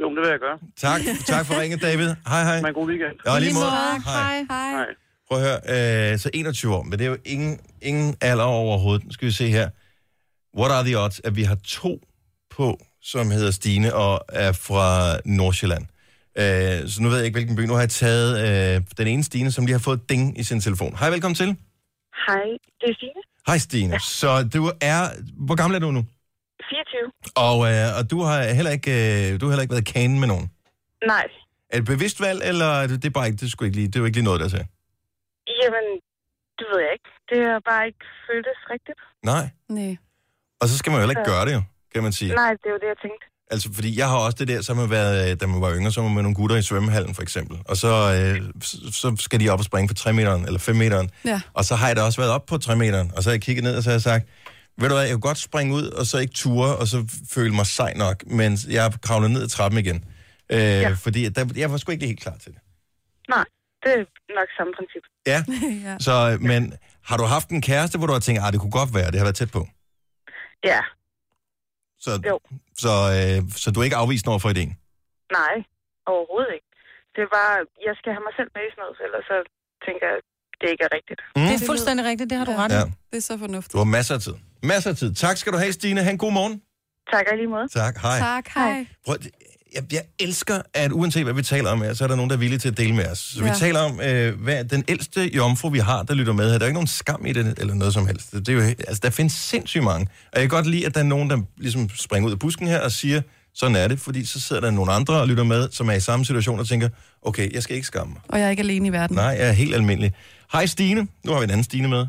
Jo, 0.00 0.09
men 0.09 0.16
det 0.16 0.22
vil 0.22 0.30
jeg 0.30 0.38
gøre. 0.40 0.59
Tak, 0.76 1.00
tak 1.26 1.46
for 1.46 1.61
ringet, 1.61 1.82
David. 1.82 2.06
Hej, 2.28 2.42
hej. 2.44 2.61
Ha' 2.61 2.68
en 2.68 2.74
god 2.74 2.88
weekend. 2.88 3.16
Ja, 3.26 3.38
lige 3.38 3.54
måde. 3.54 3.66
Hej. 4.04 4.44
Hej. 4.50 4.70
Hej. 4.72 4.85
Prøv 5.28 5.38
at 5.42 5.44
høre, 5.68 6.12
øh, 6.12 6.18
så 6.18 6.30
21 6.35 6.74
år, 6.74 6.82
men 6.82 6.92
det 6.98 7.04
er 7.04 7.09
jo 7.09 7.16
ingen, 7.24 7.59
ingen 7.82 8.16
alder 8.20 8.44
overhovedet. 8.44 9.04
Nu 9.06 9.12
skal 9.12 9.26
vi 9.26 9.32
se 9.32 9.48
her. 9.48 9.68
What 10.59 10.72
are 10.72 10.85
the 10.85 10.98
odds, 11.00 11.20
at 11.24 11.37
vi 11.37 11.42
har 11.42 11.54
to 11.64 11.98
på, 12.56 12.78
som 13.02 13.30
hedder 13.30 13.50
Stine 13.50 13.94
og 13.94 14.24
er 14.28 14.52
fra 14.52 15.16
Nordsjælland. 15.24 15.87
Øh, 16.42 16.88
så 16.92 16.96
nu 17.03 17.09
ved 17.09 17.16
jeg 17.16 17.27
ikke, 17.27 17.37
hvilken 17.37 17.57
by. 17.57 17.61
Nu 17.61 17.72
har 17.72 17.81
jeg 17.81 17.90
taget 17.90 18.31
øh, 18.46 18.83
den 18.99 19.07
ene 19.07 19.25
Stine, 19.25 19.53
som 19.53 19.66
lige 19.66 19.72
har 19.79 19.85
fået 19.88 19.96
et 20.01 20.09
ding 20.11 20.38
i 20.40 20.42
sin 20.42 20.61
telefon. 20.61 20.96
Hej, 21.01 21.11
velkommen 21.11 21.35
til. 21.42 21.51
Hej, 22.27 22.44
det 22.81 22.87
er 22.92 22.96
Signe. 23.01 23.22
Hej, 23.46 23.59
Stine. 23.59 24.01
Så 24.01 24.49
du 24.55 24.62
er... 24.92 25.01
Hvor 25.46 25.55
gammel 25.61 25.75
er 25.77 25.81
du 25.87 25.90
nu? 25.99 26.03
24. 26.70 27.12
Og, 27.49 27.59
øh, 27.70 27.88
og 27.99 28.11
du 28.11 28.18
har 28.29 28.38
heller 28.59 28.70
ikke, 28.79 28.92
øh, 29.09 29.40
du 29.40 29.44
har 29.46 29.51
heller 29.53 29.62
ikke 29.66 29.75
været 29.77 29.87
kanen 29.94 30.20
med 30.20 30.29
nogen. 30.29 30.46
Nej, 31.07 31.27
Er 31.70 31.77
det 31.77 31.83
et 31.83 31.85
bevidst 31.94 32.18
valg, 32.27 32.40
eller 32.51 32.66
er 32.83 32.87
det, 32.87 32.96
det 33.03 33.09
er 33.09 33.16
bare 33.18 33.27
ikke, 33.29 33.38
det, 33.42 33.51
skulle 33.53 33.66
ikke 33.68 33.79
lige, 33.81 33.88
det 33.88 33.96
er 34.01 34.05
ikke 34.07 34.18
lige 34.20 34.25
noget, 34.31 34.40
der 34.40 34.49
sagde? 34.49 34.66
jamen, 35.62 35.87
det 36.59 36.66
ved 36.72 36.79
jeg 36.87 36.92
ikke. 36.96 37.11
Det 37.31 37.38
har 37.51 37.61
bare 37.70 37.85
ikke 37.90 38.05
føltes 38.29 38.59
rigtigt. 38.72 38.99
Nej. 39.31 39.44
Nej. 39.79 39.92
Og 40.61 40.68
så 40.68 40.75
skal 40.79 40.88
man 40.90 40.96
jo 40.99 41.03
heller 41.03 41.16
ikke 41.20 41.31
gøre 41.35 41.44
det 41.49 41.55
jo, 41.59 41.62
kan 41.94 42.03
man 42.07 42.12
sige. 42.20 42.31
Nej, 42.42 42.51
det 42.61 42.66
er 42.70 42.75
jo 42.77 42.81
det, 42.85 42.88
jeg 42.94 43.01
tænkte. 43.07 43.25
Altså, 43.50 43.68
fordi 43.74 43.98
jeg 43.98 44.09
har 44.09 44.16
også 44.16 44.37
det 44.38 44.48
der, 44.48 44.62
så 44.62 44.74
har 44.74 44.87
været, 44.87 45.30
øh, 45.30 45.40
da 45.40 45.46
man 45.46 45.61
var 45.61 45.74
yngre, 45.74 45.92
så 45.92 46.00
var 46.00 46.09
man 46.09 46.14
med 46.14 46.22
nogle 46.22 46.35
gutter 46.35 46.56
i 46.56 46.62
svømmehallen, 46.62 47.14
for 47.14 47.22
eksempel. 47.22 47.59
Og 47.64 47.76
så, 47.76 47.88
øh, 47.88 48.64
så, 48.92 49.16
skal 49.18 49.40
de 49.40 49.48
op 49.48 49.59
og 49.59 49.64
springe 49.64 49.88
på 49.88 49.94
3 49.94 50.12
meteren, 50.12 50.44
eller 50.46 50.59
5 50.59 50.76
meteren. 50.76 51.11
Ja. 51.24 51.40
Og 51.54 51.64
så 51.64 51.74
har 51.74 51.87
jeg 51.87 51.96
da 51.96 52.02
også 52.02 52.20
været 52.20 52.32
op 52.32 52.46
på 52.46 52.59
3 52.59 52.76
meteren, 52.76 53.12
og 53.16 53.22
så 53.22 53.30
har 53.30 53.35
jeg 53.35 53.42
kigget 53.42 53.64
ned, 53.64 53.76
og 53.76 53.82
så 53.82 53.90
har 53.90 53.94
jeg 53.94 54.02
sagt, 54.02 54.28
ved 54.78 54.88
du 54.88 54.94
hvad, 54.94 55.02
jeg 55.02 55.11
kan 55.11 55.20
godt 55.20 55.38
springe 55.38 55.74
ud, 55.74 55.87
og 55.87 56.06
så 56.06 56.18
ikke 56.18 56.35
ture, 56.35 56.76
og 56.76 56.87
så 56.87 57.04
føle 57.30 57.54
mig 57.54 57.66
sej 57.66 57.92
nok, 57.96 58.26
men 58.26 58.59
jeg 58.68 58.82
har 58.82 58.90
kravlet 59.02 59.30
ned 59.30 59.42
ad 59.42 59.48
trappen 59.48 59.78
igen. 59.80 60.04
Øh, 60.52 60.59
ja. 60.59 60.90
Fordi 60.90 61.28
der, 61.28 61.44
jeg 61.56 61.70
var 61.70 61.76
sgu 61.76 61.92
ikke 61.92 62.06
helt 62.06 62.20
klar 62.20 62.37
til 62.42 62.52
det. 62.52 62.61
Nej, 63.28 63.44
det 63.82 63.92
er 63.92 64.04
nok 64.38 64.48
samme 64.59 64.72
princip. 64.78 65.02
Ja, 65.26 65.40
ja. 65.90 65.96
så, 65.98 66.30
øh, 66.32 66.42
men 66.42 66.72
har 67.04 67.16
du 67.16 67.24
haft 67.24 67.48
en 67.48 67.62
kæreste, 67.62 67.98
hvor 67.98 68.06
du 68.06 68.12
har 68.12 68.20
tænkt, 68.20 68.42
at 68.46 68.52
det 68.52 68.61
kunne 68.61 68.70
godt 68.80 68.94
være, 68.94 69.11
det 69.11 69.18
har 69.18 69.24
været 69.24 69.37
tæt 69.37 69.50
på? 69.50 69.68
Ja, 70.64 70.80
Så, 72.04 72.11
Jo. 72.30 72.37
så, 72.85 72.92
øh, 73.16 73.38
så 73.62 73.66
du 73.72 73.76
er 73.80 73.85
ikke 73.88 74.00
afvist 74.02 74.26
over 74.32 74.38
for 74.44 74.50
ideen? 74.54 74.72
nej, 75.40 75.54
overhovedet 76.14 76.52
ikke. 76.59 76.68
Det 77.14 77.20
er 77.26 77.30
bare, 77.40 77.54
jeg 77.88 77.94
skal 78.00 78.11
have 78.16 78.24
mig 78.28 78.35
selv 78.38 78.50
med 78.56 78.62
i 78.68 78.70
sådan 78.72 78.82
noget, 78.85 78.96
ellers 79.06 79.24
så 79.32 79.37
tænker 79.87 80.04
jeg, 80.11 80.18
det 80.61 80.66
ikke 80.72 80.85
er 80.88 80.92
rigtigt. 80.98 81.20
Mm. 81.37 81.46
Det 81.48 81.54
er 81.61 81.64
fuldstændig 81.70 82.02
rigtigt, 82.11 82.28
det 82.30 82.37
har 82.40 82.46
du 82.50 82.54
ret 82.62 82.72
i. 82.72 82.74
Ja, 82.80 82.85
Det 83.11 83.16
er 83.22 83.26
så 83.32 83.35
fornuftigt. 83.44 83.72
du 83.74 83.78
har 83.85 83.90
masser 83.98 84.14
af 84.18 84.22
tid. 84.26 84.35
Masser 84.72 84.90
af 84.92 84.96
tid. 85.02 85.11
Tak 85.24 85.37
skal 85.40 85.50
du 85.54 85.59
have, 85.62 85.72
Stine. 85.78 86.00
Ha' 86.06 86.11
en 86.16 86.22
god 86.26 86.32
morgen. 86.40 86.54
Tak 87.12 87.24
og 87.30 87.37
lige 87.40 87.50
måde. 87.56 87.66
Tak. 87.80 87.94
Hej. 88.06 88.18
Tak, 88.30 88.44
hej. 88.59 88.87
Prøv, 89.06 89.16
jeg, 89.77 89.93
jeg 89.93 90.03
elsker, 90.19 90.62
at 90.75 90.93
uanset 90.93 91.25
hvad 91.25 91.35
vi 91.35 91.43
taler 91.43 91.71
om 91.71 91.83
her, 91.83 91.95
så 91.95 92.05
er 92.05 92.09
der 92.09 92.17
nogen, 92.17 92.31
der 92.31 92.37
er 92.37 92.41
villige 92.41 92.59
til 92.59 92.69
at 92.69 92.79
dele 92.79 92.95
med 92.95 93.07
os. 93.07 93.19
Så 93.19 93.45
ja. 93.45 93.53
vi 93.53 93.59
taler 93.59 93.81
om, 93.81 94.01
øh, 94.01 94.41
hvad 94.41 94.65
den 94.65 94.85
ældste 94.89 95.37
jomfru, 95.37 95.69
vi 95.69 95.79
har, 95.79 96.03
der 96.03 96.15
lytter 96.15 96.33
med 96.33 96.51
her. 96.51 96.59
Der 96.59 96.65
er 96.65 96.69
ikke 96.69 96.75
nogen 96.75 96.87
skam 96.87 97.27
i 97.27 97.33
det, 97.33 97.55
eller 97.59 97.75
noget 97.75 97.95
som 97.95 98.07
helst. 98.07 98.33
Det 98.33 98.49
er 98.49 98.53
jo, 98.53 98.61
altså, 98.61 99.01
der 99.03 99.11
findes 99.11 99.33
sindssygt 99.33 99.85
mange. 99.85 100.09
Og 100.33 100.41
jeg 100.41 100.43
kan 100.43 100.49
godt 100.49 100.67
lide, 100.67 100.87
at 100.87 100.95
der 100.95 101.01
er 101.01 101.05
nogen, 101.05 101.31
der 101.31 101.39
ligesom 101.57 101.89
springer 101.95 102.27
ud 102.27 102.33
af 102.33 102.39
busken 102.39 102.67
her 102.67 102.81
og 102.81 102.93
siger, 102.93 103.23
sådan 103.55 103.77
er 103.77 103.89
det, 103.89 104.01
fordi 104.01 104.25
så 104.25 104.41
sidder 104.41 104.62
der 104.62 104.71
nogle 104.71 104.93
andre 104.93 105.21
og 105.21 105.29
lytter 105.29 105.45
med, 105.45 105.69
som 105.73 105.89
er 105.89 105.93
i 105.93 106.01
samme 106.01 106.25
situation 106.25 106.59
og 106.59 106.69
tænker, 106.69 106.89
okay, 107.23 107.55
jeg 107.55 107.62
skal 107.62 107.77
ikke 107.77 107.87
skamme 107.87 108.12
mig. 108.12 108.23
Og 108.29 108.39
jeg 108.39 108.47
er 108.47 108.51
ikke 108.51 108.61
alene 108.61 108.89
i 108.89 108.93
verden. 108.93 109.17
Nej, 109.17 109.25
jeg 109.25 109.49
er 109.49 109.53
helt 109.53 109.75
almindelig. 109.75 110.12
Hej 110.53 110.66
Stine. 110.66 111.09
Nu 111.24 111.33
har 111.33 111.39
vi 111.39 111.45
en 111.45 111.51
anden 111.51 111.64
Stine 111.64 111.89
med. 111.89 112.07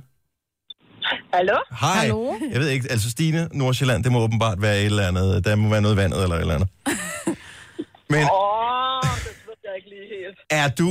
Hallo? 1.33 1.57
Hej. 1.79 1.95
Hallo? 1.95 2.33
Jeg 2.51 2.59
ved 2.59 2.69
ikke, 2.69 2.91
altså 2.91 3.09
Stine, 3.09 3.47
Nordsjælland, 3.53 4.03
det 4.03 4.11
må 4.11 4.19
åbenbart 4.19 4.61
være 4.61 4.79
et 4.79 4.85
eller 4.85 5.07
andet. 5.07 5.45
Der 5.45 5.55
må 5.55 5.69
være 5.69 5.81
noget 5.81 5.97
vandet 5.97 6.23
eller 6.23 6.35
et 6.35 6.41
eller 6.41 6.55
andet. 6.55 6.69
Men 8.13 8.23
Åh, 8.33 9.09
det 9.25 9.33
ved 9.47 9.57
jeg 9.67 9.73
ikke 9.79 9.89
lige 9.95 10.07
helt. 10.15 10.39
er 10.61 10.67
du, 10.79 10.89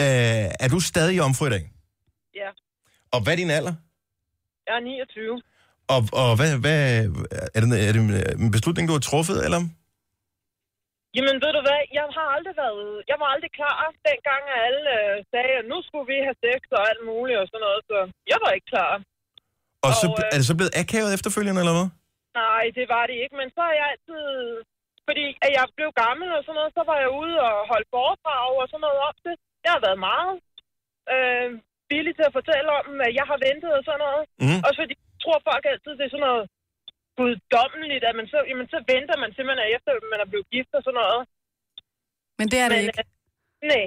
øh, 0.00 0.46
er 0.64 0.68
du 0.74 0.78
stadig 0.90 1.14
jomfru 1.20 1.44
i 1.46 1.52
dag? 1.56 1.64
Ja. 2.40 2.50
Og 3.14 3.18
hvad 3.22 3.32
er 3.34 3.40
din 3.42 3.50
alder? 3.58 3.74
Jeg 4.66 4.74
er 4.78 4.80
29. 4.80 5.42
Og, 5.94 6.00
og 6.20 6.30
hvad, 6.38 6.50
hvad, 6.64 6.78
er, 7.56 7.58
det, 7.62 7.68
er 7.88 7.92
det 7.94 8.00
en 8.44 8.50
beslutning, 8.56 8.84
du 8.88 8.94
har 8.98 9.04
truffet, 9.10 9.38
eller? 9.46 9.60
Jamen, 11.16 11.36
ved 11.44 11.52
du 11.58 11.62
hvad? 11.68 11.80
Jeg 11.98 12.06
har 12.18 12.28
aldrig 12.36 12.54
været... 12.62 12.84
Jeg 13.10 13.16
var 13.22 13.28
aldrig 13.34 13.52
klar, 13.58 13.76
dengang 14.10 14.42
alle 14.66 14.82
øh, 15.00 15.14
sagde, 15.32 15.52
at 15.60 15.66
nu 15.72 15.76
skulle 15.86 16.06
vi 16.12 16.18
have 16.26 16.38
sex 16.46 16.60
og 16.76 16.82
alt 16.90 17.02
muligt 17.10 17.38
og 17.42 17.46
sådan 17.50 17.64
noget. 17.66 17.80
Så 17.90 17.96
jeg 18.32 18.38
var 18.44 18.50
ikke 18.56 18.68
klar. 18.74 18.92
Og, 19.86 19.92
så, 20.00 20.06
Og, 20.08 20.14
øh, 20.22 20.32
er 20.32 20.36
det 20.40 20.46
så 20.50 20.56
blevet 20.58 20.74
akavet 20.82 21.10
efterfølgende, 21.16 21.60
eller 21.62 21.76
hvad? 21.78 21.88
Nej, 22.42 22.64
det 22.78 22.86
var 22.94 23.04
det 23.10 23.16
ikke. 23.22 23.34
Men 23.40 23.48
så 23.54 23.60
har 23.68 23.74
jeg 23.80 23.86
altid... 23.92 24.22
Fordi 25.08 25.26
at 25.44 25.50
jeg 25.58 25.64
blev 25.78 25.90
gammel 26.04 26.28
og 26.36 26.42
sådan 26.44 26.58
noget, 26.60 26.72
så 26.76 26.82
var 26.90 26.98
jeg 27.04 27.10
ude 27.22 27.36
og 27.48 27.54
holde 27.70 27.88
foredrag 27.94 28.50
og 28.62 28.66
sådan 28.68 28.84
noget 28.86 29.00
op 29.08 29.18
til. 29.24 29.34
Jeg 29.64 29.72
har 29.74 29.82
været 29.86 30.00
meget 30.10 30.34
øh, 31.14 31.48
villig 31.92 32.12
til 32.16 32.28
at 32.28 32.36
fortælle 32.38 32.68
om, 32.78 32.86
at 33.06 33.12
jeg 33.18 33.26
har 33.30 33.38
ventet 33.46 33.70
og 33.78 33.82
sådan 33.88 34.02
noget. 34.06 34.22
Mhm. 34.44 34.60
Også 34.66 34.78
fordi 34.82 34.94
jeg 35.12 35.18
tror 35.24 35.38
folk 35.50 35.64
altid, 35.72 35.92
det 35.98 36.04
er 36.06 36.12
sådan 36.14 36.28
noget 36.30 36.44
guddommeligt, 37.18 38.04
at 38.08 38.14
man 38.18 38.26
så, 38.32 38.38
jamen, 38.50 38.66
så 38.74 38.78
venter 38.92 39.16
man 39.22 39.30
simpelthen 39.36 39.66
efter, 39.76 39.90
at 39.98 40.04
man 40.12 40.20
er 40.24 40.28
blevet 40.32 40.46
gift 40.54 40.72
og 40.78 40.82
sådan 40.86 41.00
noget. 41.02 41.22
Men 42.38 42.46
det 42.52 42.58
er 42.64 42.68
det 42.72 42.78
Men, 42.78 42.86
ikke. 42.86 43.02
øh, 43.02 43.68
nej. 43.72 43.84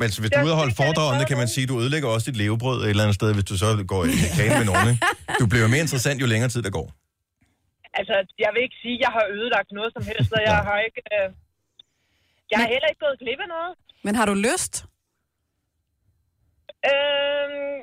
Men 0.00 0.08
så 0.12 0.18
hvis 0.20 0.30
du 0.30 0.38
er 0.40 0.46
ude 0.46 0.56
og 0.56 0.62
holde 0.64 0.76
foredrag 0.82 1.06
om 1.12 1.16
det, 1.20 1.26
kan 1.32 1.40
man 1.42 1.48
sige, 1.54 1.64
at 1.66 1.70
du 1.72 1.76
ødelægger 1.82 2.08
også 2.14 2.26
dit 2.30 2.38
levebrød 2.42 2.78
et 2.82 2.90
eller 2.92 3.04
andet 3.04 3.18
sted, 3.20 3.28
hvis 3.36 3.46
du 3.50 3.54
så 3.62 3.68
går 3.92 4.02
i 4.04 4.16
kane 4.38 4.54
med 4.60 4.66
nogen. 4.70 4.86
Ikke? 4.92 5.02
Du 5.40 5.44
bliver 5.52 5.66
mere 5.74 5.82
interessant, 5.86 6.16
jo 6.24 6.26
længere 6.32 6.50
tid 6.54 6.62
der 6.66 6.72
går. 6.78 6.86
Altså, 7.98 8.14
jeg 8.44 8.50
vil 8.54 8.62
ikke 8.66 8.78
sige, 8.84 8.96
at 8.98 9.02
jeg 9.06 9.12
har 9.16 9.24
ødelagt 9.36 9.70
noget 9.78 9.90
som 9.96 10.02
helst, 10.10 10.28
så 10.32 10.38
jeg 10.50 10.56
har 10.68 10.78
ikke... 10.88 11.02
Øh, 11.16 11.28
jeg 12.50 12.58
har 12.60 12.68
heller 12.74 12.88
ikke 12.90 13.04
gået 13.06 13.18
glip 13.22 13.40
af 13.46 13.48
noget. 13.56 13.72
Men 14.06 14.12
har 14.18 14.26
du 14.30 14.34
lyst? 14.48 14.74
Øhm, 16.90 17.76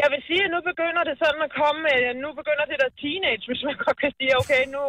jeg 0.00 0.08
vil 0.12 0.20
sige, 0.28 0.42
at 0.46 0.50
nu 0.54 0.60
begynder 0.70 1.02
det 1.08 1.14
sådan 1.22 1.42
at 1.48 1.52
komme... 1.62 1.82
øh, 1.96 2.10
Nu 2.24 2.28
begynder 2.40 2.64
det 2.70 2.78
der 2.82 2.90
teenage, 3.02 3.42
hvis 3.50 3.62
man 3.68 3.74
godt 3.86 3.98
kan 4.02 4.12
sige, 4.18 4.32
okay, 4.42 4.62
nu, 4.76 4.82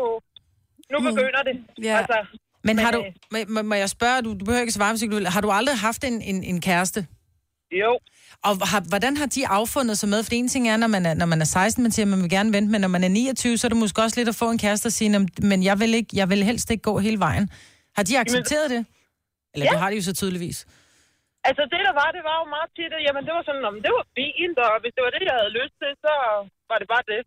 nu 0.93 0.97
begynder 1.09 1.41
det. 1.49 1.55
Ja. 1.89 1.95
Altså, 1.99 2.17
Men 2.67 2.75
har 2.83 2.91
Men, 2.91 2.95
du, 2.97 3.01
øh, 3.37 3.45
må, 3.53 3.59
må- 3.69 3.79
jeg 3.83 3.89
spørge, 3.97 4.17
du, 4.25 4.29
du 4.39 4.43
behøver 4.45 4.65
ikke 4.65 4.77
svare, 4.79 4.91
hvis 4.93 5.03
du 5.11 5.15
vil. 5.15 5.27
Har 5.35 5.41
du 5.45 5.49
aldrig 5.59 5.77
haft 5.87 6.01
en, 6.09 6.15
en, 6.31 6.37
en 6.51 6.61
kæreste? 6.69 6.99
jo. 7.83 7.91
Og 8.41 8.67
har, 8.67 8.81
hvordan 8.89 9.17
har 9.17 9.25
de 9.25 9.47
affundet 9.47 9.97
sig 9.97 10.09
med? 10.09 10.23
For 10.23 10.29
en 10.33 10.47
ting 10.47 10.69
er, 10.69 10.77
når 10.77 10.87
man 10.87 11.05
er, 11.05 11.13
når 11.13 11.25
man 11.25 11.41
er 11.41 11.45
16, 11.45 11.83
man 11.83 11.91
siger, 11.91 12.05
at 12.05 12.09
man 12.09 12.21
vil 12.21 12.29
gerne 12.29 12.53
vente, 12.53 12.71
men 12.71 12.81
når 12.81 12.87
man 12.87 13.03
er 13.03 13.07
29, 13.07 13.57
så 13.57 13.67
er 13.67 13.69
det 13.69 13.77
måske 13.77 14.01
også 14.01 14.19
lidt 14.19 14.29
at 14.29 14.35
få 14.35 14.47
en 14.51 14.57
kæreste 14.57 14.85
og 14.87 14.91
sige, 14.91 15.09
"Nå, 15.09 15.19
men 15.41 15.63
jeg 15.63 15.79
vil, 15.79 15.93
ikke, 15.93 16.09
jeg 16.13 16.29
vil 16.29 16.43
helst 16.43 16.71
ikke 16.71 16.81
gå 16.89 16.93
hele 16.99 17.19
vejen. 17.19 17.49
Har 17.97 18.03
de 18.03 18.19
accepteret 18.19 18.69
det? 18.69 18.85
Eller 19.53 19.65
Ja. 19.65 19.71
det 19.71 19.79
har 19.79 19.89
de 19.89 19.95
jo 19.95 20.03
så 20.09 20.13
tydeligvis. 20.21 20.57
Altså, 21.49 21.61
det 21.71 21.79
der 21.87 21.93
var, 22.01 22.09
det 22.17 22.23
var 22.29 22.35
jo 22.41 22.45
meget 22.55 22.69
tit, 22.77 22.91
at 22.97 23.01
jamen, 23.07 23.23
det 23.27 23.33
var 23.37 23.43
sådan, 23.49 23.65
om 23.71 23.75
det 23.85 23.91
var 23.97 24.05
fint, 24.17 24.57
og 24.65 24.71
hvis 24.83 24.93
det 24.95 25.01
var 25.05 25.11
det, 25.15 25.21
jeg 25.29 25.35
havde 25.39 25.53
lyst 25.61 25.75
til, 25.81 25.91
så 26.05 26.13
var 26.69 26.77
det 26.81 26.87
bare 26.93 27.05
det. 27.13 27.21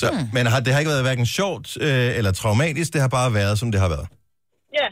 Så, 0.00 0.06
hmm. 0.12 0.26
Men 0.36 0.42
har, 0.52 0.60
det 0.64 0.70
har 0.72 0.78
ikke 0.82 0.92
været 0.96 1.06
hverken 1.08 1.26
sjovt 1.38 1.68
øh, 1.86 2.18
eller 2.18 2.32
traumatisk, 2.40 2.88
det 2.94 3.00
har 3.04 3.08
bare 3.18 3.30
været, 3.40 3.54
som 3.60 3.68
det 3.72 3.80
har 3.84 3.88
været. 3.94 4.06
Ja. 4.80 4.88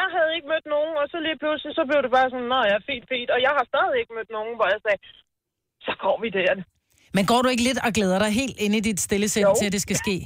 Jeg 0.00 0.06
havde 0.14 0.30
ikke 0.36 0.48
mødt 0.52 0.66
nogen, 0.74 0.92
og 1.00 1.06
så 1.12 1.16
lige 1.26 1.38
pludselig, 1.42 1.72
så 1.78 1.82
blev 1.90 2.00
det 2.06 2.12
bare 2.18 2.28
sådan, 2.32 2.48
nå 2.54 2.60
ja, 2.70 2.76
fint, 2.90 3.04
fint. 3.12 3.28
Og 3.34 3.38
jeg 3.46 3.52
har 3.58 3.64
stadig 3.72 3.94
ikke 4.00 4.12
mødt 4.18 4.30
nogen, 4.36 4.52
hvor 4.58 4.68
jeg 4.74 4.80
sagde, 4.84 5.00
så 5.86 5.92
går 6.04 6.16
vi 6.24 6.28
der. 6.38 6.52
Men 7.16 7.24
går 7.30 7.40
du 7.42 7.48
ikke 7.54 7.64
lidt 7.68 7.80
og 7.86 7.90
glæder 7.98 8.18
dig 8.24 8.30
helt 8.40 8.56
ind 8.64 8.72
i 8.78 8.80
dit 8.88 9.00
stille 9.08 9.28
sind 9.34 9.48
til, 9.58 9.66
at 9.68 9.74
det 9.76 9.82
skal 9.86 9.96
ske? 10.04 10.16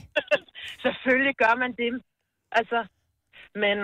Selvfølgelig 0.86 1.34
gør 1.42 1.54
man 1.62 1.70
det. 1.82 1.90
Altså, 2.60 2.78
men 3.64 3.76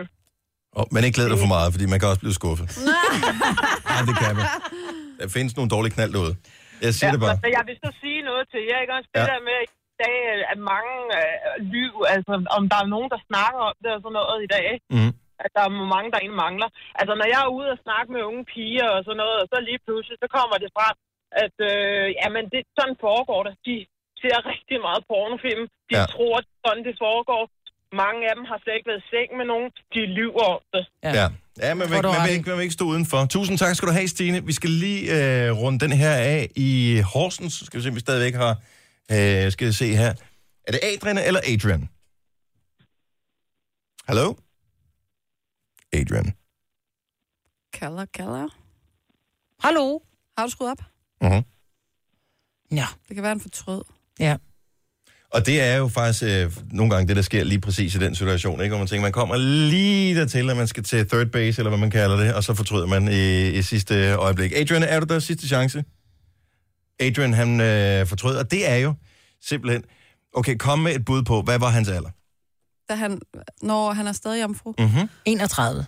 Oh, 0.81 0.87
men 0.95 1.01
ikke 1.07 1.17
glæd 1.19 1.29
dig 1.35 1.41
for 1.45 1.53
meget, 1.57 1.69
fordi 1.75 1.87
man 1.93 1.99
kan 2.01 2.09
også 2.13 2.23
blive 2.25 2.37
skuffet. 2.41 2.67
Nej, 3.91 4.01
det 4.09 4.15
kan 4.23 4.33
man. 4.39 4.47
Der 5.21 5.27
findes 5.37 5.53
nogle 5.59 5.71
dårlige 5.75 5.93
knald 5.97 6.13
derude. 6.17 6.35
Jeg 6.85 6.93
siger 6.97 7.09
ja, 7.09 7.13
det 7.15 7.21
bare. 7.25 7.35
Altså, 7.37 7.51
jeg 7.57 7.63
vil 7.69 7.77
så 7.85 7.91
sige 8.03 8.21
noget 8.31 8.45
til 8.53 8.61
jer, 8.69 8.79
ikke 8.85 8.95
også? 8.99 9.09
Det 9.15 9.21
Ja. 9.23 9.27
der 9.33 9.41
med 9.51 9.59
i 9.67 9.71
dag, 10.05 10.17
at 10.53 10.59
mange 10.75 10.93
øh, 11.21 11.55
lyv, 11.75 11.95
altså 12.15 12.33
om 12.57 12.63
der 12.73 12.79
er 12.85 12.89
nogen, 12.95 13.09
der 13.15 13.21
snakker 13.31 13.61
om 13.71 13.77
det 13.83 13.91
og 13.97 14.01
sådan 14.05 14.17
noget 14.21 14.39
i 14.47 14.49
dag, 14.57 14.67
Mm. 14.97 15.13
At 15.45 15.51
der 15.57 15.63
er 15.69 15.73
mange, 15.95 16.09
der 16.13 16.19
egentlig 16.19 16.43
mangler. 16.47 16.69
Altså, 17.01 17.13
når 17.21 17.27
jeg 17.33 17.41
er 17.47 17.55
ude 17.59 17.69
og 17.75 17.83
snakke 17.87 18.09
med 18.15 18.23
unge 18.31 18.45
piger 18.53 18.89
og 18.97 19.01
sådan 19.07 19.21
noget, 19.23 19.37
og 19.43 19.47
så 19.53 19.57
lige 19.69 19.81
pludselig, 19.87 20.17
så 20.23 20.29
kommer 20.37 20.57
det 20.63 20.71
frem, 20.79 20.97
at 21.45 21.57
øh, 21.71 22.07
jamen, 22.21 22.45
det, 22.53 22.61
sådan 22.79 22.97
foregår 23.07 23.41
det. 23.47 23.55
De 23.69 23.75
ser 24.23 24.37
rigtig 24.53 24.79
meget 24.87 25.03
pornofilm. 25.11 25.65
De 25.89 25.95
Ja. 25.97 26.01
ja. 26.01 26.07
tror, 26.15 26.37
sådan 26.65 26.83
det 26.89 26.97
foregår. 27.07 27.43
Mange 28.05 28.21
af 28.29 28.35
dem 28.39 28.45
har 28.51 28.59
slet 28.63 28.75
ikke 28.79 28.89
været 28.91 29.03
i 29.05 29.09
seng 29.13 29.29
med 29.41 29.47
nogen. 29.53 29.69
De 29.95 30.01
lyver 30.19 30.47
om 30.57 30.63
det. 30.75 30.85
Ja. 31.19 31.27
Ja, 31.65 31.75
man 31.75 31.89
Får 31.89 32.03
du 32.03 32.09
man, 32.09 32.17
ret 32.21 32.29
vil 32.29 32.35
ikke, 32.37 32.49
man 32.51 32.57
vil 32.59 32.63
ikke 32.69 32.79
stå 32.81 32.85
udenfor. 32.95 33.21
Tusind 33.37 33.57
tak 33.59 33.75
skal 33.77 33.89
du 33.89 33.93
have, 33.99 34.09
Stine. 34.09 34.39
Vi 34.51 34.53
skal 34.53 34.71
lige 34.71 35.01
øh, 35.17 35.49
runde 35.63 35.79
den 35.85 35.93
her 36.03 36.15
af 36.35 36.49
i 36.57 36.71
Horsens. 37.13 37.55
Skal 37.67 37.79
vi 37.79 37.83
se, 37.83 37.89
om 37.89 37.95
vi 37.95 38.01
stadigvæk 38.01 38.35
har... 38.45 38.55
Øh, 39.15 39.53
skal 39.53 39.67
vi 39.67 39.73
se 39.73 39.89
her. 40.03 40.13
Er 40.67 40.73
det 40.75 40.81
Adrian 40.91 41.19
eller 41.29 41.41
Adrian? 41.53 41.83
Hallo? 44.09 44.35
Adrian. 46.01 46.33
Kalder, 47.73 48.05
kalder. 48.15 48.49
Hallo? 49.61 49.99
Har 50.39 50.47
du 50.47 50.51
skruet 50.51 50.71
op? 50.71 50.83
Uh-huh. 51.25 51.43
Ja. 52.73 52.87
Det 53.09 53.15
kan 53.15 53.23
være 53.23 53.33
en 53.33 53.41
fortrød. 53.41 53.83
Ja. 54.19 54.37
Og 55.31 55.47
det 55.47 55.61
er 55.61 55.77
jo 55.77 55.89
faktisk 55.89 56.25
øh, 56.25 56.53
nogle 56.73 56.95
gange 56.95 57.09
det, 57.09 57.17
der 57.17 57.23
sker 57.23 57.45
lige 57.45 57.61
præcis 57.61 57.95
i 57.95 57.99
den 57.99 58.15
situation, 58.15 58.61
ikke? 58.61 58.71
Hvor 58.71 58.79
man 58.79 58.87
tænker, 58.87 59.03
man 59.03 59.13
kommer 59.13 59.37
lige 59.71 60.15
dertil, 60.15 60.51
at 60.51 60.57
man 60.57 60.67
skal 60.67 60.83
til 60.83 61.09
third 61.09 61.27
base, 61.27 61.61
eller 61.61 61.71
hvad 61.71 61.79
man 61.79 61.91
kalder 61.91 62.17
det, 62.17 62.35
og 62.35 62.45
så 62.45 62.55
fortryder 62.55 62.87
man 62.87 63.09
i, 63.09 63.49
i 63.59 63.63
sidste 63.63 64.13
øjeblik. 64.13 64.53
Adrian, 64.53 64.83
er 64.83 65.01
du 65.01 65.07
der 65.15 65.19
sidste 65.19 65.49
chance? 65.49 65.85
Adrian, 67.01 67.35
han 67.35 67.61
øh, 67.61 68.07
fortrød, 68.07 68.37
og 68.37 68.51
det 68.51 68.71
er 68.71 68.77
jo 68.77 68.95
simpelthen... 69.43 69.85
Okay, 70.33 70.57
kom 70.57 70.79
med 70.79 70.95
et 70.95 71.05
bud 71.05 71.23
på, 71.23 71.43
hvad 71.43 71.59
var 71.59 71.69
hans 71.69 71.89
alder? 71.89 72.11
Da 72.89 72.95
han, 72.95 73.21
når 73.63 73.93
han 73.93 74.07
er 74.07 74.13
stadig 74.13 74.43
jomfru. 74.43 74.75
Mm-hmm. 74.79 75.09
31. 75.25 75.87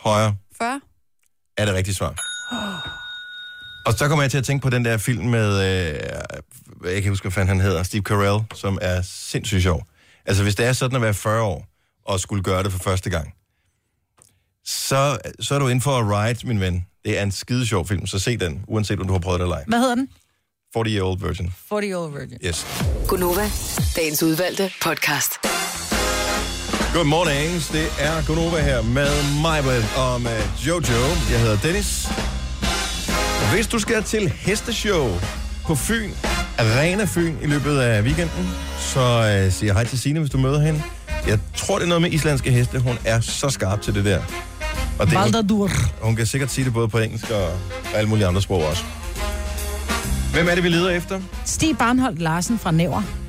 Højre 0.00 0.36
40. 0.58 0.80
er 1.56 1.64
det 1.64 1.74
rigtige 1.74 1.94
svar. 1.94 2.14
Og 3.86 3.92
så 3.92 4.08
kommer 4.08 4.22
jeg 4.22 4.30
til 4.30 4.38
at 4.38 4.44
tænke 4.44 4.62
på 4.62 4.70
den 4.70 4.84
der 4.84 4.96
film 4.98 5.24
med, 5.24 5.54
øh, 5.54 5.94
jeg 5.94 6.22
kan 6.84 6.92
ikke 6.92 7.08
huske, 7.08 7.24
hvad 7.24 7.32
fanden 7.32 7.48
han 7.48 7.60
hedder, 7.60 7.82
Steve 7.82 8.02
Carell, 8.02 8.44
som 8.54 8.78
er 8.82 9.02
sindssygt 9.02 9.62
sjov. 9.62 9.86
Altså, 10.26 10.42
hvis 10.42 10.54
det 10.54 10.66
er 10.66 10.72
sådan 10.72 10.96
at 10.96 11.02
være 11.02 11.14
40 11.14 11.42
år, 11.42 11.66
og 12.04 12.20
skulle 12.20 12.42
gøre 12.42 12.62
det 12.62 12.72
for 12.72 12.78
første 12.78 13.10
gang, 13.10 13.34
så, 14.64 15.18
så 15.40 15.54
er 15.54 15.58
du 15.58 15.66
inden 15.66 15.80
for 15.80 15.90
a 15.98 16.26
ride, 16.28 16.46
min 16.46 16.60
ven. 16.60 16.86
Det 17.04 17.18
er 17.18 17.22
en 17.22 17.32
skide 17.32 17.66
sjov 17.66 17.86
film, 17.86 18.06
så 18.06 18.18
se 18.18 18.36
den, 18.36 18.64
uanset 18.68 19.00
om 19.00 19.06
du 19.06 19.12
har 19.12 19.20
prøvet 19.20 19.40
det 19.40 19.44
eller 19.44 19.56
ej. 19.56 19.64
Hvad 19.66 19.78
hedder 19.78 19.94
den? 19.94 20.08
40 20.74 20.86
Year 20.86 21.04
Old 21.04 21.20
Virgin. 21.20 21.52
40 21.68 21.84
Year 21.84 21.98
Old 21.98 22.12
Virgin. 22.12 22.38
Yes. 22.44 22.66
Gunova, 23.08 23.50
dagens 23.96 24.22
udvalgte 24.22 24.72
podcast. 24.82 25.32
Good 26.96 27.06
morning. 27.06 27.52
Det 27.72 27.86
er 27.98 28.26
Gunova 28.26 28.62
her 28.62 28.82
med 28.82 29.08
mig 29.42 29.58
og 29.96 30.20
med 30.20 30.40
Jojo. 30.66 31.02
Jeg 31.30 31.40
hedder 31.40 31.58
Dennis. 31.62 32.08
Og 33.42 33.54
Hvis 33.54 33.66
du 33.66 33.78
skal 33.78 34.02
til 34.02 34.28
hesteshow 34.28 35.08
på 35.64 35.74
Fyn, 35.74 36.10
Arena 36.58 37.04
Fyn 37.04 37.34
i 37.42 37.46
løbet 37.46 37.78
af 37.78 38.02
weekenden, 38.02 38.48
så 38.78 39.00
øh, 39.00 39.52
siger 39.52 39.68
jeg 39.68 39.74
hej 39.74 39.84
til 39.84 39.98
Signe, 39.98 40.20
hvis 40.20 40.30
du 40.30 40.38
møder 40.38 40.60
hende. 40.60 40.82
Jeg 41.26 41.38
tror, 41.56 41.74
det 41.78 41.84
er 41.84 41.88
noget 41.88 42.02
med 42.02 42.12
islandske 42.12 42.50
heste. 42.50 42.78
Hun 42.78 42.98
er 43.04 43.20
så 43.20 43.50
skarp 43.50 43.80
til 43.80 43.94
det 43.94 44.04
der. 44.04 44.20
Og 44.98 45.06
det, 45.06 45.18
hun, 45.18 45.32
Baldadur. 45.32 45.70
hun 46.00 46.16
kan 46.16 46.26
sikkert 46.26 46.50
sige 46.50 46.64
det 46.64 46.72
både 46.72 46.88
på 46.88 46.98
engelsk 46.98 47.30
og 47.30 47.48
alle 47.94 48.08
mulige 48.08 48.26
andre 48.26 48.42
sprog 48.42 48.64
også. 48.64 48.82
Hvem 50.32 50.48
er 50.48 50.54
det, 50.54 50.64
vi 50.64 50.68
leder 50.68 50.90
efter? 50.90 51.20
Stig 51.44 51.78
Barnholdt 51.78 52.20
Larsen 52.20 52.58
fra 52.58 52.70
Næver. 52.70 53.25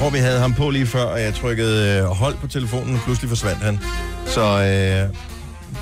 Jeg 0.00 0.04
tror, 0.04 0.12
vi 0.12 0.18
havde 0.18 0.40
ham 0.40 0.54
på 0.54 0.70
lige 0.70 0.86
før, 0.86 1.02
og 1.02 1.22
jeg 1.22 1.34
trykkede 1.34 1.98
øh, 1.98 2.04
hold 2.04 2.36
på 2.36 2.46
telefonen, 2.46 2.94
og 2.94 3.00
pludselig 3.04 3.28
forsvandt 3.28 3.62
han. 3.62 3.80
Så 4.26 4.40
øh, 4.40 5.16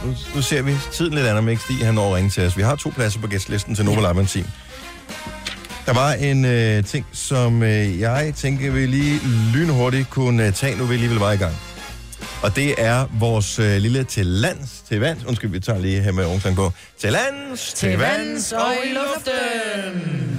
nu, 0.07 0.15
nu 0.35 0.43
ser 0.43 0.63
vi 0.63 0.75
tiden 0.93 1.15
lidt 1.15 1.27
andet, 1.27 1.39
om 1.39 1.49
ikke 1.49 1.63
Stig 1.63 1.87
han 1.87 1.95
når 1.95 2.09
at 2.09 2.15
ringe 2.15 2.31
til 2.31 2.47
os. 2.47 2.57
Vi 2.57 2.63
har 2.63 2.77
to 2.77 2.91
pladser 2.91 3.21
på 3.21 3.27
gæstlisten 3.27 3.75
til 3.75 3.85
Nova 3.85 4.13
Live 4.13 4.27
Team. 4.27 4.47
Der 5.87 5.93
var 5.95 6.13
en 6.13 6.45
øh, 6.45 6.85
ting, 6.85 7.07
som 7.13 7.63
øh, 7.63 8.01
jeg 8.01 8.33
tænker, 8.37 8.71
vi 8.71 8.87
lige 8.87 9.21
lynhurtigt 9.55 10.11
kunne 10.11 10.47
øh, 10.47 10.53
tage, 10.53 10.77
nu 10.77 10.85
vi 10.85 10.95
alligevel 10.95 11.19
var 11.19 11.33
i 11.33 11.37
gang. 11.37 11.55
Og 12.43 12.57
det 12.57 12.75
er 12.79 13.07
vores 13.19 13.59
øh, 13.59 13.77
lille 13.77 14.05
til 14.05 14.27
lands, 14.27 14.83
til 14.89 15.01
vands. 15.01 15.25
Undskyld, 15.25 15.51
vi 15.51 15.61
tager 15.61 15.79
lige 15.79 16.01
her 16.01 16.13
med 16.13 16.27
ungsang 16.27 16.57
på. 16.57 16.73
Til 17.01 17.13
lands, 17.13 17.73
til, 17.73 17.89
Til 17.89 17.99
vands 17.99 18.19
vands 18.19 18.53
og 18.53 18.73
i 18.85 18.89
luften. 18.89 20.39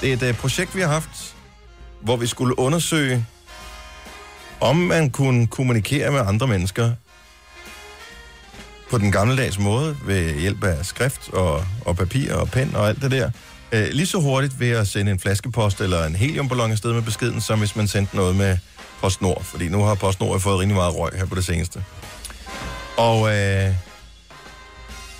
det 0.00 0.22
er 0.22 0.28
et 0.28 0.30
uh, 0.30 0.36
projekt, 0.36 0.76
vi 0.76 0.80
har 0.80 0.88
haft, 0.88 1.33
hvor 2.04 2.16
vi 2.16 2.26
skulle 2.26 2.58
undersøge, 2.58 3.26
om 4.60 4.76
man 4.76 5.10
kunne 5.10 5.46
kommunikere 5.46 6.10
med 6.10 6.20
andre 6.20 6.46
mennesker 6.46 6.90
på 8.90 8.98
den 8.98 9.12
gammeldags 9.12 9.58
måde, 9.58 9.96
ved 10.04 10.34
hjælp 10.34 10.64
af 10.64 10.86
skrift 10.86 11.28
og, 11.32 11.64
og 11.84 11.96
papir 11.96 12.34
og 12.34 12.48
pen 12.50 12.76
og 12.76 12.88
alt 12.88 13.02
det 13.02 13.10
der. 13.10 13.30
Uh, 13.72 13.78
lige 13.90 14.06
så 14.06 14.18
hurtigt 14.20 14.60
ved 14.60 14.70
at 14.70 14.88
sende 14.88 15.12
en 15.12 15.18
flaskepost 15.18 15.80
eller 15.80 16.04
en 16.04 16.14
heliumballon 16.14 16.72
afsted 16.72 16.92
med 16.92 17.02
beskeden, 17.02 17.40
som 17.40 17.58
hvis 17.58 17.76
man 17.76 17.88
sendte 17.88 18.16
noget 18.16 18.36
med 18.36 18.58
PostNord. 19.00 19.44
Fordi 19.44 19.68
nu 19.68 19.82
har 19.82 19.94
PostNord 19.94 20.40
fået 20.40 20.60
rimelig 20.60 20.76
meget 20.76 20.96
røg 20.96 21.10
her 21.14 21.26
på 21.26 21.34
det 21.34 21.44
seneste. 21.44 21.84
Og 22.96 23.20
uh, 23.20 23.74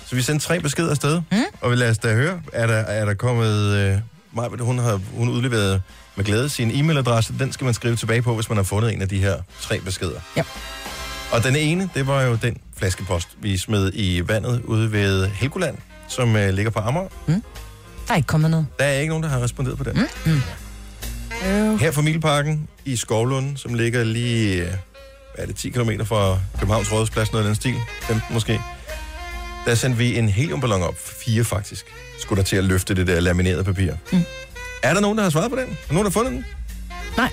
så 0.05 0.15
vi 0.15 0.21
sendte 0.21 0.45
tre 0.45 0.59
beskeder 0.59 0.89
afsted, 0.89 1.21
mm. 1.31 1.37
og 1.61 1.71
vi 1.71 1.75
lader 1.75 1.91
os 1.91 1.97
da 1.97 2.13
høre, 2.13 2.41
er 2.53 2.67
der, 2.67 2.73
er 2.73 3.05
der 3.05 3.13
kommet 3.13 3.93
uh, 3.93 3.99
Majbert, 4.37 4.59
hun 4.59 4.79
har 4.79 4.99
hun 5.13 5.29
udleveret 5.29 5.81
med 6.15 6.25
glæde 6.25 6.49
sin 6.49 6.71
e-mailadresse. 6.71 7.33
Den 7.39 7.51
skal 7.51 7.65
man 7.65 7.73
skrive 7.73 7.95
tilbage 7.95 8.21
på, 8.21 8.35
hvis 8.35 8.49
man 8.49 8.57
har 8.57 8.63
fundet 8.63 8.93
en 8.93 9.01
af 9.01 9.09
de 9.09 9.19
her 9.19 9.35
tre 9.61 9.79
beskeder. 9.79 10.19
Ja. 10.37 10.43
Og 11.31 11.43
den 11.43 11.55
ene, 11.55 11.89
det 11.93 12.07
var 12.07 12.21
jo 12.21 12.37
den 12.41 12.57
flaskepost, 12.77 13.27
vi 13.41 13.57
smed 13.57 13.91
i 13.93 14.27
vandet 14.27 14.61
ude 14.63 14.91
ved 14.91 15.27
Helgoland, 15.27 15.77
som 16.07 16.35
øh, 16.35 16.53
ligger 16.53 16.71
på 16.71 16.79
Amager. 16.79 17.07
Der 18.07 18.13
er 18.13 18.15
ikke 18.15 18.27
kommet 18.27 18.51
noget. 18.51 18.67
Der 18.79 18.85
er 18.85 18.99
ikke 18.99 19.09
nogen, 19.09 19.23
der 19.23 19.29
har 19.29 19.41
responderet 19.43 19.77
på 19.77 19.83
den. 19.83 20.07
Mm. 20.25 20.31
Mm. 20.31 21.77
Her 21.77 21.91
fra 21.91 22.01
Milparken 22.01 22.67
i 22.85 22.95
Skovlund, 22.95 23.57
som 23.57 23.73
ligger 23.73 24.03
lige, 24.03 24.61
øh, 24.61 24.67
hvad 25.35 25.43
er 25.43 25.45
det, 25.45 25.55
10 25.55 25.69
km 25.69 25.89
fra 26.03 26.39
Københavns 26.59 26.91
Rådhusplads, 26.91 27.31
noget 27.31 27.45
af 27.45 27.47
den 27.47 27.55
stil, 27.55 27.75
15 28.01 28.33
måske. 28.33 28.61
Der 29.65 29.75
sendte 29.75 29.97
vi 29.97 30.17
en 30.17 30.29
heliumballon 30.29 30.81
op, 30.83 30.95
fire 31.25 31.43
faktisk, 31.43 31.85
skulle 32.19 32.37
der 32.37 32.43
til 32.43 32.55
at 32.55 32.63
løfte 32.63 32.95
det 32.95 33.07
der 33.07 33.19
laminerede 33.19 33.63
papir. 33.63 33.93
Mm. 34.11 34.21
Er 34.85 34.93
der 34.93 35.01
nogen, 35.01 35.17
der 35.17 35.23
har 35.23 35.29
svaret 35.29 35.49
på 35.51 35.55
den? 35.55 35.69
Er 35.89 35.93
nogen, 35.93 35.97
der 35.97 36.03
har 36.03 36.09
fundet 36.09 36.33
den? 36.33 36.45
Nej. 37.17 37.29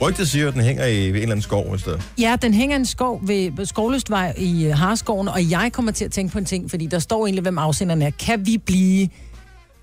Rygtet 0.00 0.28
siger, 0.28 0.48
at 0.48 0.54
den 0.54 0.62
hænger 0.62 0.84
i 0.84 1.08
en 1.08 1.14
eller 1.14 1.22
anden 1.22 1.42
skov 1.42 1.72
et 1.74 1.80
sted. 1.80 1.98
Ja, 2.18 2.36
den 2.42 2.54
hænger 2.54 2.76
i 2.76 2.80
en 2.80 2.86
skov 2.86 3.20
ved 3.28 3.66
Skovlystvej 3.66 4.34
i 4.36 4.66
øh, 4.66 4.74
Harskoven, 4.74 5.28
og 5.28 5.50
jeg 5.50 5.70
kommer 5.72 5.92
til 5.92 6.04
at 6.04 6.12
tænke 6.12 6.32
på 6.32 6.38
en 6.38 6.44
ting, 6.44 6.70
fordi 6.70 6.86
der 6.86 6.98
står 6.98 7.26
egentlig, 7.26 7.42
hvem 7.42 7.58
afsenderen 7.58 8.02
er. 8.02 8.10
Kan 8.10 8.46
vi 8.46 8.58
blive... 8.58 9.08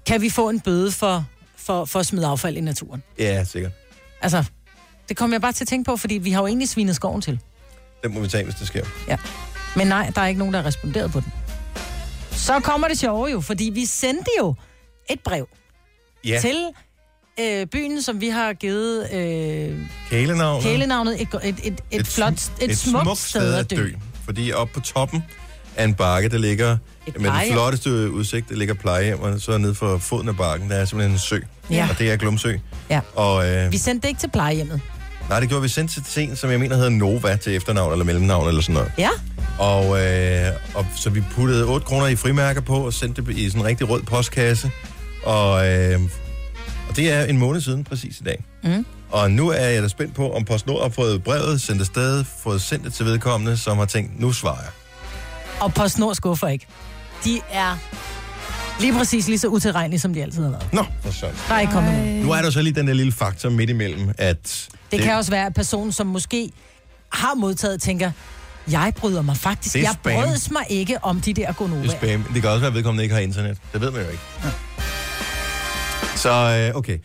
Kan 0.05 0.21
vi 0.21 0.29
få 0.29 0.49
en 0.49 0.59
bøde 0.59 0.91
for, 0.91 1.25
for, 1.57 1.85
for 1.85 1.99
at 1.99 2.05
smide 2.05 2.27
affald 2.27 2.57
i 2.57 2.61
naturen? 2.61 3.03
Ja, 3.19 3.43
sikkert. 3.43 3.71
Altså, 4.21 4.43
det 5.09 5.17
kommer 5.17 5.33
jeg 5.33 5.41
bare 5.41 5.51
til 5.51 5.63
at 5.63 5.67
tænke 5.67 5.85
på, 5.91 5.97
fordi 5.97 6.15
vi 6.15 6.31
har 6.31 6.41
jo 6.41 6.47
egentlig 6.47 6.69
svinet 6.69 6.95
skoven 6.95 7.21
til. 7.21 7.39
Den 8.03 8.13
må 8.13 8.19
vi 8.19 8.27
tage, 8.27 8.43
hvis 8.43 8.55
det 8.55 8.67
sker. 8.67 8.85
Ja. 9.07 9.17
Men 9.75 9.87
nej, 9.87 10.11
der 10.15 10.21
er 10.21 10.27
ikke 10.27 10.39
nogen, 10.39 10.53
der 10.53 10.59
har 10.61 10.67
responderet 10.67 11.11
på 11.11 11.19
den. 11.19 11.31
Så 12.31 12.59
kommer 12.59 12.87
det 12.87 12.99
sjove 12.99 13.27
jo, 13.27 13.41
fordi 13.41 13.63
vi 13.73 13.85
sendte 13.85 14.31
jo 14.39 14.55
et 15.09 15.19
brev 15.19 15.47
Ja, 16.25 16.39
til 16.41 16.55
øh, 17.39 17.65
byen, 17.65 18.01
som 18.01 18.21
vi 18.21 18.27
har 18.29 18.53
givet 18.53 19.13
øh, 19.13 19.77
kælenavnet. 20.09 20.63
kælenavnet 20.63 21.21
et, 21.21 21.27
et, 21.43 21.55
et, 21.63 21.65
et, 21.91 21.99
et 21.99 22.07
flot, 22.07 22.33
et, 22.33 22.71
et 22.71 22.77
smukt 22.77 23.17
sted 23.17 23.53
at 23.53 23.69
dø. 23.71 23.89
Fordi 24.25 24.51
oppe 24.51 24.73
på 24.73 24.79
toppen 24.79 25.23
af 25.75 25.83
en 25.83 25.93
bakke, 25.93 26.29
der 26.29 26.37
ligger 26.37 26.77
Et 27.07 27.21
med 27.21 27.31
den 27.31 27.51
flotteste 27.51 28.11
udsigt, 28.11 28.49
der 28.49 28.55
ligger 28.55 28.73
plejehjem, 28.73 29.19
og 29.19 29.39
så 29.41 29.57
nede 29.57 29.75
for 29.75 29.97
foden 29.97 30.29
af 30.29 30.37
bakken, 30.37 30.69
der 30.69 30.75
er 30.75 30.85
simpelthen 30.85 31.11
en 31.15 31.19
sø. 31.19 31.39
Ja. 31.69 31.87
Og 31.89 31.99
det 31.99 32.11
er 32.11 32.15
Glumsø. 32.17 32.53
Ja. 32.89 32.99
Og 33.15 33.49
øh, 33.49 33.71
Vi 33.71 33.77
sendte 33.77 34.01
det 34.01 34.07
ikke 34.07 34.19
til 34.19 34.29
plejehjemmet. 34.29 34.81
nej, 35.29 35.39
det 35.39 35.49
gjorde 35.49 35.61
vi 35.61 35.67
sendt 35.69 35.91
til 36.07 36.23
en, 36.29 36.35
som 36.35 36.51
jeg 36.51 36.59
mener 36.59 36.75
hedder 36.75 36.89
Nova 36.89 37.35
til 37.35 37.55
efternavn 37.55 37.91
eller 37.91 38.05
mellemnavn 38.05 38.47
eller 38.47 38.61
sådan 38.61 38.73
noget. 38.73 38.91
Ja. 38.97 39.09
Og, 39.59 40.01
øh, 40.05 40.51
og 40.73 40.85
så 40.95 41.09
vi 41.09 41.21
puttede 41.31 41.65
8 41.65 41.85
kroner 41.85 42.07
i 42.07 42.15
frimærker 42.15 42.61
på 42.61 42.75
og 42.85 42.93
sendte 42.93 43.21
det 43.25 43.37
i 43.37 43.49
sådan 43.49 43.61
en 43.61 43.67
rigtig 43.67 43.89
rød 43.89 44.01
postkasse. 44.01 44.71
Og, 45.23 45.67
øh, 45.67 45.99
og 46.89 46.95
det 46.95 47.11
er 47.11 47.23
en 47.23 47.37
måned 47.37 47.61
siden 47.61 47.83
præcis 47.83 48.19
i 48.19 48.23
dag. 48.23 48.43
Mm. 48.63 48.85
Og 49.11 49.31
nu 49.31 49.49
er 49.49 49.65
jeg 49.65 49.83
da 49.83 49.87
spændt 49.87 50.15
på, 50.15 50.33
om 50.33 50.45
PostNord 50.45 50.81
har 50.81 50.89
fået 50.89 51.23
brevet 51.23 51.61
sendt 51.61 51.81
afsted, 51.81 52.25
fået 52.43 52.61
sendt 52.61 52.85
det 52.85 52.93
til 52.93 53.05
vedkommende, 53.05 53.57
som 53.57 53.77
har 53.77 53.85
tænkt, 53.85 54.19
nu 54.19 54.31
svarer 54.31 54.61
jeg. 54.61 54.71
Og 55.59 55.73
PostNord 55.73 56.15
skuffer 56.15 56.47
ikke. 56.47 56.67
De 57.23 57.41
er 57.51 57.77
lige 58.79 58.93
præcis 58.93 59.27
lige 59.27 59.39
så 59.39 59.47
utilregnelige, 59.47 59.99
som 59.99 60.13
de 60.13 60.21
altid 60.23 60.43
har 60.43 60.49
været. 60.49 60.73
Nå, 60.73 60.85
for 61.01 61.11
sådan. 61.11 61.35
Der 61.47 61.55
er 61.55 61.59
ikke 61.59 61.73
kommet 61.73 61.93
noget. 61.93 62.25
Nu 62.25 62.31
er 62.31 62.41
der 62.41 62.49
så 62.49 62.61
lige 62.61 62.75
den 62.75 62.87
der 62.87 62.93
lille 62.93 63.11
faktor 63.11 63.49
midt 63.49 63.69
imellem, 63.69 64.13
at... 64.17 64.69
Det 64.91 65.01
kan 65.01 65.15
også 65.15 65.31
være, 65.31 65.45
at 65.45 65.53
personen, 65.53 65.91
som 65.91 66.07
måske 66.07 66.51
har 67.09 67.33
modtaget, 67.33 67.81
tænker, 67.81 68.11
jeg 68.71 68.93
bryder 68.97 69.21
mig 69.21 69.37
faktisk. 69.37 69.73
Det 69.73 69.81
Jeg 69.83 69.95
brøds 70.03 70.51
mig 70.51 70.63
ikke 70.69 71.03
om 71.03 71.21
de 71.21 71.33
der 71.33 71.51
Det 71.51 71.85
er 71.85 71.89
spam. 71.89 72.23
Det 72.33 72.41
kan 72.41 72.51
også 72.51 72.59
være, 72.59 72.67
at 72.67 72.73
vedkommende 72.73 73.03
ikke 73.03 73.15
har 73.15 73.21
internet. 73.21 73.57
Det 73.73 73.81
ved 73.81 73.91
man 73.91 74.01
jo 74.01 74.09
ikke. 74.09 74.23
Så 76.23 76.67
øh, 76.69 76.77
okay. 76.77 76.97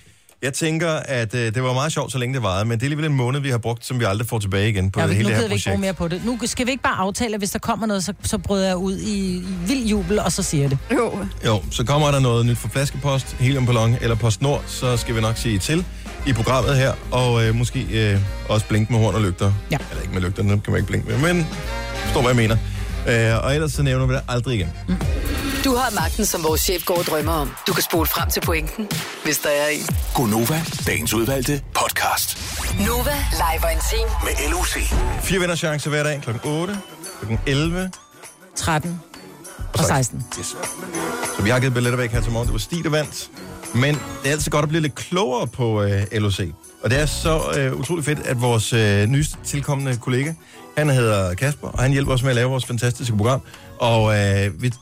Jeg 0.42 0.52
tænker, 0.54 0.90
at 0.90 1.34
øh, 1.34 1.54
det 1.54 1.62
var 1.62 1.72
meget 1.72 1.92
sjovt, 1.92 2.12
så 2.12 2.18
længe 2.18 2.34
det 2.34 2.42
varede, 2.42 2.64
men 2.64 2.72
det 2.72 2.82
er 2.82 2.86
alligevel 2.86 3.04
en 3.10 3.16
måned, 3.16 3.40
vi 3.40 3.50
har 3.50 3.58
brugt, 3.58 3.86
som 3.86 4.00
vi 4.00 4.04
aldrig 4.04 4.28
får 4.28 4.38
tilbage 4.38 4.68
igen 4.68 4.90
på 4.90 5.00
Ja, 5.00 5.06
det 5.06 5.10
nu 5.12 5.16
hele 5.16 5.28
det 5.28 5.36
her 5.36 5.48
vi 5.48 5.54
ikke 5.54 5.64
bruge 5.64 5.76
projekt. 5.76 5.80
mere 5.80 5.94
på 5.94 6.08
det. 6.08 6.24
Nu 6.24 6.38
skal 6.46 6.66
vi 6.66 6.70
ikke 6.70 6.82
bare 6.82 6.96
aftale, 6.96 7.34
at 7.34 7.40
hvis 7.40 7.50
der 7.50 7.58
kommer 7.58 7.86
noget, 7.86 8.04
så, 8.04 8.12
så 8.22 8.38
bryder 8.38 8.66
jeg 8.66 8.76
ud 8.76 8.96
i, 8.98 9.36
i 9.36 9.44
vild 9.66 9.86
jubel, 9.86 10.18
og 10.18 10.32
så 10.32 10.42
siger 10.42 10.62
jeg 10.62 10.70
det. 10.70 10.78
Jo. 10.92 11.18
Jo, 11.46 11.62
så 11.70 11.84
kommer 11.84 12.10
der 12.10 12.20
noget 12.20 12.46
nyt 12.46 12.58
fra 12.58 12.68
Flaskepost, 12.68 13.36
Heliumballon 13.40 13.96
eller 14.00 14.16
PostNord, 14.16 14.64
så 14.66 14.96
skal 14.96 15.14
vi 15.14 15.20
nok 15.20 15.36
sige 15.36 15.58
til 15.58 15.84
i 16.26 16.32
programmet 16.32 16.76
her, 16.76 16.92
og 17.10 17.44
øh, 17.46 17.54
måske 17.54 17.86
øh, 18.12 18.18
også 18.48 18.66
blinke 18.66 18.92
med 18.92 19.00
horn 19.00 19.14
og 19.14 19.20
lygter. 19.22 19.52
Ja. 19.70 19.76
Eller 19.90 20.02
ikke 20.02 20.14
med 20.14 20.22
lygter, 20.22 20.42
dem 20.42 20.60
kan 20.60 20.72
man 20.72 20.76
ikke 20.80 20.88
blinke 20.88 21.08
med, 21.08 21.34
men 21.34 21.46
forstår, 21.94 22.20
hvad 22.20 22.30
jeg 22.30 22.36
mener. 22.36 22.56
Øh, 23.08 23.44
og 23.44 23.54
ellers 23.54 23.72
så 23.72 23.82
nævner 23.82 24.06
vi 24.06 24.14
det 24.14 24.22
aldrig 24.28 24.54
igen. 24.54 24.72
Du 25.64 25.74
har 25.74 25.90
magten, 25.94 26.26
som 26.26 26.44
vores 26.44 26.60
chef 26.60 26.84
går 26.84 26.98
og 26.98 27.04
drømmer 27.04 27.32
om. 27.32 27.50
Du 27.66 27.72
kan 27.72 27.82
spole 27.82 28.06
frem 28.06 28.30
til 28.30 28.40
pointen, 28.40 28.88
hvis 29.24 29.38
der 29.38 29.48
er 29.48 29.68
en. 29.68 29.86
Gonova, 30.14 30.60
dagens 30.86 31.14
udvalgte 31.14 31.62
podcast. 31.74 32.38
Nova, 32.86 33.16
live 33.30 33.80
team. 33.90 34.08
Med 34.24 34.50
LOC. 34.50 34.72
Fire 35.22 35.40
vinder 35.40 35.56
chance 35.56 35.90
hver 35.90 36.02
dag, 36.02 36.20
klokken 36.22 36.50
8, 36.50 36.78
klokken 37.18 37.40
11 37.46 37.90
13 38.56 39.00
og 39.78 39.84
16. 39.84 40.26
Yes. 40.38 40.46
Så 41.36 41.42
vi 41.42 41.50
har 41.50 41.60
givet 41.60 41.74
billetter 41.74 41.96
væk 41.96 42.10
her 42.10 42.20
til 42.20 42.32
morgen. 42.32 42.46
Det 42.46 42.52
var 42.52 42.58
Stig, 42.58 42.84
der 42.84 42.90
vandt. 42.90 43.30
Men 43.74 43.94
det 43.94 44.28
er 44.28 44.30
altid 44.30 44.50
godt 44.50 44.62
at 44.62 44.68
blive 44.68 44.82
lidt 44.82 44.94
klogere 44.94 45.46
på 45.46 45.82
øh, 45.82 46.02
LOC. 46.12 46.40
Og 46.82 46.90
det 46.90 47.00
er 47.00 47.06
så 47.06 47.40
øh, 47.58 47.80
utrolig 47.80 48.04
fedt, 48.04 48.18
at 48.18 48.42
vores 48.42 48.72
øh, 48.72 49.06
nyeste 49.06 49.38
tilkommende 49.44 49.96
kollega, 49.96 50.32
han 50.78 50.90
hedder 50.90 51.34
Kasper, 51.34 51.68
og 51.68 51.82
han 51.82 51.92
hjælper 51.92 52.12
os 52.12 52.22
med 52.22 52.30
at 52.30 52.36
lave 52.36 52.50
vores 52.50 52.66
fantastiske 52.66 53.16
program. 53.16 53.40
Og 53.78 54.18
øh, 54.18 54.62
vi 54.62 54.72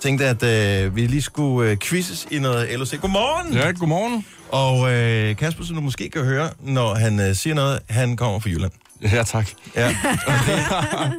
tænkte, 0.00 0.26
at 0.26 0.42
øh, 0.42 0.96
vi 0.96 1.06
lige 1.06 1.22
skulle 1.22 1.70
øh, 1.70 1.76
quizzes 1.76 2.26
i 2.30 2.38
noget 2.38 2.78
LOC. 2.78 3.00
Godmorgen! 3.00 3.54
Ja, 3.54 3.70
godmorgen. 3.70 4.26
Og 4.50 4.92
øh, 4.92 5.36
Kasper, 5.36 5.64
som 5.64 5.74
du 5.76 5.80
måske 5.82 6.10
kan 6.10 6.24
høre, 6.24 6.50
når 6.60 6.94
han 6.94 7.20
øh, 7.20 7.34
siger 7.34 7.54
noget, 7.54 7.78
han 7.88 8.16
kommer 8.16 8.40
fra 8.40 8.50
Jylland. 8.50 8.72
Ja, 9.02 9.22
tak. 9.26 9.48
Ja, 9.76 9.88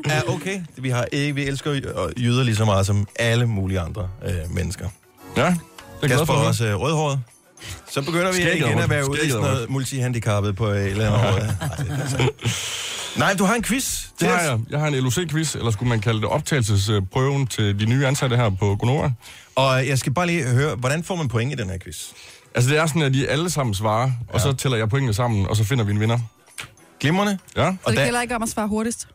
det 0.04 0.12
er 0.14 0.22
okay. 0.28 0.62
Vi, 0.78 0.90
har 0.90 1.06
ikke, 1.12 1.36
vi 1.36 1.44
elsker 1.48 1.74
jy- 1.74 2.22
jyder 2.22 2.44
lige 2.44 2.56
så 2.56 2.66
meget 2.66 2.86
som 2.86 3.08
alle 3.20 3.46
mulige 3.46 3.80
andre 3.80 4.08
øh, 4.26 4.34
mennesker. 4.56 4.88
Ja, 5.38 5.46
det 5.46 5.56
er 6.04 6.08
Kasper 6.08 6.26
for 6.26 6.34
også 6.34 6.66
øh, 6.66 6.76
rødhåret. 6.80 7.20
Så 7.92 8.02
begynder 8.02 8.32
vi 8.32 8.42
igen 8.58 8.80
at 8.80 8.90
være 8.90 9.10
ude 9.10 9.26
i 9.26 9.30
sådan 9.30 9.44
noget 9.46 9.70
multihandicappet 9.70 10.56
på 10.56 10.70
øh, 10.72 10.82
et 10.86 10.92
eller 10.92 11.12
andet 11.12 11.34
måde. 11.34 11.58
Det. 13.14 13.20
Nej, 13.20 13.34
du 13.34 13.44
har 13.44 13.56
en 13.56 13.64
quiz. 13.64 14.00
til 14.02 14.10
Det 14.20 14.28
har 14.28 14.42
jeg. 14.42 14.60
Jeg 14.70 14.80
har 14.80 14.88
en 14.88 14.94
LOC-quiz, 14.96 15.56
eller 15.56 15.72
skulle 15.72 15.90
man 15.90 16.00
kalde 16.02 16.22
det 16.22 16.30
optagelsesprøven 16.30 17.48
til 17.48 17.80
de 17.80 17.86
nye 17.86 18.08
ansatte 18.08 18.36
her 18.36 18.50
på 18.50 18.76
Gonova. 18.76 19.12
Og 19.56 19.88
jeg 19.88 20.00
skal 20.00 20.14
bare 20.14 20.28
lige 20.28 20.44
høre, 20.44 20.76
hvordan 20.76 21.04
får 21.04 21.16
man 21.16 21.28
point 21.28 21.54
i 21.54 21.56
den 21.56 21.70
her 21.70 21.78
quiz? 21.78 22.08
Altså, 22.56 22.70
det 22.70 22.78
er 22.80 22.86
sådan, 22.86 23.02
at 23.02 23.14
de 23.14 23.28
alle 23.28 23.50
sammen 23.50 23.74
svarer, 23.74 24.12
og 24.30 24.42
så 24.42 24.54
tæller 24.54 24.78
jeg 24.78 24.90
pointene 24.90 25.14
sammen, 25.14 25.48
og 25.48 25.56
så 25.56 25.64
finder 25.64 25.84
vi 25.84 25.92
en 25.92 26.00
vinder. 26.00 26.20
Glimrende. 27.00 27.38
Ja? 27.58 27.76
Så 27.86 27.92
det 27.92 28.00
gælder 28.00 28.22
ikke 28.22 28.36
om 28.36 28.44
at 28.44 28.50
svare 28.50 28.68
hurtigst. 28.68 29.08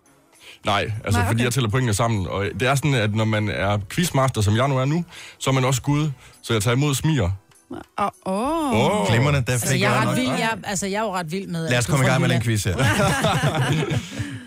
Nej, 0.67 0.81
altså 0.81 0.93
Nej, 1.03 1.11
Nej, 1.11 1.21
okay. 1.21 1.29
fordi 1.31 1.45
jeg 1.45 1.53
tæller 1.53 1.71
pointene 1.71 1.95
sammen. 1.95 2.27
Og 2.27 2.45
det 2.61 2.69
er 2.69 2.75
sådan, 2.75 2.95
at 2.95 3.15
når 3.15 3.25
man 3.25 3.49
er 3.49 3.79
quizmaster, 3.91 4.41
som 4.41 4.57
jeg 4.57 4.69
nu 4.69 4.79
er 4.79 4.85
nu, 4.85 5.05
så 5.39 5.51
er 5.51 5.55
man 5.55 5.65
også 5.65 5.83
gud. 5.83 6.11
Så 6.43 6.53
jeg 6.53 6.63
tager 6.63 6.77
imod 6.77 6.95
smiger. 6.95 7.31
Åh, 7.71 7.77
oh, 7.99 8.11
Åh. 8.27 9.01
oh. 9.01 9.09
Glimrende, 9.09 9.41
der 9.47 9.53
Altså, 9.53 9.69
fik 9.69 9.81
jeg, 9.81 9.87
er 9.89 9.91
jeg 9.93 10.01
ret 10.01 10.07
nok. 10.07 10.17
vild, 10.17 10.29
jeg, 10.29 10.51
altså, 10.65 10.87
jeg 10.87 10.99
er 10.99 11.03
jo 11.03 11.15
ret 11.15 11.33
vild 11.33 11.47
med... 11.49 11.69
Lad 11.71 11.79
os 11.79 11.87
komme 11.87 12.05
i 12.05 12.09
gang 12.09 12.21
med 12.21 12.29
den 12.29 12.43
quiz 12.43 12.65
her. 12.65 12.77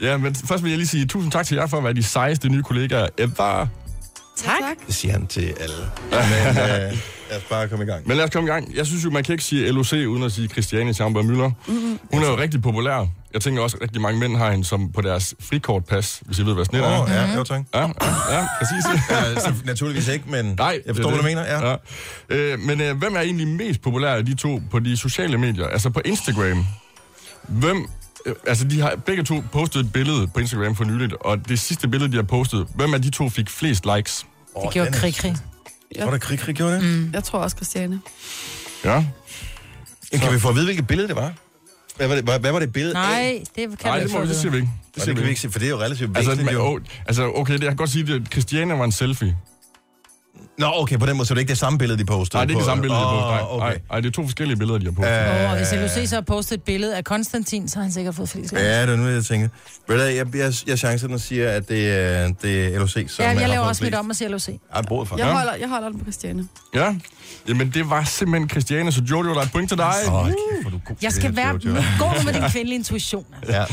Ja, 0.01 0.17
men 0.17 0.36
først 0.36 0.63
vil 0.63 0.69
jeg 0.69 0.78
lige 0.78 0.88
sige 0.88 1.05
tusind 1.05 1.32
tak 1.32 1.45
til 1.45 1.55
jer 1.55 1.67
for 1.67 1.78
at 1.78 1.84
være 1.84 1.93
de 1.93 2.03
sejeste 2.03 2.49
nye 2.49 2.63
kollegaer 2.63 3.07
ever. 3.17 3.67
Tak. 4.38 4.78
Det 4.88 4.95
siger 4.95 5.11
han 5.11 5.28
til 5.28 5.53
alle. 5.59 5.76
Men 6.55 6.57
øh, 6.57 6.97
lad 7.32 7.38
os 7.39 7.43
bare 7.49 7.67
komme 7.67 7.86
i 7.86 7.88
gang. 7.88 8.07
Men 8.07 8.17
lad 8.17 8.23
os 8.25 8.29
komme 8.32 8.49
i 8.49 8.51
gang. 8.51 8.75
Jeg 8.75 8.88
synes 8.88 9.05
jo, 9.05 9.09
man 9.09 9.23
kan 9.23 9.34
ikke 9.34 9.43
sige 9.43 9.71
LOC 9.71 9.93
uden 9.93 10.23
at 10.23 10.32
sige 10.32 10.47
Christiane 10.47 10.93
Schamberg 10.93 11.25
Møller. 11.25 11.51
Mm-hmm. 11.67 11.99
Hun 12.13 12.23
er 12.23 12.27
jo 12.27 12.38
rigtig 12.38 12.61
populær. 12.61 13.07
Jeg 13.34 13.41
tænker 13.41 13.61
også, 13.61 13.77
at 13.77 13.84
rigtig 13.84 14.01
mange 14.01 14.19
mænd 14.19 14.38
har 14.38 14.51
hende 14.51 14.65
som 14.65 14.91
på 14.91 15.01
deres 15.01 15.36
frikortpas, 15.39 16.21
hvis 16.25 16.39
I 16.39 16.45
ved, 16.45 16.53
hvad 16.53 16.65
Åh, 16.73 16.79
er. 16.79 17.01
oh, 17.01 17.09
ja, 17.09 17.36
jo 17.38 17.43
tak. 17.43 17.61
Ja, 17.73 17.79
ja, 17.79 17.88
ja, 18.32 18.45
præcis. 18.59 18.86
Ja, 19.11 19.39
så 19.39 19.53
naturligvis 19.65 20.07
ikke, 20.07 20.25
men 20.27 20.45
Nej, 20.57 20.79
jeg 20.86 20.95
forstår, 20.95 21.09
det 21.11 21.21
hvad 21.21 21.34
du 21.34 21.39
det. 21.39 21.47
mener. 21.47 21.67
Ja. 21.69 21.75
Ja. 22.29 22.53
Øh, 22.53 22.59
men 22.59 22.82
øh, 22.82 22.97
hvem 22.97 23.15
er 23.15 23.19
egentlig 23.21 23.47
mest 23.47 23.82
populær 23.82 24.09
af 24.13 24.25
de 24.25 24.36
to 24.36 24.61
på 24.71 24.79
de 24.79 24.97
sociale 24.97 25.38
medier? 25.38 25.67
Altså 25.67 25.89
på 25.89 26.01
Instagram. 26.05 26.65
Hvem... 27.47 27.86
Øh, 28.25 28.36
altså, 28.47 28.67
de 28.67 28.82
har 28.82 28.93
begge 29.05 29.23
to 29.23 29.43
postet 29.51 29.79
et 29.79 29.93
billede 29.93 30.27
på 30.27 30.39
Instagram 30.39 30.75
for 30.75 30.84
nyligt, 30.84 31.13
og 31.21 31.49
det 31.49 31.59
sidste 31.59 31.88
billede, 31.88 32.11
de 32.11 32.15
har 32.15 32.23
postet, 32.23 32.67
hvem 32.75 32.93
af 32.93 33.01
de 33.01 33.09
to 33.09 33.29
fik 33.29 33.49
flest 33.49 33.86
likes? 33.95 34.25
Oh, 34.55 34.63
Det 34.65 34.73
gjorde 34.73 34.91
krig, 34.91 35.15
krig. 35.15 35.36
Tror 35.99 36.11
der 36.11 36.17
krig, 36.17 36.39
krig 36.39 36.55
gjorde 36.55 36.75
det? 36.75 36.83
Mm. 36.83 37.09
Jeg 37.13 37.23
tror 37.23 37.39
også, 37.39 37.55
Christiane. 37.55 38.01
Ja. 38.85 39.05
Kan 40.13 40.33
vi 40.33 40.39
få 40.39 40.49
at 40.49 40.55
vide, 40.55 40.65
hvilket 40.65 40.87
billede 40.87 41.07
det 41.07 41.15
var? 41.15 41.33
Hvad 41.97 42.07
var 42.07 42.15
det, 42.15 42.23
hvad, 42.23 42.39
hvad 42.39 42.51
var 42.51 42.59
det 42.59 42.73
billede? 42.73 42.93
Nej, 42.93 43.43
det 43.55 43.55
kan 43.55 43.77
Nej, 43.83 43.97
vi 43.97 43.99
det, 43.99 44.05
ikke 44.05 44.15
må, 44.17 44.21
det 44.21 44.29
det 44.29 44.37
siger 44.37 44.51
vi 44.51 44.57
ikke. 44.57 44.69
Det, 44.69 44.85
Det 44.87 44.95
det 44.95 45.03
siger 45.03 45.15
kan 45.15 45.23
vi 45.23 45.29
ikke 45.29 45.41
se, 45.41 45.51
for 45.51 45.59
det 45.59 45.65
er 45.65 45.69
jo 45.69 45.79
relativt 45.79 46.17
Altså, 46.17 46.31
væsentligt. 46.31 46.57
jo. 46.57 46.79
altså, 47.07 47.31
okay, 47.35 47.53
det, 47.53 47.61
jeg 47.61 47.69
kan 47.69 47.77
godt 47.77 47.89
sige, 47.89 48.13
at 48.15 48.21
Christiane 48.31 48.77
var 48.77 48.83
en 48.85 48.91
selfie. 48.91 49.37
Nå, 50.62 50.72
okay, 50.76 50.97
på 50.99 51.05
den 51.05 51.18
måde, 51.18 51.28
så 51.28 51.34
er 51.34 51.36
det 51.36 51.41
ikke 51.41 51.49
det 51.49 51.57
samme 51.57 51.80
billede, 51.80 51.99
de 51.99 52.05
postede? 52.05 52.38
Nej, 52.38 52.45
det 52.45 52.51
er 52.53 52.55
ikke 52.55 52.59
det 52.59 52.66
på- 52.66 52.70
samme 52.70 52.82
billede, 52.82 52.99
de 53.01 53.05
postet. 53.05 53.30
Nej, 53.30 53.41
okay. 53.49 53.66
nej, 53.66 53.80
nej, 53.91 53.99
det 53.99 54.07
er 54.07 54.12
to 54.12 54.24
forskellige 54.24 54.57
billeder, 54.57 54.80
de 54.80 54.86
har 54.86 54.91
postet. 54.91 55.43
Øh, 55.43 55.51
og 55.51 55.57
hvis 55.57 55.97
LOC 55.97 56.09
så 56.09 56.16
har 56.16 56.22
postet 56.22 56.57
et 56.57 56.64
billede 56.64 56.97
af 56.97 57.03
Konstantin, 57.03 57.70
så 57.70 57.76
har 57.76 57.84
han 57.84 57.91
sikkert 57.91 58.16
fået 58.16 58.30
flest. 58.30 58.53
Ja, 58.53 58.82
det 58.82 58.89
er 58.89 58.95
nu, 58.95 59.07
jeg 59.07 59.26
tænker. 59.26 59.47
Ved 59.88 59.97
du, 59.97 60.03
jeg, 60.03 60.36
jeg, 60.36 60.53
jeg 60.68 60.78
chancer 60.80 61.07
den 61.07 61.14
og 61.14 61.20
siger, 61.22 61.49
at 61.49 61.70
det 61.70 61.91
er, 61.91 62.32
det 62.41 62.76
er 62.76 62.80
LOC, 62.80 62.91
som 62.91 63.03
Ja, 63.26 63.30
jeg 63.39 63.49
laver 63.49 63.64
også 63.66 63.84
mit 63.84 63.95
om 63.95 64.09
og 64.09 64.16
siger 64.16 64.30
LOC. 64.30 64.49
Bordet 64.88 65.09
for. 65.09 65.18
Jeg 65.18 65.26
holder, 65.26 65.53
jeg 65.55 65.70
holder 65.70 65.89
den 65.89 65.97
på 65.99 66.05
Christiane. 66.05 66.47
Ja, 66.76 66.95
jamen 67.47 67.70
det 67.74 67.89
var 67.89 68.03
simpelthen 68.03 68.49
Christiane, 68.49 68.91
så 68.91 69.01
Jojo, 69.09 69.30
der 69.34 69.36
er 69.39 69.41
et 69.45 69.51
point 69.51 69.70
til 69.70 69.78
dig. 69.78 69.93
Åh, 70.07 70.12
hvor 70.12 70.20
er 70.66 70.70
du 70.70 70.80
god 70.86 70.95
Jeg 71.01 71.12
skal 71.14 71.30
det, 71.30 71.38
være 71.38 71.53
god 71.99 72.26
med 72.26 72.34
din 72.34 72.41
kvindelige 72.51 72.76
intuition. 72.76 73.26
Altså. 73.41 73.57
Ja. 73.57 73.66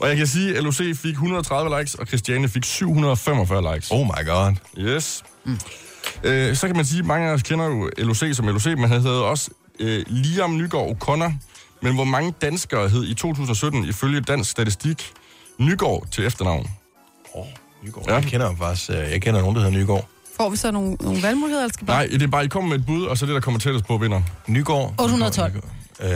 Og 0.00 0.08
jeg 0.08 0.16
kan 0.16 0.26
sige, 0.26 0.56
at 0.56 0.62
LOC 0.64 0.76
fik 0.96 1.12
130 1.12 1.78
likes, 1.78 1.94
og 1.94 2.06
Christiane 2.06 2.48
fik 2.48 2.64
745 2.64 3.74
likes. 3.74 3.90
Oh 3.90 4.00
my 4.06 4.26
god. 4.26 4.54
Yes. 4.78 5.22
Mm. 5.44 5.58
Øh, 6.24 6.56
så 6.56 6.66
kan 6.66 6.76
man 6.76 6.84
sige, 6.84 6.98
at 7.00 7.06
mange 7.06 7.28
af 7.28 7.32
os 7.32 7.42
kender 7.42 7.66
jo 7.66 7.90
LOC 7.98 8.22
som 8.32 8.46
LOC, 8.46 8.66
men 8.66 8.88
han 8.88 9.00
hedder 9.00 9.20
også 9.20 9.50
øh, 9.80 10.04
Liam 10.06 10.56
Nygaard 10.56 10.88
O'Connor. 10.88 11.32
Men 11.82 11.94
hvor 11.94 12.04
mange 12.04 12.34
danskere 12.42 12.88
hed 12.88 13.04
i 13.04 13.14
2017 13.14 13.84
ifølge 13.84 14.20
dansk 14.20 14.50
statistik 14.50 15.12
Nygaard 15.58 16.06
til 16.12 16.26
efternavn? 16.26 16.66
Åh, 17.34 17.44
Nygaard. 17.84 18.06
Ja. 18.08 18.14
Jeg 18.14 18.22
kender 18.24 18.46
ham 18.46 18.58
faktisk. 18.58 18.90
øh, 18.90 18.96
Jeg 18.96 19.22
kender 19.22 19.40
nogen, 19.40 19.56
der 19.56 19.62
hedder 19.62 19.78
Nygaard. 19.78 20.08
Får 20.36 20.48
vi 20.50 20.56
så 20.56 20.70
nogle, 20.70 20.94
nogle 21.00 21.22
valgmuligheder, 21.22 21.62
eller 21.64 21.72
skal 21.72 21.86
bare... 21.86 21.96
Nej, 21.96 22.06
det 22.12 22.22
er 22.22 22.26
bare, 22.26 22.44
I 22.44 22.48
kommer 22.48 22.68
med 22.70 22.78
et 22.78 22.86
bud, 22.86 23.04
og 23.06 23.18
så 23.18 23.26
det, 23.26 23.34
der 23.34 23.40
kommer 23.40 23.60
tættest 23.60 23.84
på, 23.86 23.96
vinder. 23.98 24.22
Nygaard. 24.46 24.94
812. 24.98 25.52
Øh, 26.00 26.10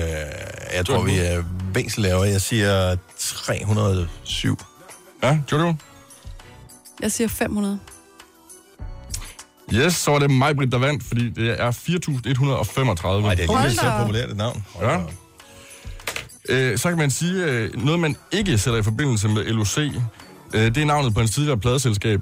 jeg 0.77 0.87
tror, 0.87 1.03
vi 1.05 1.17
er 1.19 1.43
væsentligt 1.75 1.99
lavere. 2.09 2.29
Jeg 2.29 2.41
siger 2.41 2.97
307. 3.19 4.59
Ja, 5.23 5.39
Jojo? 5.53 5.75
Jeg 7.01 7.13
siger 7.13 7.29
500. 7.29 7.79
Yes, 9.73 9.95
så 9.95 10.11
var 10.11 10.19
det 10.19 10.31
mig, 10.31 10.57
Britt, 10.57 10.73
der 10.73 10.79
vandt, 10.79 11.05
fordi 11.05 11.31
det 11.31 11.61
er 11.61 11.71
4.135. 11.71 13.23
Nej, 13.23 13.35
det 13.35 13.45
er 13.51 13.63
lige 13.67 13.75
så 13.77 13.93
populært 14.01 14.31
et 14.31 14.37
navn. 14.37 14.65
Hold 14.75 14.91
Ja. 14.91 15.01
Øh, 16.49 16.79
så 16.79 16.89
kan 16.89 16.99
man 16.99 17.11
sige, 17.11 17.45
øh, 17.45 17.85
noget 17.85 18.01
man 18.01 18.17
ikke 18.33 18.59
sætter 18.59 18.81
i 18.81 18.83
forbindelse 18.83 19.29
med 19.29 19.45
LOC, 19.45 19.79
øh, 19.79 19.91
det 20.53 20.77
er 20.77 20.85
navnet 20.85 21.15
på 21.15 21.21
en 21.21 21.29
tidligere 21.29 21.59
pladeselskab. 21.59 22.21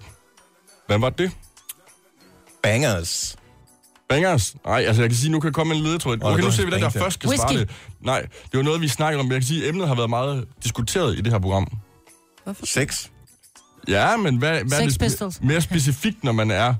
Hvad 0.87 0.99
var 0.99 1.11
det? 1.11 1.31
Bangers. 2.63 3.37
Bangers? 4.09 4.55
Nej, 4.67 4.85
altså 4.87 5.03
jeg 5.03 5.11
kan 5.11 5.19
sige, 5.19 5.31
nu 5.33 5.41
kan 5.41 5.49
jeg 5.49 5.55
komme 5.55 5.71
med 5.75 5.77
en 5.81 5.87
ledetråd. 5.87 6.19
Okay, 6.23 6.37
det 6.37 6.45
nu 6.45 6.51
ser 6.51 6.65
vi, 6.65 6.71
den 6.71 6.81
der 6.83 6.89
først 6.89 7.15
skal 7.15 7.29
Whisky. 7.29 7.43
svare 7.43 7.57
det. 7.59 7.71
Nej, 8.01 8.21
det 8.23 8.57
var 8.59 8.63
noget, 8.63 8.81
vi 8.81 8.89
snakkede 8.89 9.21
om. 9.21 9.27
men 9.27 9.33
Jeg 9.33 9.41
kan 9.41 9.47
sige, 9.49 9.63
at 9.63 9.69
emnet 9.69 9.89
har 9.89 9.95
været 9.95 10.11
meget 10.11 10.45
diskuteret 10.65 11.19
i 11.19 11.21
det 11.21 11.33
her 11.33 11.39
program. 11.39 11.67
Hvorfor? 12.45 12.67
Sex. 12.67 13.07
Ja, 13.89 14.17
men 14.17 14.37
hvad, 14.37 14.61
hvad 14.65 14.81
er 14.81 14.89
det 14.89 14.99
Pistols. 15.01 15.41
mere 15.43 15.61
specifikt, 15.61 16.25
når 16.25 16.33
man 16.33 16.51
er 16.51 16.75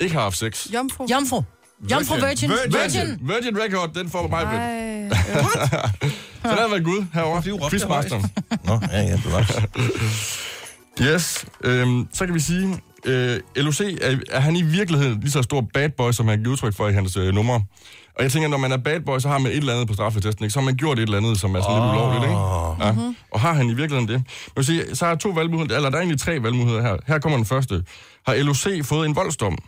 ikke 0.00 0.14
har 0.14 0.22
haft 0.22 0.38
sex? 0.38 0.66
Jomfru. 0.74 1.06
Jomfru. 1.10 1.42
Jomfru 1.90 2.14
Virgin. 2.14 2.50
Virgin. 2.50 2.72
Virgin. 2.72 3.18
Virgin 3.22 3.58
Record, 3.62 3.94
den 3.94 4.10
får 4.10 4.28
mig. 4.28 4.42
Ej, 4.42 5.08
Så 6.42 6.48
der 6.54 6.60
har 6.60 6.68
været 6.68 6.84
Gud 6.84 7.06
herovre. 7.14 7.50
Du 7.50 7.68
Quizmasteren. 7.70 8.24
Nå, 8.64 8.80
ja, 8.92 9.00
ja, 9.00 9.12
det 9.12 9.32
var 9.32 9.68
Yes, 11.02 11.46
øhm, 11.64 12.08
så 12.12 12.26
kan 12.26 12.34
vi 12.34 12.40
sige, 12.40 12.80
øh, 13.04 13.40
LOC, 13.56 13.80
er, 13.80 14.16
er 14.30 14.40
han 14.40 14.56
i 14.56 14.62
virkeligheden 14.62 15.20
lige 15.20 15.30
så 15.30 15.42
stor 15.42 15.64
bad 15.74 15.88
boy, 15.88 16.12
som 16.12 16.28
han 16.28 16.38
giver 16.38 16.50
udtryk 16.50 16.74
for 16.74 16.88
i 16.88 16.92
hans 16.92 17.16
øh, 17.16 17.34
numre? 17.34 17.64
Og 18.16 18.22
jeg 18.22 18.32
tænker, 18.32 18.48
når 18.48 18.56
man 18.56 18.72
er 18.72 18.76
bad 18.76 19.00
boy, 19.00 19.18
så 19.18 19.28
har 19.28 19.38
man 19.38 19.52
et 19.52 19.56
eller 19.56 19.72
andet 19.72 19.88
på 19.88 19.94
straffetesten, 19.94 20.44
ikke? 20.44 20.52
Så 20.52 20.60
har 20.60 20.64
man 20.64 20.76
gjort 20.76 20.98
et 20.98 21.02
eller 21.02 21.16
andet, 21.16 21.40
som 21.40 21.54
er 21.54 21.60
sådan 21.60 21.76
oh. 21.76 21.84
lidt 21.84 21.92
ulovligt, 21.92 22.24
ikke? 22.24 22.40
Ja. 22.84 22.92
Mm-hmm. 22.92 23.16
Og 23.30 23.40
har 23.40 23.52
han 23.52 23.66
i 23.66 23.74
virkeligheden 23.74 24.08
det? 24.08 24.14
Jeg 24.14 24.52
vil 24.56 24.64
sige, 24.64 24.96
så 24.96 25.04
har 25.04 25.12
jeg 25.12 25.20
to 25.20 25.28
valgmuligheder, 25.28 25.76
eller 25.76 25.90
der 25.90 25.96
er 25.96 26.00
egentlig 26.00 26.20
tre 26.20 26.42
valgmuligheder 26.42 26.82
her. 26.82 26.96
Her 27.06 27.18
kommer 27.18 27.36
den 27.38 27.46
første. 27.46 27.84
Har 28.26 28.34
LOC 28.34 28.66
fået 28.84 29.06
en 29.06 29.16
voldsdom? 29.16 29.58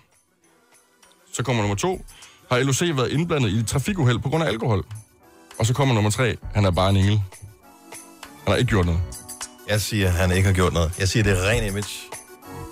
Så 1.32 1.42
kommer 1.42 1.62
nummer 1.62 1.76
to. 1.76 2.04
Har 2.50 2.58
LOC 2.58 2.80
været 2.80 3.10
indblandet 3.10 3.50
i 3.50 3.56
et 3.58 3.66
trafikuheld 3.66 4.18
på 4.18 4.28
grund 4.28 4.44
af 4.44 4.48
alkohol? 4.48 4.84
Og 5.58 5.66
så 5.66 5.74
kommer 5.74 5.94
nummer 5.94 6.10
tre. 6.10 6.36
Han 6.54 6.64
er 6.64 6.70
bare 6.70 6.90
en 6.90 6.96
engel. 6.96 7.22
Han 8.44 8.48
har 8.48 8.56
ikke 8.56 8.68
gjort 8.68 8.86
noget. 8.86 9.00
Jeg 9.68 9.80
siger, 9.80 10.06
at 10.06 10.12
han 10.12 10.30
ikke 10.32 10.46
har 10.46 10.54
gjort 10.54 10.72
noget. 10.72 10.92
Jeg 10.98 11.08
siger, 11.08 11.22
det 11.22 11.32
er 11.32 11.48
ren 11.48 11.64
image. 11.70 11.88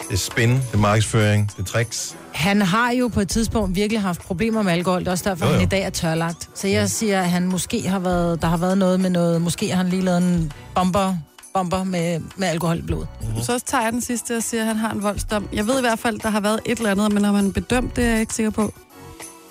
Det 0.09 0.15
er 0.15 0.19
spin, 0.19 0.51
det 0.51 0.75
er 0.75 0.79
markedsføring, 0.79 1.51
det 1.57 1.63
er 1.63 1.65
tricks. 1.65 2.17
Han 2.33 2.63
har 2.63 2.91
jo 2.91 3.09
på 3.09 3.21
et 3.21 3.29
tidspunkt 3.29 3.77
virkelig 3.77 4.03
haft 4.03 4.21
problemer 4.21 4.63
med 4.63 4.73
alkohol. 4.73 5.01
Det 5.01 5.09
er 5.09 5.13
også 5.13 5.31
derfor, 5.31 5.45
Jo, 5.47 5.51
jo, 5.51 5.59
han 5.59 5.67
i 5.67 5.69
dag 5.69 5.83
er 5.83 5.91
tørlagt. 5.91 6.49
Så 6.55 6.69
jeg 6.69 6.91
siger, 6.91 7.21
at 7.21 7.31
han 7.31 7.47
måske 7.49 7.89
har 7.89 7.99
været, 7.99 8.43
der 8.43 8.49
har 8.49 8.57
været 8.57 8.79
noget 8.79 9.01
med 9.01 9.11
noget... 9.11 9.43
Måske 9.43 9.69
har 9.69 9.77
han 9.77 9.89
lige 9.89 10.03
lavet 10.03 10.19
en 10.19 10.53
bomber, 10.75 11.15
bomber 11.59 11.85
med, 11.85 12.21
med 12.37 12.49
alkohol 12.49 12.79
i 12.79 12.83
blodet. 12.83 13.09
så 13.43 13.59
tager 13.67 13.85
jeg 13.85 13.93
den 13.93 14.01
sidste 14.01 14.37
og 14.37 14.43
siger, 14.43 14.61
at 14.61 14.67
han 14.67 14.77
har 14.77 14.91
en 14.93 15.03
voldsdom. 15.03 15.49
Jeg 15.53 15.67
ved 15.67 15.79
i 15.79 15.81
hvert 15.81 15.99
fald, 15.99 16.21
der 16.21 16.29
har 16.31 16.41
været 16.41 16.61
et 16.67 16.79
eller 16.79 16.91
andet, 16.91 17.13
men 17.13 17.25
om 17.25 17.35
han 17.35 17.47
er 17.47 17.53
bedømt, 17.53 17.97
det 17.97 18.05
er 18.05 18.11
jeg 18.11 18.21
ikke 18.21 18.35
sikker 18.35 18.51
på. 18.51 18.75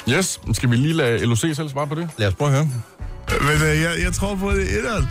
Yes, 0.10 0.40
skal 0.54 0.72
vi 0.72 0.76
lige 0.76 0.94
lade 0.94 1.26
LOC 1.26 1.40
selv 1.40 1.70
svare 1.70 1.88
på 1.88 1.96
det? 1.96 2.10
Lad 2.18 2.28
os 2.28 2.34
prøve 2.36 2.50
at 2.52 2.56
høre. 2.56 2.68
Men 3.42 3.68
øh, 3.68 3.82
jeg, 3.82 3.96
jeg 4.04 4.14
tror 4.14 4.36
på, 4.36 4.52
det 4.52 4.74
er 4.74 4.78
etteren. 4.78 5.08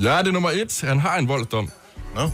Ja, 0.00 0.18
det 0.18 0.28
er 0.28 0.32
nummer 0.32 0.50
et. 0.50 0.80
Han 0.84 1.00
har 1.00 1.16
en 1.18 1.28
voldsdom, 1.28 1.68
Nå. 2.14 2.30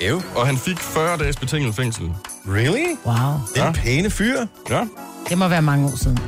Ew. 0.08 0.20
og 0.36 0.46
han 0.46 0.56
fik 0.58 0.78
40 0.78 1.18
dages 1.18 1.36
betinget 1.36 1.74
fængsel. 1.74 2.12
Really? 2.48 2.86
Wow. 3.06 3.16
Det 3.54 3.60
er 3.60 3.62
Ja. 3.62 3.68
en 3.68 3.74
pæne 3.74 4.10
fyr. 4.10 4.46
Ja. 4.70 4.86
Det 5.28 5.38
må 5.38 5.48
være 5.48 5.62
mange 5.62 5.86
år 5.86 5.96
siden. 5.96 6.18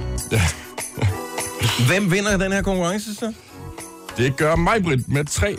Hvem 1.87 2.11
vinder 2.13 2.37
den 2.37 2.53
her 2.53 2.63
konkurrence 2.63 3.15
så? 3.15 3.33
Det 4.17 4.37
gør 4.37 4.57
mig, 4.57 4.83
Britt, 4.83 5.09
med 5.09 5.25
tre 5.25 5.57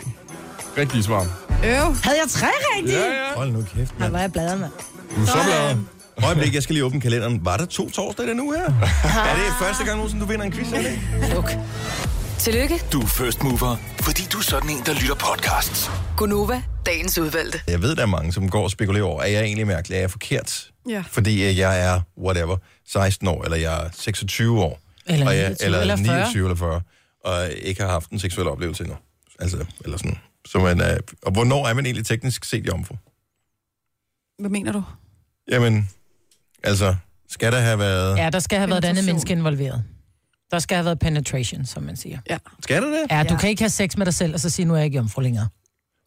rigtige 0.78 1.04
svar. 1.04 1.22
Øv. 1.64 1.96
Havde 2.04 2.18
jeg 2.24 2.30
tre 2.30 2.48
rigtige? 2.78 2.98
Ja, 3.00 3.06
ja. 3.06 3.34
Hold 3.36 3.52
nu 3.52 3.66
kæft, 3.76 4.00
mand. 4.00 4.12
var 4.12 4.20
jeg 4.20 4.32
bladret, 4.32 4.60
mand. 4.60 4.72
Du 5.16 5.22
er 5.22 5.26
så 5.26 5.38
glad. 5.46 5.78
Øjeblik, 6.28 6.54
jeg 6.54 6.64
skal 6.64 6.74
lige 6.74 6.86
åbne 6.86 7.02
kalenderen. 7.02 7.46
Var 7.46 7.58
der 7.58 7.66
to 7.66 7.90
torsdag 7.90 8.28
den 8.28 8.40
uge 8.40 8.56
her? 8.58 8.66
er 8.66 9.36
det 9.36 9.54
første 9.62 9.84
gang 9.86 9.96
nogensinde, 9.98 10.22
du 10.26 10.28
vinder 10.30 10.46
en 10.46 10.52
quiz? 10.52 10.68
Eller? 10.74 10.92
Luk. 11.36 11.52
Tillykke, 12.40 12.82
Du 12.94 13.02
er 13.02 13.06
first 13.08 13.44
mover, 13.44 13.76
fordi 14.02 14.22
du 14.34 14.38
er 14.38 14.42
sådan 14.42 14.70
en, 14.70 14.82
der 14.86 14.94
lytter 14.94 15.16
podcasts. 15.16 15.92
Gunova, 16.18 16.62
dagens 16.86 17.18
udvalgte. 17.18 17.62
Jeg 17.68 17.82
ved, 17.82 17.96
der 17.96 18.02
er 18.02 18.06
mange, 18.06 18.34
som 18.34 18.50
går 18.50 18.64
og 18.64 18.72
spekulerer 18.72 19.04
over, 19.06 19.22
er 19.22 19.28
jeg 19.28 19.44
egentlig 19.44 19.68
mærkelig? 19.68 19.96
Er 19.96 20.00
jeg 20.00 20.12
forkert? 20.12 20.70
Ja. 20.90 21.04
Fordi 21.12 21.44
øh, 21.50 21.58
jeg 21.58 21.82
er, 21.82 22.02
whatever, 22.24 22.58
16 22.88 23.28
år, 23.28 23.44
eller 23.44 23.58
jeg 23.58 23.86
er 23.86 23.90
26 23.94 24.60
år. 24.64 24.80
Eller 25.08 25.28
og 25.28 25.38
jeg, 25.38 25.48
29 25.50 25.66
eller, 25.66 25.80
eller 25.82 25.96
40. 25.98 26.06
29 26.18 26.44
eller 26.46 26.56
40, 26.56 26.82
og 27.26 27.50
ikke 27.52 27.82
har 27.82 27.90
haft 27.90 28.10
en 28.10 28.20
seksuel 28.20 28.48
oplevelse 28.48 28.84
endnu. 28.84 28.98
Altså, 29.40 29.66
eller 29.86 29.98
sådan. 29.98 30.18
Så 30.48 30.60
man 30.60 30.82
er, 30.82 30.98
og 31.24 31.32
hvornår 31.32 31.68
er 31.68 31.74
man 31.74 31.86
egentlig 31.86 32.06
teknisk 32.06 32.46
set 32.46 32.68
jomfru? 32.68 32.96
Hvad 34.40 34.50
mener 34.50 34.72
du? 34.72 34.84
Jamen, 35.52 35.90
altså, 36.64 36.96
skal 37.30 37.52
der 37.52 37.60
have 37.60 37.80
været... 37.80 38.18
Ja, 38.18 38.30
der 38.30 38.40
skal 38.40 38.58
have 38.58 38.70
været 38.70 38.86
et 38.86 38.88
andet 38.88 39.06
menneske 39.06 39.34
involveret. 39.34 39.84
Der 40.52 40.60
skal 40.60 40.76
have 40.76 40.86
været 40.86 41.00
penetration, 41.00 41.66
som 41.66 41.84
man 41.84 41.96
siger. 41.96 42.20
Ja. 42.30 42.38
Skal 42.64 42.82
der 42.82 42.88
det? 42.88 43.06
Ja, 43.12 43.24
du 43.24 43.34
Ja. 43.34 43.40
kan 43.40 43.50
ikke 43.50 43.62
have 43.62 43.70
sex 43.70 43.98
med 43.98 44.06
dig 44.06 44.14
selv, 44.14 44.34
og 44.34 44.40
så 44.40 44.50
sige, 44.50 44.66
nu 44.66 44.74
er 44.74 44.78
jeg 44.78 44.86
ikke 44.86 44.98
jomfru 44.98 45.22
længere. 45.22 45.48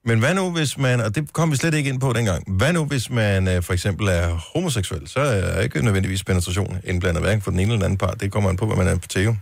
Men 0.04 0.18
hvad 0.18 0.34
nu, 0.34 0.50
hvis 0.50 0.78
man, 0.78 1.00
og 1.00 1.14
det 1.14 1.32
kom 1.32 1.50
vi 1.50 1.56
slet 1.56 1.74
ikke 1.74 1.90
ind 1.90 2.00
på 2.00 2.12
dengang, 2.12 2.56
hvad 2.56 2.72
nu, 2.72 2.84
hvis 2.84 3.10
man 3.10 3.48
øh, 3.48 3.62
for 3.62 3.72
eksempel 3.72 4.08
er 4.08 4.28
homoseksuel, 4.54 5.08
så 5.08 5.20
er 5.20 5.60
ikke 5.60 5.82
nødvendigvis 5.84 6.24
penetration 6.24 6.78
indblandet, 6.84 7.22
hverken 7.22 7.42
for 7.42 7.50
den 7.50 7.60
ene 7.60 7.68
eller 7.68 7.76
den 7.78 7.84
anden 7.84 7.98
part. 7.98 8.20
Det 8.20 8.32
kommer 8.32 8.50
an 8.50 8.56
på, 8.56 8.66
hvad 8.66 8.76
man 8.76 8.86
er 8.86 8.96
på 8.96 9.08
teo. 9.08 9.36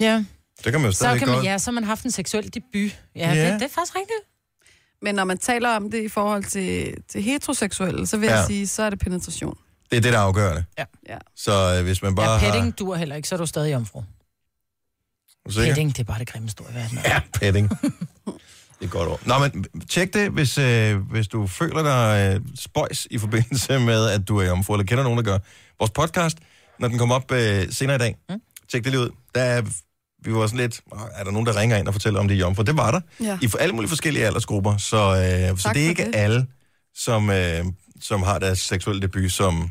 Ja. 0.00 0.24
Det 0.64 0.72
kan 0.72 0.80
man 0.80 0.88
jo 0.88 0.92
Så 0.92 0.96
stadig 0.98 1.18
kan 1.18 1.28
man, 1.28 1.36
godt. 1.36 1.46
ja, 1.46 1.58
så 1.58 1.70
har 1.70 1.72
man 1.72 1.84
haft 1.84 2.04
en 2.04 2.10
seksuel 2.10 2.54
debut. 2.54 3.00
Ja, 3.16 3.32
Ja. 3.32 3.52
Det, 3.52 3.60
det 3.60 3.62
er 3.66 3.68
faktisk 3.68 3.94
rigtigt. 3.96 4.20
Men 5.02 5.14
når 5.14 5.24
man 5.24 5.38
taler 5.38 5.68
om 5.76 5.90
det 5.90 6.02
i 6.04 6.08
forhold 6.08 6.44
til, 6.44 6.94
til 7.08 7.22
heteroseksuelle, 7.22 8.06
så 8.06 8.16
vil 8.16 8.26
ja. 8.26 8.34
Jeg 8.36 8.46
sige, 8.46 8.66
så 8.66 8.82
er 8.82 8.90
det 8.90 8.98
penetration. 8.98 9.56
Det 9.90 9.96
er 9.96 10.00
det, 10.00 10.12
der 10.12 10.18
er 10.18 10.22
afgørende. 10.22 10.64
Ja. 10.78 10.84
Ja. 11.08 11.18
Så 11.36 11.76
øh, 11.78 11.84
hvis 11.84 12.02
man 12.02 12.14
bare 12.14 12.32
Ja, 12.32 12.38
petting 12.38 12.64
har... 12.64 12.70
duer 12.72 12.96
heller 12.96 13.16
ikke, 13.16 13.28
så 13.28 13.34
er 13.34 13.38
du 13.38 13.46
stadig 13.46 13.72
jomfru. 13.72 13.98
Er 13.98 14.04
du 15.46 15.52
sikker? 15.52 15.68
Petting, 15.70 15.90
det 15.96 15.98
er 15.98 16.04
bare 16.04 16.18
det 16.18 16.28
grimmeste 16.28 16.60
ord 16.60 16.70
i 16.70 16.74
verden. 16.74 16.98
Ja, 17.04 17.20
petting. 17.34 17.68
det 17.70 18.84
er 18.84 18.86
godt 18.86 19.08
ord. 19.08 19.20
Nå, 19.26 19.38
men 19.38 19.64
tjek 19.88 20.14
det, 20.14 20.30
hvis, 20.30 20.58
øh, 20.58 20.96
hvis 21.10 21.28
du 21.28 21.46
føler 21.46 21.82
dig 21.82 22.34
øh, 22.34 22.40
spøjs 22.58 23.06
i 23.10 23.18
forbindelse 23.18 23.78
med, 23.78 24.06
at 24.10 24.28
du 24.28 24.36
er 24.38 24.46
jomfru, 24.46 24.74
eller 24.74 24.86
kender 24.86 25.04
nogen, 25.04 25.16
der 25.18 25.24
gør. 25.24 25.38
Vores 25.78 25.90
podcast, 25.90 26.38
når 26.78 26.88
den 26.88 26.98
kommer 26.98 27.14
op 27.14 27.32
øh, 27.32 27.72
senere 27.72 27.96
i 27.96 27.98
dag, 27.98 28.16
mm. 28.28 28.40
tjek 28.70 28.84
det 28.84 28.92
lige 28.92 29.00
ud. 29.02 29.10
Der 29.34 29.40
er, 29.42 29.62
vi 30.24 30.34
var 30.34 30.46
sådan 30.46 30.56
lidt, 30.58 30.80
"Åh, 30.92 31.00
er 31.14 31.24
der 31.24 31.30
nogen, 31.30 31.46
der 31.46 31.56
ringer 31.60 31.76
ind 31.76 31.86
og 31.88 31.94
fortæller, 31.94 32.20
om 32.20 32.28
de 32.28 32.34
er 32.34 32.38
jomfru? 32.38 32.62
Det 32.62 32.76
var 32.76 32.90
der. 32.90 33.00
Ja. 33.20 33.38
I 33.42 33.48
for 33.48 33.58
alle 33.58 33.74
mulige 33.74 33.88
forskellige 33.88 34.26
aldersgrupper. 34.26 34.76
Så, 34.76 34.96
øh, 34.96 35.58
så 35.58 35.70
det 35.74 35.84
er 35.84 35.88
ikke 35.88 36.04
det. 36.04 36.14
alle, 36.14 36.46
som, 36.94 37.30
øh, 37.30 37.64
som 38.00 38.22
har 38.22 38.38
deres 38.38 38.58
seksuelle 38.58 39.02
debut 39.02 39.32
som 39.32 39.70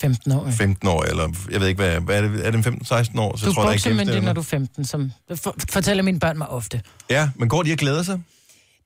15 0.00 0.32
år. 0.32 0.50
15 0.50 0.88
år, 0.88 1.02
eller 1.02 1.28
jeg 1.50 1.60
ved 1.60 1.68
ikke, 1.68 1.82
hvad, 1.82 2.00
hvad 2.00 2.16
er 2.22 2.28
det, 2.28 2.46
er 2.46 2.50
det 2.50 2.66
15-16 2.66 3.18
år? 3.18 3.36
Så 3.36 3.46
Du 3.46 3.52
tror 3.52 3.62
er 3.62 3.66
er 3.68 3.72
buksemyndig, 3.72 3.98
gennemsnit, 4.06 4.24
når 4.24 4.32
du 4.32 4.40
er 4.40 4.44
15, 4.44 4.84
som 4.84 5.12
det 5.28 5.38
for, 5.38 5.54
fortæller 5.70 6.02
mine 6.02 6.20
børn 6.20 6.38
mig 6.38 6.48
ofte. 6.48 6.82
Ja, 7.10 7.30
men 7.36 7.48
går 7.48 7.62
de 7.62 7.72
og 7.72 7.78
glæder 7.78 8.02
sig? 8.02 8.20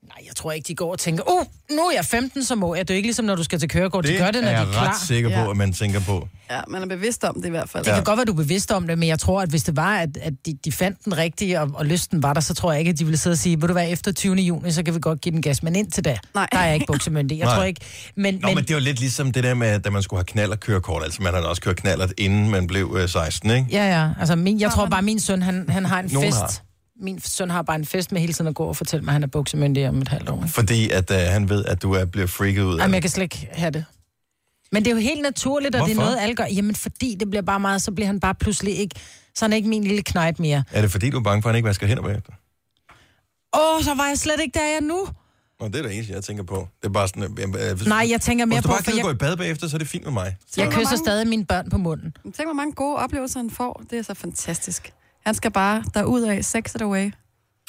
Nej, 0.08 0.24
jeg 0.26 0.36
tror 0.36 0.52
ikke, 0.52 0.68
de 0.68 0.74
går 0.74 0.92
og 0.92 0.98
tænker, 0.98 1.22
oh, 1.26 1.44
nu 1.70 1.76
er 1.82 1.92
jeg 1.94 2.04
15, 2.04 2.44
så 2.44 2.54
må 2.54 2.74
jeg. 2.74 2.88
Det 2.88 2.94
er 2.94 2.96
jo 2.96 2.96
ikke 2.96 3.06
ligesom, 3.06 3.24
når 3.24 3.34
du 3.34 3.44
skal 3.44 3.58
til 3.58 3.68
kørekort. 3.68 4.04
De 4.04 4.08
Det 4.08 4.18
gør 4.18 4.30
det, 4.30 4.42
når 4.42 4.50
er 4.50 4.54
de 4.54 4.60
jeg 4.60 4.68
er 4.68 4.72
klar. 4.72 4.88
ret 4.88 5.00
sikker 5.06 5.28
på, 5.28 5.34
Ja. 5.44 5.50
at 5.50 5.56
man 5.56 5.72
tænker 5.72 6.00
på. 6.00 6.28
Ja, 6.50 6.60
man 6.68 6.82
er 6.82 6.86
bevidst 6.86 7.24
om 7.24 7.34
det 7.34 7.46
i 7.46 7.50
hvert 7.50 7.68
fald. 7.68 7.84
Det 7.84 7.94
kan 7.94 8.04
godt 8.04 8.16
være, 8.16 8.24
du 8.24 8.32
er 8.32 8.36
bevidst 8.36 8.72
om 8.72 8.86
det, 8.86 8.98
men 8.98 9.08
jeg 9.08 9.18
tror, 9.18 9.42
at 9.42 9.48
hvis 9.48 9.62
det 9.62 9.76
var, 9.76 9.96
at, 9.96 10.16
at 10.22 10.32
de, 10.46 10.58
de 10.64 10.72
fandt 10.72 11.04
den 11.04 11.16
rigtige, 11.18 11.60
og, 11.60 11.70
og 11.74 11.86
lysten 11.86 12.22
var 12.22 12.32
der, 12.32 12.40
så 12.40 12.54
tror 12.54 12.72
jeg 12.72 12.78
ikke, 12.78 12.90
at 12.90 12.98
de 12.98 13.04
ville 13.04 13.18
sidde 13.18 13.34
og 13.34 13.38
sige, 13.38 13.60
vil 13.60 13.68
du 13.68 13.74
være 13.74 13.90
efter 13.90 14.12
20. 14.12 14.34
juni, 14.34 14.70
så 14.72 14.82
kan 14.82 14.94
vi 14.94 14.98
godt 15.02 15.20
give 15.20 15.32
den 15.32 15.42
gas. 15.42 15.62
Men 15.62 15.76
indtil 15.76 16.04
da, 16.04 16.18
Nej. 16.34 16.48
der 16.52 16.58
er 16.58 16.64
jeg 16.64 16.74
ikke 16.74 16.86
buksemyndig. 16.86 17.38
Jeg 17.38 17.44
Nej. 17.46 17.54
tror 17.54 17.64
ikke... 17.64 17.80
Men, 18.16 18.34
Nå, 18.42 18.48
men 18.54 18.64
det 18.64 18.74
var 18.74 18.80
lidt 18.80 19.00
ligesom 19.00 19.32
det 19.32 19.44
der 19.44 19.54
med, 19.54 19.78
da 19.80 19.90
man 19.90 20.02
skulle 20.02 20.18
have 20.18 20.24
knald 20.24 20.50
og 20.50 20.60
kørekort. 20.60 21.02
Altså, 21.04 21.22
man 21.22 21.34
havde 21.34 21.48
også 21.48 21.62
kørt 21.62 21.76
knallert, 21.76 22.12
inden 22.18 22.50
man 22.50 22.66
blev 22.66 22.96
øh, 23.00 23.08
16, 23.08 23.50
ikke? 23.50 23.66
Ja, 23.70 24.00
ja. 24.02 24.08
Altså, 24.20 24.36
min, 24.36 24.60
jeg 24.60 24.70
tror 24.70 24.86
bare, 24.86 25.02
min 25.02 25.20
søn, 25.20 25.42
han, 25.42 25.64
han 25.68 25.84
har 25.84 26.00
en 26.00 26.10
Nogen 26.12 26.28
fest. 26.28 26.38
har. 26.40 26.52
Min 27.00 27.20
søn 27.20 27.50
har 27.50 27.62
bare 27.62 27.76
en 27.76 27.84
fest 27.84 28.12
med 28.12 28.20
hele 28.20 28.32
tiden 28.32 28.48
at 28.48 28.54
gå 28.54 28.64
og 28.64 28.76
fortælle 28.76 29.04
mig, 29.04 29.10
at 29.10 29.12
han 29.12 29.22
er 29.22 29.26
buksemyndig 29.26 29.88
om 29.88 29.98
et 30.02 30.08
halvt 30.08 30.28
år. 30.28 30.44
Fordi 30.48 30.90
at 30.90 31.10
øh, 31.10 31.16
han 31.18 31.48
ved, 31.48 31.64
at 31.64 31.82
du 31.82 31.92
er 31.92 32.04
blevet 32.04 32.30
freaket 32.30 32.62
ud 32.62 32.74
af 32.78 32.82
Jamen, 32.82 32.94
jeg 32.94 33.02
kan 33.02 33.10
slet 33.10 33.22
ikke 33.22 33.48
have 33.52 33.70
det. 33.70 33.84
Men 34.72 34.84
det 34.84 34.90
er 34.90 34.94
jo 34.94 35.00
helt 35.00 35.22
naturligt, 35.22 35.74
og 35.74 35.80
det 35.86 35.90
er 35.90 35.94
Hvorfor? 35.94 36.10
noget, 36.10 36.22
alle 36.22 36.34
gør. 36.34 36.44
Jamen, 36.44 36.74
fordi 36.74 37.16
det 37.20 37.30
bliver 37.30 37.42
bare 37.42 37.60
meget, 37.60 37.82
så 37.82 37.92
bliver 37.92 38.06
han 38.06 38.20
bare 38.20 38.34
pludselig 38.34 38.78
ikke... 38.78 38.94
Så 39.34 39.44
er 39.44 39.48
han 39.48 39.56
ikke 39.56 39.68
min 39.68 39.84
lille 39.84 40.02
knejt 40.02 40.38
mere. 40.40 40.64
Er 40.72 40.80
det 40.80 40.90
fordi, 40.92 41.10
du 41.10 41.18
er 41.18 41.22
bange 41.22 41.42
for, 41.42 41.48
at 41.48 41.52
han 41.52 41.56
ikke 41.56 41.66
vasker 41.68 41.86
hænder 41.86 42.02
bagefter? 42.02 42.32
Åh, 43.56 43.82
så 43.84 43.94
var 43.94 44.06
jeg 44.06 44.18
slet 44.18 44.40
ikke 44.40 44.58
der, 44.58 44.64
jeg 44.64 44.76
er 44.76 44.80
nu. 44.80 45.06
Nå, 45.60 45.68
det 45.68 45.76
er 45.76 45.82
det 45.82 45.94
eneste, 45.94 46.12
jeg 46.12 46.24
tænker 46.24 46.42
på. 46.44 46.68
Det 46.82 46.88
er 46.88 46.92
bare 46.92 47.08
sådan... 47.08 47.22
Øh, 47.22 47.70
øh, 47.70 47.86
Nej, 47.86 48.06
jeg 48.10 48.20
tænker 48.20 48.44
mere 48.44 48.56
Hvis 48.58 48.62
du 48.62 48.68
på, 48.68 48.72
bare 48.72 48.82
for 48.84 48.90
gider 48.90 48.96
jeg- 48.98 49.04
gå 49.04 49.10
i 49.10 49.14
bad 49.14 49.36
bagefter, 49.36 49.68
så 49.68 49.76
er 49.76 49.78
det 49.78 49.88
fint 49.88 50.04
med 50.04 50.12
mig. 50.12 50.36
Så... 50.50 50.60
Jeg 50.62 50.70
kysser 50.72 50.82
mange- 50.84 50.98
stadig 50.98 51.28
mine 51.28 51.44
børn 51.46 51.70
på 51.70 51.78
munden. 51.78 52.12
Tænk, 52.24 52.46
hvor 52.46 52.52
mange 52.52 52.72
gode 52.72 52.96
oplevelser 52.96 53.38
han 53.40 53.50
får. 53.50 53.82
Det 53.90 53.98
er 53.98 54.02
så 54.02 54.14
fantastisk. 54.14 54.92
Han 55.26 55.34
skal 55.34 55.50
bare 55.50 55.84
derud 55.94 56.22
af 56.22 56.44
sex 56.44 56.74
it 56.74 56.82
away. 56.82 57.12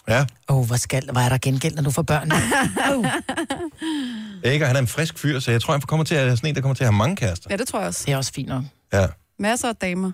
Ja. 0.07 0.25
Åh, 0.49 0.57
oh, 0.57 0.65
hvor, 0.65 0.75
skal, 0.75 1.09
hvor 1.11 1.21
er 1.21 1.29
der 1.29 1.37
gengæld, 1.37 1.75
når 1.75 1.83
du 1.83 1.91
får 1.91 2.01
børn? 2.01 2.31
oh. 2.91 3.05
Ikke, 4.51 4.65
og 4.65 4.69
han 4.69 4.75
er 4.75 4.79
en 4.79 4.87
frisk 4.87 5.19
fyr, 5.19 5.39
så 5.39 5.51
jeg 5.51 5.61
tror, 5.61 5.73
han 5.73 5.81
kommer 5.81 6.03
til 6.03 6.15
at 6.15 6.25
være 6.25 6.37
sådan 6.37 6.49
en, 6.49 6.55
der 6.55 6.61
kommer 6.61 6.75
til 6.75 6.83
at 6.83 6.87
have 6.87 6.97
mange 6.97 7.15
kærester. 7.15 7.47
Ja, 7.49 7.57
det 7.57 7.67
tror 7.67 7.79
jeg 7.79 7.87
også. 7.87 8.03
Det 8.05 8.13
er 8.13 8.17
også 8.17 8.31
fint 8.33 8.49
nok. 8.49 8.63
Ja. 8.93 9.07
Masser 9.39 9.69
af 9.69 9.75
damer. 9.75 10.11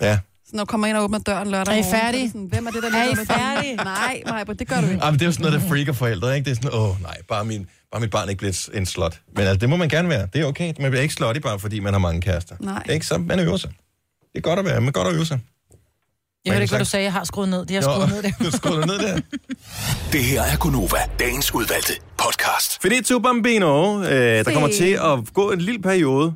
Ja. 0.00 0.18
Så 0.44 0.50
når 0.56 0.64
du 0.64 0.66
kommer 0.66 0.86
ind 0.86 0.96
og 0.96 1.04
åbner 1.04 1.18
døren 1.18 1.50
lørdag 1.50 1.74
Er 1.74 1.78
I 1.78 1.90
færdige? 1.90 2.22
det 2.22 2.32
sådan, 2.32 2.46
hvem 2.46 2.66
er 2.66 2.70
det, 2.70 2.82
der 2.82 2.88
Er 2.88 3.02
I 3.02 3.06
ligger 3.06 3.16
med 3.16 3.26
færdige? 3.26 3.76
Nej, 3.76 4.22
Maja, 4.26 4.44
det 4.44 4.68
gør 4.68 4.80
du 4.80 4.86
ikke. 4.86 5.02
Ah, 5.02 5.12
men 5.12 5.18
det 5.18 5.22
er 5.22 5.26
jo 5.26 5.32
sådan 5.32 5.50
noget, 5.50 5.62
der 5.62 5.68
freaker 5.68 5.92
forældre, 5.92 6.36
ikke? 6.36 6.44
Det 6.44 6.50
er 6.50 6.54
sådan, 6.62 6.80
åh 6.80 7.02
nej, 7.02 7.16
bare, 7.28 7.44
min, 7.44 7.66
bare 7.92 8.00
mit 8.00 8.10
barn 8.10 8.28
ikke 8.28 8.38
bliver 8.38 8.68
en 8.74 8.86
slot. 8.86 9.20
Men 9.36 9.46
altså, 9.46 9.56
det 9.56 9.68
må 9.68 9.76
man 9.76 9.88
gerne 9.88 10.08
være. 10.08 10.28
Det 10.32 10.40
er 10.40 10.44
okay. 10.46 10.74
Man 10.80 10.90
bliver 10.90 11.02
ikke 11.02 11.14
slot 11.14 11.42
bare 11.42 11.58
fordi 11.58 11.80
man 11.80 11.92
har 11.92 11.98
mange 11.98 12.20
kærester. 12.20 12.56
Nej. 12.60 12.82
Det 12.82 12.88
er 12.88 12.94
ikke 12.94 13.06
så, 13.06 13.18
man 13.18 13.40
øver 13.40 13.56
sig. 13.56 13.70
Det 14.32 14.38
er 14.38 14.40
godt 14.40 14.58
at 14.58 14.64
være, 14.64 14.80
men 14.80 14.92
godt 14.92 15.08
at 15.08 15.14
øve 15.14 15.26
sig. 15.26 15.40
Jeg 16.44 16.52
hørte 16.52 16.62
ikke, 16.62 16.72
hvad 16.72 16.78
du 16.78 16.84
sagde. 16.90 17.04
Jeg 17.04 17.12
har 17.12 17.24
skruet 17.24 17.48
ned. 17.48 17.66
De 17.66 17.74
har 17.74 17.80
skruet 17.80 18.08
ned 18.08 18.22
det. 18.26 18.34
du 18.38 18.56
skruer 18.56 18.86
ned 18.86 18.98
der. 18.98 19.20
Det 20.12 20.24
her 20.24 20.42
er 20.42 20.56
Gunova, 20.56 20.98
dagens 21.18 21.54
udvalgte 21.54 21.92
podcast. 22.18 22.82
Finito 22.82 23.18
Bambino. 23.18 24.02
Øh, 24.02 24.08
der 24.10 24.52
kommer 24.52 24.68
til 24.68 24.90
at 24.92 25.34
gå 25.34 25.50
en 25.50 25.60
lille 25.60 25.82
periode 25.82 26.34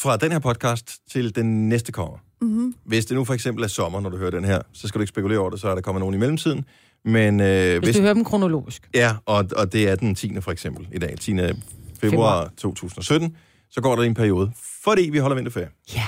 fra 0.00 0.16
den 0.16 0.32
her 0.32 0.38
podcast 0.38 0.96
til 1.12 1.34
den 1.34 1.68
næste 1.68 1.92
kommer. 1.92 2.16
Mm-hmm. 2.42 2.74
Hvis 2.84 3.06
det 3.06 3.14
nu 3.16 3.24
for 3.24 3.34
eksempel 3.34 3.64
er 3.64 3.68
sommer, 3.68 4.00
når 4.00 4.10
du 4.10 4.16
hører 4.16 4.30
den 4.30 4.44
her, 4.44 4.60
så 4.72 4.88
skal 4.88 4.98
du 4.98 5.02
ikke 5.02 5.08
spekulere 5.08 5.38
over 5.38 5.50
det, 5.50 5.60
så 5.60 5.68
er 5.68 5.74
der 5.74 5.82
kommet 5.82 6.00
nogen 6.00 6.14
i 6.14 6.18
mellemtiden. 6.18 6.64
Men 7.04 7.40
øh, 7.40 7.82
Hvis 7.82 7.96
du 7.96 8.02
hører 8.02 8.14
dem 8.14 8.24
kronologisk. 8.24 8.88
Ja, 8.94 9.14
og, 9.26 9.44
og 9.56 9.72
det 9.72 9.88
er 9.88 9.94
den 9.96 10.14
10. 10.14 10.40
for 10.40 10.52
eksempel 10.52 10.88
i 10.92 10.98
dag, 10.98 11.14
10. 11.20 11.30
februar, 11.32 11.54
Februar. 12.00 12.50
2017, 12.58 13.36
så 13.70 13.80
går 13.80 13.96
der 13.96 14.02
en 14.02 14.14
periode, 14.14 14.50
fordi 14.84 15.02
vi 15.10 15.18
holder 15.18 15.34
vinterferie. 15.36 15.68
Ja. 15.94 16.04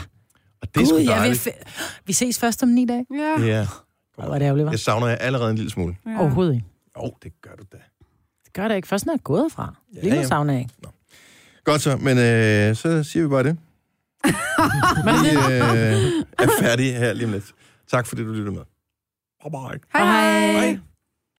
Og 0.62 0.74
det 0.74 0.82
er 0.82 0.86
sgu 0.86 0.94
Gud, 0.96 1.00
jeg 1.00 1.08
vil 1.08 1.16
dejligt. 1.20 1.48
fe- 1.48 2.00
vi 2.06 2.12
ses 2.12 2.38
først 2.38 2.62
om 2.62 2.68
ni 2.68 2.86
dage. 2.86 3.06
Ja. 3.14 3.40
Ja, 3.40 3.60
Ej, 3.60 3.66
hvor 4.26 4.34
er 4.34 4.38
det 4.38 4.46
ærgerligt, 4.46 4.68
hva'? 4.68 4.70
jeg 4.70 4.80
savner 4.80 5.06
jer 5.06 5.16
allerede 5.16 5.50
en 5.50 5.56
lille 5.56 5.70
smule. 5.70 5.96
ja. 6.06 6.18
Overhovedet 6.20 6.54
ikke. 6.54 6.66
Jo, 6.96 7.02
oh, 7.02 7.10
det 7.22 7.32
gør 7.42 7.50
du 7.58 7.64
da. 7.72 7.76
Det 8.44 8.52
gør 8.52 8.68
det 8.68 8.76
ikke. 8.76 8.88
Først 8.88 9.06
når 9.06 9.12
jeg 9.12 9.18
er 9.18 9.22
gået 9.22 9.52
fra. 9.52 9.74
Ja, 9.94 10.00
Lige 10.00 10.10
nu 10.10 10.16
ja. 10.20 10.26
savner 10.26 10.52
jeg 10.52 10.62
ikke. 10.62 10.74
Godt 11.64 11.80
så, 11.82 11.96
men 11.96 12.18
øh, 12.18 12.76
så 12.76 13.02
siger 13.02 13.22
vi 13.22 13.28
bare 13.28 13.42
det. 13.44 13.56
Vi 15.24 15.28
øh, 15.28 16.24
er 16.38 16.48
færdige 16.60 16.92
her 16.92 17.12
lige 17.12 17.26
om 17.26 17.32
lidt. 17.32 17.44
Tak 17.90 18.06
fordi 18.06 18.22
du 18.24 18.28
lyttede 18.32 18.50
med. 18.56 18.62
Bye 19.42 19.50
bye. 19.50 19.80
Hej 19.94 20.04
hej. 20.04 20.52
Hej. 20.52 20.78